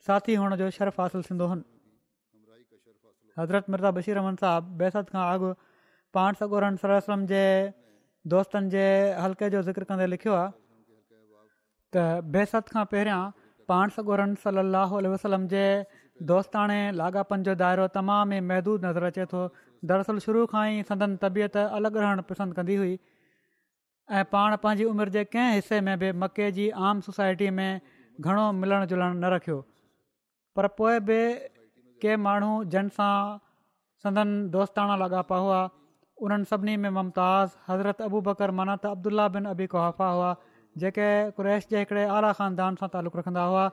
साथी 0.08 0.36
हुअण 0.42 0.56
जो 0.64 0.70
शर्फ़ 0.80 1.00
हासिलु 1.04 1.28
थींदो 1.30 1.52
हुओ 1.54 1.64
हज़रत 3.42 3.70
मिर्ज़ा 3.76 3.92
बशीर 4.00 4.20
रहन 4.22 4.42
साहबु 4.42 4.76
बेसत 4.84 5.14
खां 5.14 5.28
अॻु 5.36 5.54
पाण 6.18 6.42
सगोरम 6.42 7.26
जे 7.34 7.44
दोस्तनि 8.36 8.74
जे 8.76 8.84
हलके 9.28 9.50
जो 9.56 9.62
ज़िक्र 9.70 9.90
कंदे 9.94 10.10
लिखियो 10.18 10.36
आहे 10.42 10.52
त 11.96 12.04
बेसत 12.38 12.74
खां 12.76 12.84
पहिरियां 12.96 13.24
पाण 13.72 13.90
सगोरन 13.98 14.34
सली 14.44 15.12
वसलम 15.14 15.48
जे 15.54 15.64
दोस्ताणे 16.32 16.80
लाॻापनि 17.00 17.44
जो 17.50 17.54
दाइरो 17.62 17.86
तमामु 17.98 18.36
ई 18.38 18.46
महदूदु 18.52 18.88
नज़र 18.88 19.04
अचे 19.12 19.26
थो 19.34 19.42
दरअसल 19.92 20.18
शुरू 20.26 20.46
खां 20.54 20.64
ई 20.74 20.84
संदन 20.92 21.16
तबियत 21.26 21.58
अलॻि 21.64 21.94
रहणु 22.04 22.26
पसंदि 22.32 22.56
कंदी 22.60 22.76
हुई 22.82 22.94
ऐं 24.20 24.24
पाण 24.36 24.56
पंहिंजी 24.66 24.86
उमिरि 24.92 25.12
जे 25.18 25.24
कंहिं 25.36 25.56
हिसे 25.58 25.80
में 25.88 25.94
बि 26.04 26.12
मके 26.24 26.52
जी 26.60 26.70
आम 26.90 27.02
सोसाइटी 27.10 27.50
में 27.60 27.70
घणो 27.70 28.46
मिलणु 28.62 28.90
जुलणु 28.94 29.18
न 29.20 29.34
रखियो 29.36 29.58
पर 30.58 30.68
पोइ 30.80 31.00
बि 31.10 31.20
के 32.06 32.16
माण्हू 32.28 32.52
जन 32.76 32.90
सां 33.00 33.14
संदन 34.06 34.34
दोस्ताणा 34.56 34.98
लाॻापा 35.04 35.38
हुआ 35.46 35.62
उन्हनि 36.26 36.48
सभिनी 36.54 36.76
में 36.86 36.90
मुमताज़ 36.98 37.56
हज़रत 37.70 38.02
अबू 38.10 38.22
बकर 38.30 38.52
मना 38.60 38.76
त 38.86 38.94
अब्दुला 39.00 39.28
बिन 39.38 39.54
अबी 39.56 39.68
कुहाफ़ा 39.76 40.10
हुआ 40.18 40.32
जेके 40.82 41.08
क़्रैश 41.40 41.66
जे 41.72 41.80
हिकिड़े 41.82 42.04
आला 42.18 42.32
ख़ानदान 42.38 42.76
सां 42.82 42.88
तालुक़ु 42.94 43.20
रखंदा 43.20 43.42
हुआ 43.50 43.66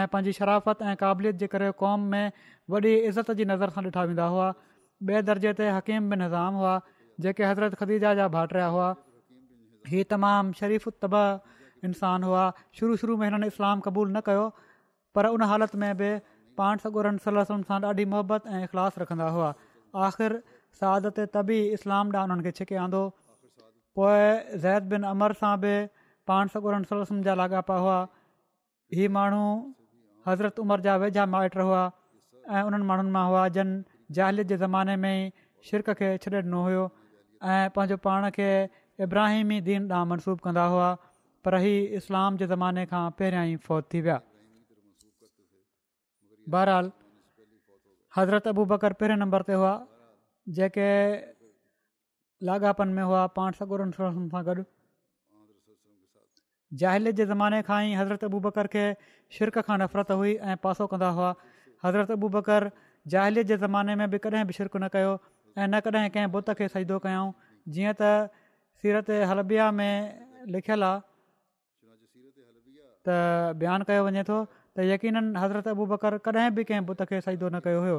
ऐं 0.00 0.06
पंहिंजी 0.14 0.32
शराफ़त 0.38 0.82
ऐं 0.90 0.96
क़ाबिलियत 1.02 1.36
जे 1.42 1.46
करे 1.54 1.70
क़ौम 1.82 2.00
में 2.12 2.32
वॾी 2.74 2.92
इज़त 2.94 3.30
जी 3.38 3.44
नज़र 3.52 3.70
सां 3.76 3.84
ॾिठा 3.90 4.02
वेंदा 4.10 4.26
हुआ 4.34 4.48
ॿिए 5.10 5.22
दर्जे 5.30 5.52
ते 5.60 5.68
हकीम 5.76 6.10
बि 6.12 6.16
निज़ाम 6.22 6.60
हुआ 6.62 6.74
जेके 7.26 7.44
हज़रत 7.50 7.74
ख़दीजा 7.82 8.12
जा 8.20 8.26
भाटरिया 8.36 8.66
हुआ 8.76 8.88
हीअ 9.92 10.04
तमामु 10.12 10.52
शरीफ़ 10.60 11.06
तब 11.06 11.22
इंसान 11.90 12.28
हुआ 12.30 12.44
शुरू 12.80 12.96
शुरू 13.04 13.16
में 13.22 13.26
हिननि 13.28 13.46
इस्लाम 13.54 13.80
क़बूलु 13.88 14.14
न 14.18 14.20
कयो 14.28 14.44
पर 15.18 15.32
उन 15.38 15.46
हालति 15.52 15.78
में 15.84 15.96
बि 16.02 16.12
पाण 16.60 16.84
सॻुरनि 16.86 17.24
सल 17.28 17.42
सां 17.52 17.80
ॾाढी 17.92 18.04
मोहबत 18.14 18.52
ऐं 18.58 18.62
इख़लास 18.68 19.00
रखंदा 19.06 19.30
हुआ 19.38 19.50
आख़िर 20.10 20.36
सादत 20.82 21.22
त 21.36 21.58
इस्लाम 21.80 22.14
ॾांहुं 22.18 22.30
उन्हनि 22.30 22.46
खे 22.48 22.54
छिके 22.60 22.78
आंदो 22.86 23.02
पोइ 24.00 24.20
ज़ैद 24.20 24.94
बिन 24.94 25.10
अमर 25.14 25.38
सां 25.42 25.56
बि 25.66 25.74
पाण 26.28 26.46
सॻोरनि 26.52 26.84
सोलसम 26.88 27.20
जा 27.26 27.34
लाॻापा 27.40 27.76
हुआ 27.82 27.98
हीअ 28.96 29.08
माण्हू 29.16 29.44
हज़रत 30.26 30.60
उमर 30.64 30.80
जा 30.86 30.96
वेझा 31.02 31.24
माइट 31.34 31.56
हुआ 31.58 31.80
ऐं 32.56 32.62
उन्हनि 32.66 32.86
माण्हुनि 32.90 33.10
मां 33.16 33.24
हुआ 33.28 33.46
जन 33.56 33.70
ज़ाल 34.18 34.42
जे 34.52 34.56
ज़माने 34.62 34.96
में 35.04 35.18
शिरक 35.70 35.90
खे 36.00 36.10
छॾे 36.24 36.30
ॾिनो 36.42 36.62
हुयो 36.66 36.84
ऐं 37.54 37.60
पंहिंजो 37.76 37.96
पाण 38.06 38.28
खे 38.36 38.48
इब्राहिमी 39.06 39.58
दीन 39.68 39.86
ॾांहुं 39.94 40.06
मनसूबु 40.12 40.42
कंदा 40.46 40.66
हुआ 40.74 40.90
पर 41.46 41.54
हीउ 41.64 42.00
इस्लाम 42.00 42.36
जे 42.42 42.46
ज़माने 42.54 42.84
खां 42.92 43.04
पहिरियां 43.22 43.44
ई 43.54 43.56
फ़ौत 43.68 43.88
थी 43.94 44.02
विया 44.08 44.18
बहरहाल 46.56 46.92
हज़रत 48.18 48.48
अबू 48.52 48.66
बकर 48.74 48.96
पहिरें 49.02 49.16
नंबर 49.24 49.46
ते 49.50 49.58
हुआ 49.62 49.72
जेके 50.60 50.88
लाॻापनि 52.50 52.92
में 52.98 53.02
हुआ 53.10 53.26
पाण 53.40 53.58
सां 53.60 53.68
गॾु 53.74 54.62
जाहिलियत 56.80 57.16
जे 57.20 57.24
ज़माने 57.30 57.58
खां 57.68 57.78
ई 57.86 57.96
हज़रत 58.00 58.24
अबू 58.28 58.38
बकर 58.48 58.68
खे 58.74 58.84
शर्क 59.38 59.58
खां 59.68 59.76
नफ़रतु 59.82 60.14
हुई 60.20 60.32
ऐं 60.52 60.56
पासो 60.66 60.86
कंदा 60.92 61.08
हुआ 61.18 61.30
हज़रत 61.86 62.14
अबू 62.16 62.28
बकर 62.36 62.68
जाहिलियत 63.14 63.46
जे 63.52 63.56
ज़माने 63.64 63.96
में 64.02 64.10
बि 64.14 64.20
कॾहिं 64.26 64.44
बि 64.50 64.54
शिर्क़ु 64.58 64.78
न 64.78 64.88
कयो 64.94 65.10
ऐं 65.12 65.66
न 65.66 65.80
कॾहिं 65.88 66.10
कंहिं 66.16 66.30
बुत 66.36 66.50
खे 66.60 66.68
सहिदो 66.76 66.98
कयऊं 67.06 67.32
जीअं 67.76 67.94
त 68.00 68.12
सीरत 68.84 69.18
हलबिया 69.32 69.66
में 69.80 69.92
लिखियलु 70.56 70.86
आहे 70.86 71.00
त 73.08 73.16
बयानु 73.64 73.88
कयो 73.90 74.06
वञे 74.08 74.22
थो 74.30 74.38
त 74.52 74.86
यकीननि 74.92 75.40
हज़रत 75.44 75.68
अबू 75.76 75.84
बकर 75.92 76.16
कॾहिं 76.28 76.46
बि 76.60 76.64
कंहिं 76.70 76.86
बुत 76.92 77.02
खे 77.10 77.20
सईदो 77.28 77.50
न 77.52 77.60
कयो 77.66 77.82
हुयो 77.88 77.98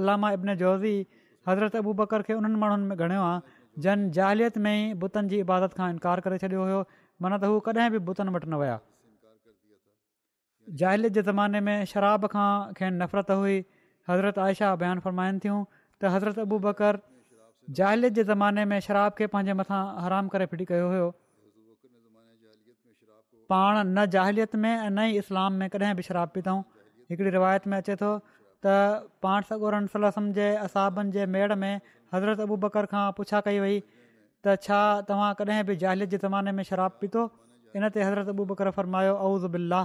अलामा 0.00 0.28
इबिन 0.38 0.54
जोहज़ी 0.62 0.94
हज़रत 1.50 1.74
अबू 1.82 1.92
बकर 2.02 2.26
खे 2.30 2.38
उन्हनि 2.42 2.58
माण्हुनि 2.62 2.84
में 2.92 2.98
ॻणियो 3.08 3.22
आहे 3.30 3.56
जन 3.86 4.06
जाहिलियत 4.18 4.56
में 4.66 4.72
ई 4.74 4.94
बुतनि 5.02 5.28
जी 5.34 5.38
इबादत 5.46 5.76
खां 5.80 5.88
इनकार 5.96 6.20
करे 6.28 6.36
छॾियो 6.44 6.62
हुयो 6.68 6.78
माना 7.22 7.36
त 7.42 7.44
हू 7.52 7.58
कॾहिं 7.66 7.90
बि 7.96 8.02
बुतनि 8.10 8.30
वटि 8.36 8.48
न 8.52 8.60
विया 8.62 8.76
जाहिलत 10.80 11.12
जे 11.16 11.22
ज़माने 11.28 11.60
में 11.68 11.78
शराब 11.94 12.26
खां 12.36 12.48
खेनि 12.80 13.00
حضرت 13.06 13.30
हुई 13.40 13.58
हज़रत 14.08 14.38
आयशा 14.46 14.68
बयानु 14.82 15.00
फरमाइनि 15.04 15.38
थियूं 15.44 15.60
त 16.00 16.04
हज़रत 16.16 16.38
अबू 16.46 16.58
बकर 16.66 16.98
जाहिलियत 17.78 18.12
जे 18.18 18.24
ज़माने 18.30 18.64
में 18.72 18.78
शराब 18.88 19.14
खे 19.20 19.26
पंहिंजे 19.36 19.54
मथां 19.60 19.80
हराम 20.04 20.28
करे 20.34 20.46
फिरी 20.52 20.64
कयो 20.72 20.88
हुयो 20.94 21.06
पाण 23.54 23.78
न 23.80 24.06
जाहिलियत 24.16 24.56
में 24.66 24.70
ऐं 24.72 24.90
न 24.90 25.08
ई 25.10 25.18
इस्लाम 25.24 25.52
में 25.62 25.68
कॾहिं 25.74 25.94
बि 26.00 26.06
शराब 26.10 26.28
पीतऊं 26.36 26.60
हिकिड़ी 27.12 27.30
रिवायत 27.38 27.66
में 27.72 27.76
अचे 27.78 27.96
थो 28.04 28.12
त 28.66 28.76
पाण 29.26 29.50
सगोरम 29.50 30.30
जे 30.38 30.48
असाबनि 30.66 31.10
जे 31.18 31.26
मेड़ 31.36 31.52
में 31.64 31.72
हज़रत 32.14 32.40
अबू 32.48 32.56
बकर 32.66 32.86
खां 32.94 33.04
पुछा 33.20 33.40
कई 33.50 33.60
वई 33.66 33.82
त 34.46 34.54
छा 34.66 34.80
तव्हां 35.08 35.30
कॾहिं 35.38 35.62
बि 35.70 35.74
जाहिलत 35.82 36.08
जे 36.14 36.18
ज़माने 36.24 36.50
में 36.58 36.64
शराबु 36.70 36.96
पीतो 37.04 37.22
इन 37.78 37.82
ते 37.94 38.00
हज़रत 38.02 38.28
अबू 38.34 38.44
बकर 38.52 38.70
फरमायो 38.78 39.14
बिल्ला 39.54 39.80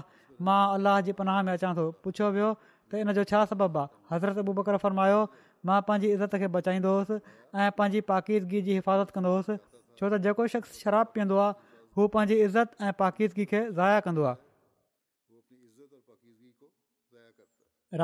मां 0.48 0.60
अलाह 0.80 0.98
जी 1.08 1.14
पनाह 1.22 1.38
में 1.48 1.54
अचां 1.54 1.72
थो 1.80 1.86
पुछियो 2.06 2.28
वियो 2.38 2.50
त 2.66 3.02
इन 3.06 3.14
जो 3.20 3.24
छा 3.32 3.40
सबबु 3.54 3.80
आहे 3.84 3.90
हज़रत 4.16 4.38
अबू 4.46 4.54
बकर 4.60 4.78
फरमायो 4.86 5.20
मां 5.70 5.80
पंहिंजी 5.90 6.14
इज़त 6.18 6.36
खे 6.44 6.50
बचाईंदो 6.58 6.94
हुउसि 7.00 7.18
ऐं 7.64 7.72
पंहिंजी 7.80 8.04
पाकीदगी 8.14 8.62
जी 8.70 8.78
हिफ़ाज़त 8.80 9.16
कंदो 9.18 9.34
हुयुसि 9.36 9.58
छो 9.98 10.04
त 10.06 10.22
जेको 10.28 10.48
शख़्स 10.56 10.78
शराबु 10.86 11.16
पीअंदो 11.18 11.42
आहे 11.48 11.76
हू 12.00 12.08
पंहिंजी 12.18 12.40
इज़त 12.48 12.80
ऐं 12.90 12.94
पाकीदगी 13.04 13.48
खे 13.54 13.62
ज़ाया 13.82 14.00
कंदो 14.08 14.30
आहे 14.32 14.40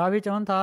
रावी 0.00 0.20
चवनि 0.28 0.46
था 0.52 0.60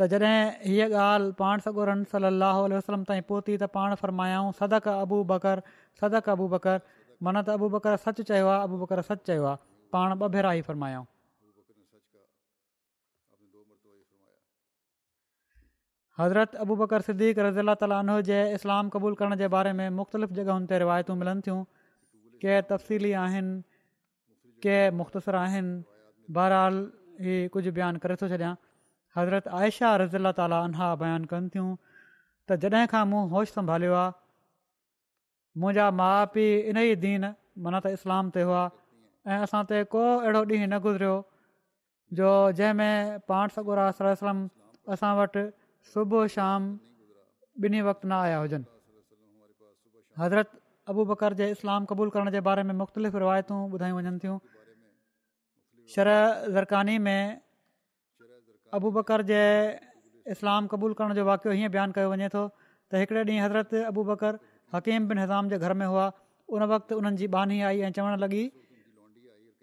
त 0.00 0.02
जॾहिं 0.12 0.66
हीअ 0.66 0.86
ॻाल्हि 1.00 1.30
पाण 1.40 1.58
सॻोरन 1.64 2.02
सली 2.12 2.26
अलाह 2.26 2.56
वसलम 2.76 3.02
ताईं 3.10 3.22
पहुती 3.28 3.56
त 3.62 3.64
पाण 3.74 3.94
फ़रमायाऊं 4.02 4.50
सदक 4.60 4.88
अबू 4.92 5.18
बकर 5.32 5.60
सदक 6.00 6.28
अबू 6.34 6.46
बकर 6.54 6.78
माना 7.22 7.42
त 7.48 7.54
अबू 7.58 7.68
बकर 7.74 7.96
सच 8.06 8.20
चयो 8.30 8.46
आहे 8.54 8.62
अबू 8.68 8.78
बकर 8.84 9.00
सच 9.10 9.22
चयो 9.30 9.44
आहे 9.50 9.56
पाण 9.96 10.14
ॿ 10.22 10.32
भेरा 10.38 10.52
ई 10.60 10.62
फ़रमायाऊं 10.70 11.06
हज़रत 16.22 16.56
अबू 16.66 16.74
बकर 16.82 17.04
सिद्दीक़ 17.10 17.38
रज़ीला 17.48 17.72
ताली 17.84 18.18
जे 18.32 18.42
इस्लाम 18.58 18.90
क़बूल 18.96 19.14
करण 19.22 19.36
जे 19.44 19.48
बारे 19.54 19.72
में 19.78 19.88
मुख़्तलिफ़ 20.02 20.34
जॻहियुनि 20.40 20.66
ते 20.72 20.78
रिवायतूं 20.82 21.16
मिलनि 21.22 21.40
थियूं 21.46 21.62
के 22.44 22.58
तफ़सीली 22.74 23.10
आहिनि 23.22 23.54
के 24.66 24.76
मुख़्तसरु 24.98 25.38
आहिनि 25.38 25.72
बहरहाल 26.38 26.84
हीउ 27.28 27.48
कुझु 27.56 27.72
बयानु 27.80 28.04
करे 28.06 28.16
थो 28.22 28.28
छॾियां 28.34 28.54
हज़रत 29.18 29.44
आयशा 29.58 29.88
रज़ीला 30.02 30.30
ताली 30.38 30.56
आनह 30.58 30.80
बयानु 31.02 31.26
कनि 31.32 31.48
थियूं 31.54 31.68
त 32.46 32.58
जॾहिं 32.62 32.86
खां 32.92 33.04
मूं 33.10 33.22
होश 33.32 33.48
संभालियो 33.56 33.94
आहे 34.02 34.12
मुंहिंजा 35.62 35.86
माउ 35.98 36.22
पीउ 36.34 36.52
इन 36.70 36.76
ई 36.82 36.96
दीन 37.04 37.22
माना 37.62 37.78
त 37.84 37.86
इस्लाम 37.96 38.24
ते 38.34 38.40
हुआ 38.46 38.62
ऐं 39.30 39.38
असां 39.46 39.62
ते 39.70 39.76
को 39.92 40.02
अहिड़ो 40.22 40.40
ॾींहुं 40.54 40.68
न 40.72 40.78
गुज़रियो 40.86 41.16
जो 42.18 42.28
जंहिंमें 42.58 42.94
पाण 43.30 43.46
सगुरम 43.54 44.48
असां 44.94 45.12
वटि 45.18 45.44
सुबुह 45.94 46.26
शाम 46.34 46.60
ॿिन्ही 47.66 47.80
वक़्तु 47.90 48.04
न 48.10 48.12
आया 48.26 48.38
हुजनि 48.42 48.66
हज़रत 50.22 50.48
अबू 50.90 51.02
बकर 51.14 51.30
जे 51.38 51.44
इस्लाम 51.54 51.84
क़बूल 51.90 52.10
करण 52.14 52.30
जे 52.34 52.40
बारे 52.50 52.62
में 52.66 52.74
मुख़्तलिफ़ 52.82 53.14
रिवायतूं 53.22 53.58
ॿुधायूं 53.74 53.96
वञनि 53.98 54.18
थियूं 54.22 54.38
शर 55.94 56.08
ज़रकानी 56.54 56.98
में 57.06 57.20
अबु 58.76 58.90
बकर 58.94 59.22
जे 59.30 59.42
इस्लाम 60.34 60.66
क़बूल 60.70 60.92
करण 60.98 61.14
जो 61.16 61.24
वाक़ियो 61.28 61.52
हीअं 61.58 61.70
बयानु 61.74 61.92
कयो 61.96 62.08
वञे 62.12 62.28
थो 62.34 62.42
त 62.90 62.98
हिकिड़े 63.00 63.22
ॾींहुं 63.28 63.42
हज़रत 63.46 63.70
अबू 63.90 64.02
बकर 64.10 64.32
हकीम 64.74 65.06
बिन 65.10 65.18
हिज़ाम 65.22 65.48
जे 65.52 65.56
घर 65.64 65.72
में 65.80 65.86
हुआ 65.90 66.06
उन 66.56 66.62
वक़्तु 66.72 66.92
उन्हनि 67.00 67.16
जी 67.22 67.26
बानी 67.34 67.58
आई 67.68 67.82
ऐं 67.88 67.90
चवणु 67.98 68.16
लॻी 68.24 68.42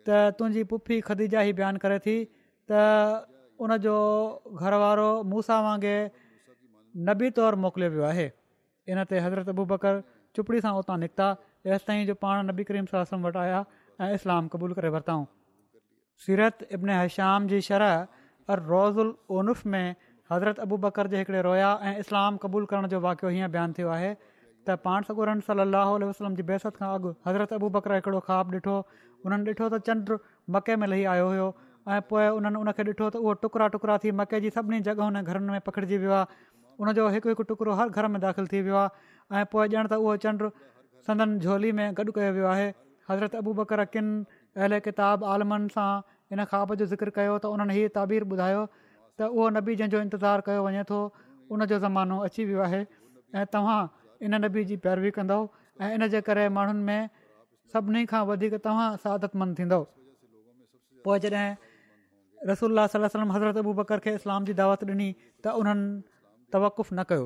त 0.09 0.37
तुंहिंजी 0.39 0.63
पुफी 0.71 0.95
ख़दीजा 1.07 1.39
ई 1.49 1.55
बयानु 1.59 1.79
करे 1.87 1.97
थी 2.05 2.15
त 2.71 2.85
उनजो 3.65 3.97
घर 4.61 4.77
वारो 4.83 5.09
मूसां 5.33 5.59
वांगुरु 5.67 7.01
नबी 7.09 7.27
तौरु 7.41 7.57
मोकिलियो 7.65 7.89
वियो 7.97 8.05
आहे 8.11 8.27
इन 8.95 9.03
ते 9.11 9.15
हज़रत 9.27 9.47
अबू 9.55 9.63
बकर 9.73 9.93
चुपड़ी 10.37 10.59
सां 10.69 10.73
उतां 10.85 10.97
निकिता 11.03 11.27
जेसिताईं 11.71 12.07
जो 12.13 12.17
पाण 12.23 12.47
नबी 12.53 12.63
करीम 12.71 12.87
सां 12.95 13.03
वटि 13.27 13.39
आया 13.43 13.59
ऐं 14.01 14.11
इस्लामु 14.21 14.47
क़बूलु 14.57 14.73
करे 14.81 14.89
वरिताऊं 14.97 15.23
सीरत 16.25 16.65
इब्न 16.79 16.89
हश्याम 17.03 17.51
जी 17.53 17.61
शर 17.69 17.85
अर 18.49 18.59
रोज़ु 18.73 19.03
उलूफ़ 19.39 19.67
में 19.73 19.95
हज़रत 20.31 20.59
अबू 20.59 20.77
बकर 20.83 21.07
जे 21.07 21.17
हिकिड़े 21.17 21.41
रोया 21.41 21.71
ऐं 21.85 21.97
इस्लाम 21.99 22.37
क़बूल 22.43 22.65
करण 22.73 22.87
जो 22.93 22.99
वाक़ियो 22.99 23.31
हीअं 23.33 23.51
बयानु 23.51 23.73
थियो 23.77 23.89
आहे 23.95 24.13
त 24.69 24.75
पाण 24.85 25.03
सकूरन 25.09 25.39
सली 25.49 25.65
लाहु 25.71 25.97
वसलम 26.09 26.35
जी 26.35 26.43
बहसत 26.49 26.75
खां 26.81 26.89
अॻु 26.97 27.13
हज़रत 27.27 27.53
अबू 27.59 27.69
बकर 27.77 27.93
हिकिड़ो 27.95 28.19
ख़्वा 28.27 28.39
ॾिठो 28.53 28.77
उन्हनि 29.25 29.49
ॾिठो 29.53 29.69
त 29.73 29.81
चंडु 29.89 30.17
मके 30.57 30.75
में 30.83 30.87
लही 30.91 31.03
आयो 31.13 31.25
हुयो 31.29 31.47
ऐं 31.89 32.01
पोइ 32.13 32.27
उन्हनि 32.39 32.61
उनखे 32.65 32.83
ॾिठो 32.89 33.09
त 33.15 33.21
उहो 33.23 33.33
टुकड़ा 33.45 33.67
टुकड़ा 33.77 33.97
थी 34.05 34.11
मके 34.21 34.39
जी 34.45 34.49
सभिनी 34.57 34.79
जॻह 34.89 35.21
घरनि 35.21 35.57
में 35.57 35.61
पखिड़िजी 35.69 35.97
वियो 36.05 36.13
आहे 36.19 36.45
उनजो 36.85 37.07
हिकु 37.17 37.29
हिकु 37.33 37.43
टुकड़ो 37.51 37.73
हर 37.81 37.89
घर 37.99 38.07
में 38.15 38.19
दाख़िलु 38.27 38.47
थी 38.53 38.61
वियो 38.69 38.77
आहे 38.83 39.41
ऐं 39.41 39.45
पोइ 39.51 39.67
ॼणु 39.67 39.89
त 39.91 39.99
उहो 40.05 40.15
चंड 40.27 40.47
संदन 41.09 41.37
झोली 41.47 41.71
में 41.81 41.87
गॾु 42.01 42.11
कयो 42.17 42.31
वियो 42.39 42.47
आहे 42.55 42.69
हज़रत 43.11 43.35
अबू 43.43 43.53
बकर 43.61 43.85
किन 43.97 44.13
अहल 44.31 44.79
किताब 44.89 45.29
आलमनि 45.35 45.73
सां 45.77 45.89
इन 46.33 46.43
ख़्वाब 46.47 46.73
जो 46.79 46.85
ज़िक्र 46.89 47.09
कयो 47.19 47.35
त 47.43 47.45
उन्हनि 47.53 47.73
हीअ 47.77 47.87
ताबीर 47.99 48.23
ॿुधायो 48.31 48.61
त 49.19 49.21
उहो 49.35 49.45
नबी 49.59 49.75
जंहिंजो 49.75 49.99
इंतज़ारु 49.99 50.41
कयो 50.47 50.63
वञे 50.67 50.83
थो 50.87 50.99
उनजो 51.51 51.77
ज़मानो 51.83 52.17
अची 52.27 52.45
वियो 52.45 52.61
आहे 52.67 52.81
ऐं 53.35 53.45
तव्हां 53.51 53.81
इन 54.25 54.35
नबी 54.45 54.63
जी 54.69 54.77
पैरवी 54.85 55.11
कंदव 55.17 55.49
ऐं 55.81 55.89
इन 55.95 56.07
करे 56.27 56.45
माण्हुनि 56.55 56.83
में 56.87 57.09
सभिनी 57.73 58.05
खां 58.11 58.21
वधीक 58.31 58.53
तव्हां 58.65 58.95
सादतमंद 59.03 59.57
थींदो 59.59 59.79
पोइ 61.03 61.19
जॾहिं 61.27 61.55
रसूल 62.51 62.87
सलम 62.95 63.31
हज़रत 63.37 63.57
अबू 63.65 63.71
बकर 63.83 63.99
खे 64.07 64.15
इस्लाम 64.21 64.49
जी 64.49 64.53
दावत 64.63 64.87
ॾिनी 64.95 65.09
त 65.43 65.59
उन्हनि 65.63 65.91
तवकुफ़ु 66.55 66.93
न 66.95 67.01
कयो 67.13 67.25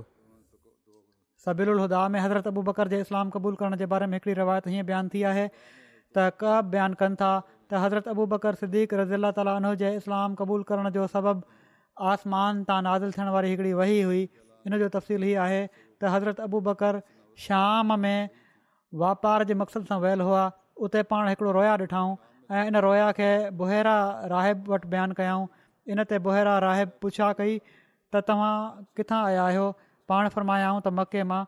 सबिल 1.46 1.68
उलह 1.78 2.08
में 2.18 2.22
हज़रत 2.26 2.48
अबू 2.54 2.62
बकर 2.74 2.92
जे 2.96 3.00
इस्लाम 3.08 3.30
क़बूलु 3.38 3.56
करण 3.64 3.76
जे 3.84 3.86
बारे 3.94 4.06
में 4.12 4.18
हिकिड़ी 4.22 4.38
रिवायत 4.42 4.68
हीअं 4.74 4.86
बयानु 4.90 5.10
थी 5.14 5.22
आहे 5.34 5.46
त 6.18 6.26
क 6.42 6.56
बयानु 6.74 6.96
कनि 7.02 7.16
था 7.22 7.32
त 7.70 7.82
हज़रत 7.86 8.08
अबू 8.16 8.24
बकर 8.34 8.58
सिद्दीक़ 8.64 8.94
रज़ी 9.02 9.14
अला 9.20 9.32
ताली 9.40 9.54
उन 9.60 9.68
जे 9.82 9.90
इस्लाम 10.02 10.36
क़बूल 10.42 10.62
करण 10.72 10.90
जो 10.98 11.08
सबबु 11.16 11.64
आसमान 12.12 12.64
तां 12.70 12.80
नाज़िल 12.88 13.12
थियण 13.18 13.32
वारी 13.36 13.50
हिकिड़ी 13.52 13.74
वही 13.80 14.02
हुई 14.02 14.24
इन 14.68 14.78
जो 14.84 14.90
तफ़सील 14.98 15.24
हीअ 15.30 15.40
आहे 15.46 15.64
त 15.72 16.12
हज़रत 16.16 16.40
अबू 16.48 16.62
बकर 16.70 17.02
शाम 17.46 17.96
में 18.06 18.30
वापार 19.04 19.44
जे 19.52 19.58
मक़सद 19.64 19.90
सां 19.92 20.00
वियल 20.06 20.22
हुआ 20.28 20.44
उते 20.88 21.04
पाण 21.12 21.28
हिकिड़ो 21.32 21.52
रोया 21.60 21.74
ॾिठाऊं 21.88 22.16
ऐं 22.56 22.64
इन 22.70 22.76
रोया 22.88 23.12
खे 23.20 23.30
बुहरा 23.64 23.96
राहिब 24.36 24.72
वटि 24.76 24.88
बयानु 24.96 25.14
कयाऊं 25.20 25.48
इन 25.96 26.04
ते 26.12 26.20
बुहरा 26.30 26.54
राहिब 26.68 26.92
पुछा 27.06 27.32
कई 27.42 27.58
त 28.14 28.22
तव्हां 28.32 28.54
किथां 29.00 29.22
आया 29.30 29.44
आहियो 29.50 29.66
पाण 30.14 30.30
फ़र्मायाऊं 30.38 30.80
त 30.80 30.96
मके 31.02 31.26
मां 31.36 31.42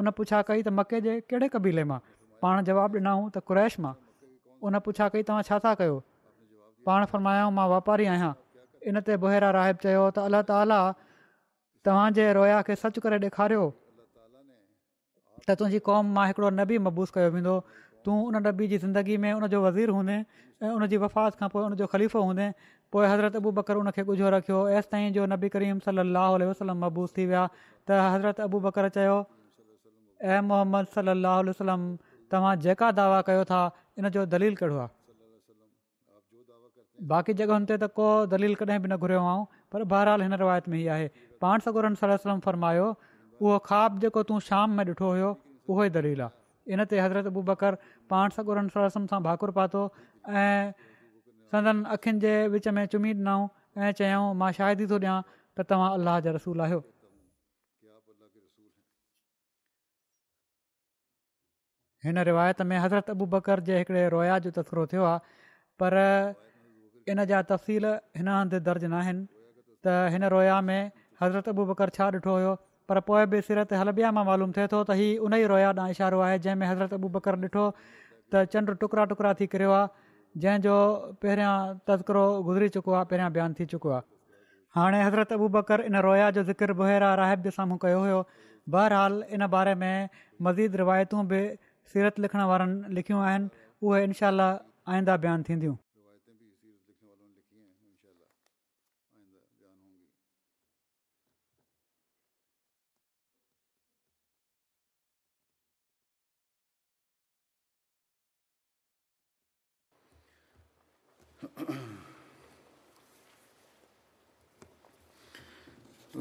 उन 0.00 0.10
पुछा 0.20 0.42
कई 0.52 0.62
त 0.68 0.76
मके 0.82 1.02
जे 1.08 1.18
कहिड़े 1.32 1.50
क़बीले 1.56 1.86
मां 1.94 2.00
पाण 2.46 2.64
जवाबु 2.72 3.02
ॾिनाऊं 3.04 3.24
त 3.38 3.42
कुरैश 3.50 3.78
मां 3.86 3.92
उन 4.66 4.78
पुछा 4.86 5.08
कई 5.14 5.22
तव्हां 5.28 5.42
छा 5.48 5.58
छा 5.64 5.74
कयो 5.80 5.96
पाण 6.88 7.04
फरमाया 7.12 7.48
मां 7.58 7.66
वापारी 7.72 8.06
आहियां 8.14 8.32
इन 8.92 9.00
ते 9.08 9.16
बुहरा 9.24 9.50
राहिब 9.58 9.76
चयो 9.86 10.04
त 10.16 10.24
अलाह 10.30 10.42
ताला 10.50 10.80
तव्हांजे 11.88 12.26
रोया 12.38 12.60
खे 12.70 12.76
सचु 12.82 13.00
करे 13.06 13.18
ॾेखारियो 13.26 13.66
त 15.46 15.56
तुंहिंजी 15.60 15.78
क़ौम 15.88 16.10
मां 16.18 16.26
हिकिड़ो 16.30 16.50
नबी 16.62 16.78
मबूस 16.86 17.14
कयो 17.18 17.30
वेंदो 17.36 17.54
तूं 18.06 18.16
उन 18.30 18.40
नबी 18.46 18.68
जी 18.72 18.78
ज़िंदगी 18.84 19.16
में 19.26 19.30
उनजो 19.36 19.60
वज़ीर 19.66 19.88
हूंदईं 19.96 20.22
ऐं 20.62 20.70
उनजी 20.78 20.96
वफ़ात 21.04 21.38
खां 21.42 21.48
पोइ 21.54 21.62
उनजो 21.68 21.86
ख़लीफ़ो 21.94 22.22
हूंदे 22.28 22.46
पोइ 22.96 23.06
हज़रत 23.12 23.36
अबू 23.42 23.50
बकर 23.60 23.82
उन 23.84 23.90
खे 23.98 24.02
ॻुझो 24.12 24.28
रखियो 24.36 24.58
एसिताईं 24.80 25.12
जो 25.18 25.26
नबी 25.34 25.48
करीम 25.54 25.78
सलाहु 25.86 26.38
वसलम 26.52 26.84
मबूस 26.86 27.16
थी 27.16 27.26
विया 27.32 27.46
त 27.54 28.02
हज़रत 28.02 28.40
अबू 28.48 28.60
बकर 28.68 28.88
चयो 28.98 29.16
ए 29.18 30.40
मोहम्मद 30.50 30.94
सलाहु 30.98 31.42
वसलम 31.50 31.88
तव्हां 32.32 32.54
जेका 32.64 32.90
दावा 33.00 33.20
कयो 33.28 33.44
था 33.50 33.60
इन 33.98 34.08
जो 34.16 34.24
दलील 34.36 34.54
कहिड़ो 34.62 34.78
आहे 34.84 34.96
बाक़ी 37.12 37.34
जॻहियुनि 37.40 37.66
ते 37.70 37.76
त 37.82 37.88
को 37.98 38.06
दलील 38.34 38.54
कॾहिं 38.60 38.80
बि 38.84 38.88
न 38.92 38.96
घुरियो 39.04 39.20
आऊं 39.32 39.44
पर 39.74 39.84
बहरहाल 39.92 40.22
हिन 40.26 40.32
रिवायत 40.42 40.68
में 40.72 40.78
ई 40.78 40.86
आहे 40.94 41.04
पाण 41.44 41.64
सगोरनि 41.66 42.00
सलम 42.00 42.22
सम 42.24 42.40
फरमायो 42.46 42.88
उहो 42.88 43.58
ख़्वाबु 43.68 44.02
जेको 44.04 44.22
तूं 44.30 44.40
शाम 44.48 44.74
में 44.80 44.84
ॾिठो 44.92 45.10
हुयो 45.12 45.30
उहो 45.70 45.84
ई 45.84 45.92
दलील 45.98 46.24
आहे 46.26 46.74
इन 46.76 46.84
ते 46.92 47.00
हज़रत 47.04 47.30
अबू 47.32 47.44
बकर 47.52 47.78
पाण 48.14 48.34
सगोरनि 48.40 48.74
सलम 48.76 49.06
सां 49.14 49.20
भाकुर 49.30 49.54
पातो 49.62 49.84
ऐं 50.42 50.44
संदनि 51.54 51.96
अखियुनि 51.98 52.22
जे 52.28 52.34
विच 52.56 52.68
में 52.78 52.82
चुम्मी 52.96 53.14
ॾिनऊं 53.22 53.46
ऐं 53.86 53.92
चयऊं 54.02 54.34
मां 54.44 54.50
शादी 54.60 54.90
थो 54.94 55.00
ॾियां 55.08 55.16
त 55.32 55.70
तव्हां 55.74 55.90
अलाह 56.00 56.20
जा 56.28 56.36
रसूल 56.40 56.66
आहियो 56.68 56.82
हिन 62.04 62.18
रिवायत 62.26 62.60
में 62.62 62.76
हज़रत 62.78 63.10
अबू 63.10 63.26
बकर 63.34 63.60
जे 63.68 63.78
हिकिड़े 63.78 64.08
रोया 64.08 64.38
जो 64.46 64.50
तस्करो 64.56 64.86
थियो 64.92 65.04
आहे 65.04 65.18
पर 65.82 65.96
इन 67.10 67.24
जा 67.26 67.40
तफ़सील 67.50 67.84
हिन 68.18 68.28
हंधि 68.28 68.60
दर्ज 68.68 68.84
न 68.84 68.92
आहिनि 69.02 69.24
त 69.86 69.94
हिन 70.14 70.24
रोया 70.34 70.60
में 70.68 70.90
हज़रत 71.22 71.48
अबू 71.54 71.64
बकर 71.72 71.88
छा 71.98 72.06
ॾिठो 72.18 72.30
हुयो 72.38 72.52
पर 72.88 73.00
पोइ 73.10 73.24
बि 73.34 73.40
सिरत 73.48 73.72
हलबिया 73.82 74.10
मां 74.18 74.24
मालूम 74.30 74.52
थिए 74.58 74.66
थो 74.74 74.82
त 74.90 74.98
हीउ 75.00 75.24
उन 75.28 75.34
ई 75.42 75.50
रोया 75.52 75.72
ॾांहुं 75.78 75.96
इशारो 75.98 76.20
आहे 76.26 76.38
जंहिंमें 76.46 76.66
हज़रत 76.70 76.94
अबू 77.00 77.08
बकर 77.18 77.38
ॾिठो 77.48 77.64
त 78.34 78.46
चंड 78.54 78.74
टुकड़ा 78.84 79.04
टुकड़ा 79.14 79.32
थी 79.40 79.46
करियो 79.56 79.72
आहे 79.78 80.40
जंहिंजो 80.44 80.78
पहिरियां 81.24 81.76
तस्करो 81.90 82.24
गुज़री 82.50 82.68
चुको 82.78 82.96
आहे 83.00 83.10
पहिरियां 83.14 83.32
बयानु 83.38 83.60
थी 83.62 83.66
चुको 83.74 83.92
आहे 83.96 84.10
हाणे 84.78 85.02
हज़रत 85.08 85.36
अबू 85.42 85.48
बकर 85.58 85.84
इन 85.90 86.02
रोया 86.06 86.30
जो 86.38 86.46
ज़िक्र 86.52 86.78
बुहरा 86.82 87.12
राहिब 87.22 87.48
जे 87.48 87.54
साम्हूं 87.58 87.80
कयो 87.86 88.02
हुयो 88.06 88.22
बहरहाल 88.76 89.22
इन 89.38 89.46
बारे 89.56 89.74
में 89.82 89.94
मज़ीद 90.48 90.76
रिवायतूं 90.80 91.22
बि 91.32 91.38
सीरत 91.92 92.18
लिखण 92.20 92.40
वारनि 92.52 92.94
लिखियूं 92.94 93.20
आहिनि 93.26 93.48
उहे 93.82 94.04
इनशा 94.08 94.28
आईंदा 94.92 95.16
बयानु 95.26 95.48
थींदियूं 95.50 95.76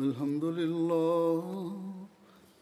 الحمد 0.08 0.44
لله 0.60 2.07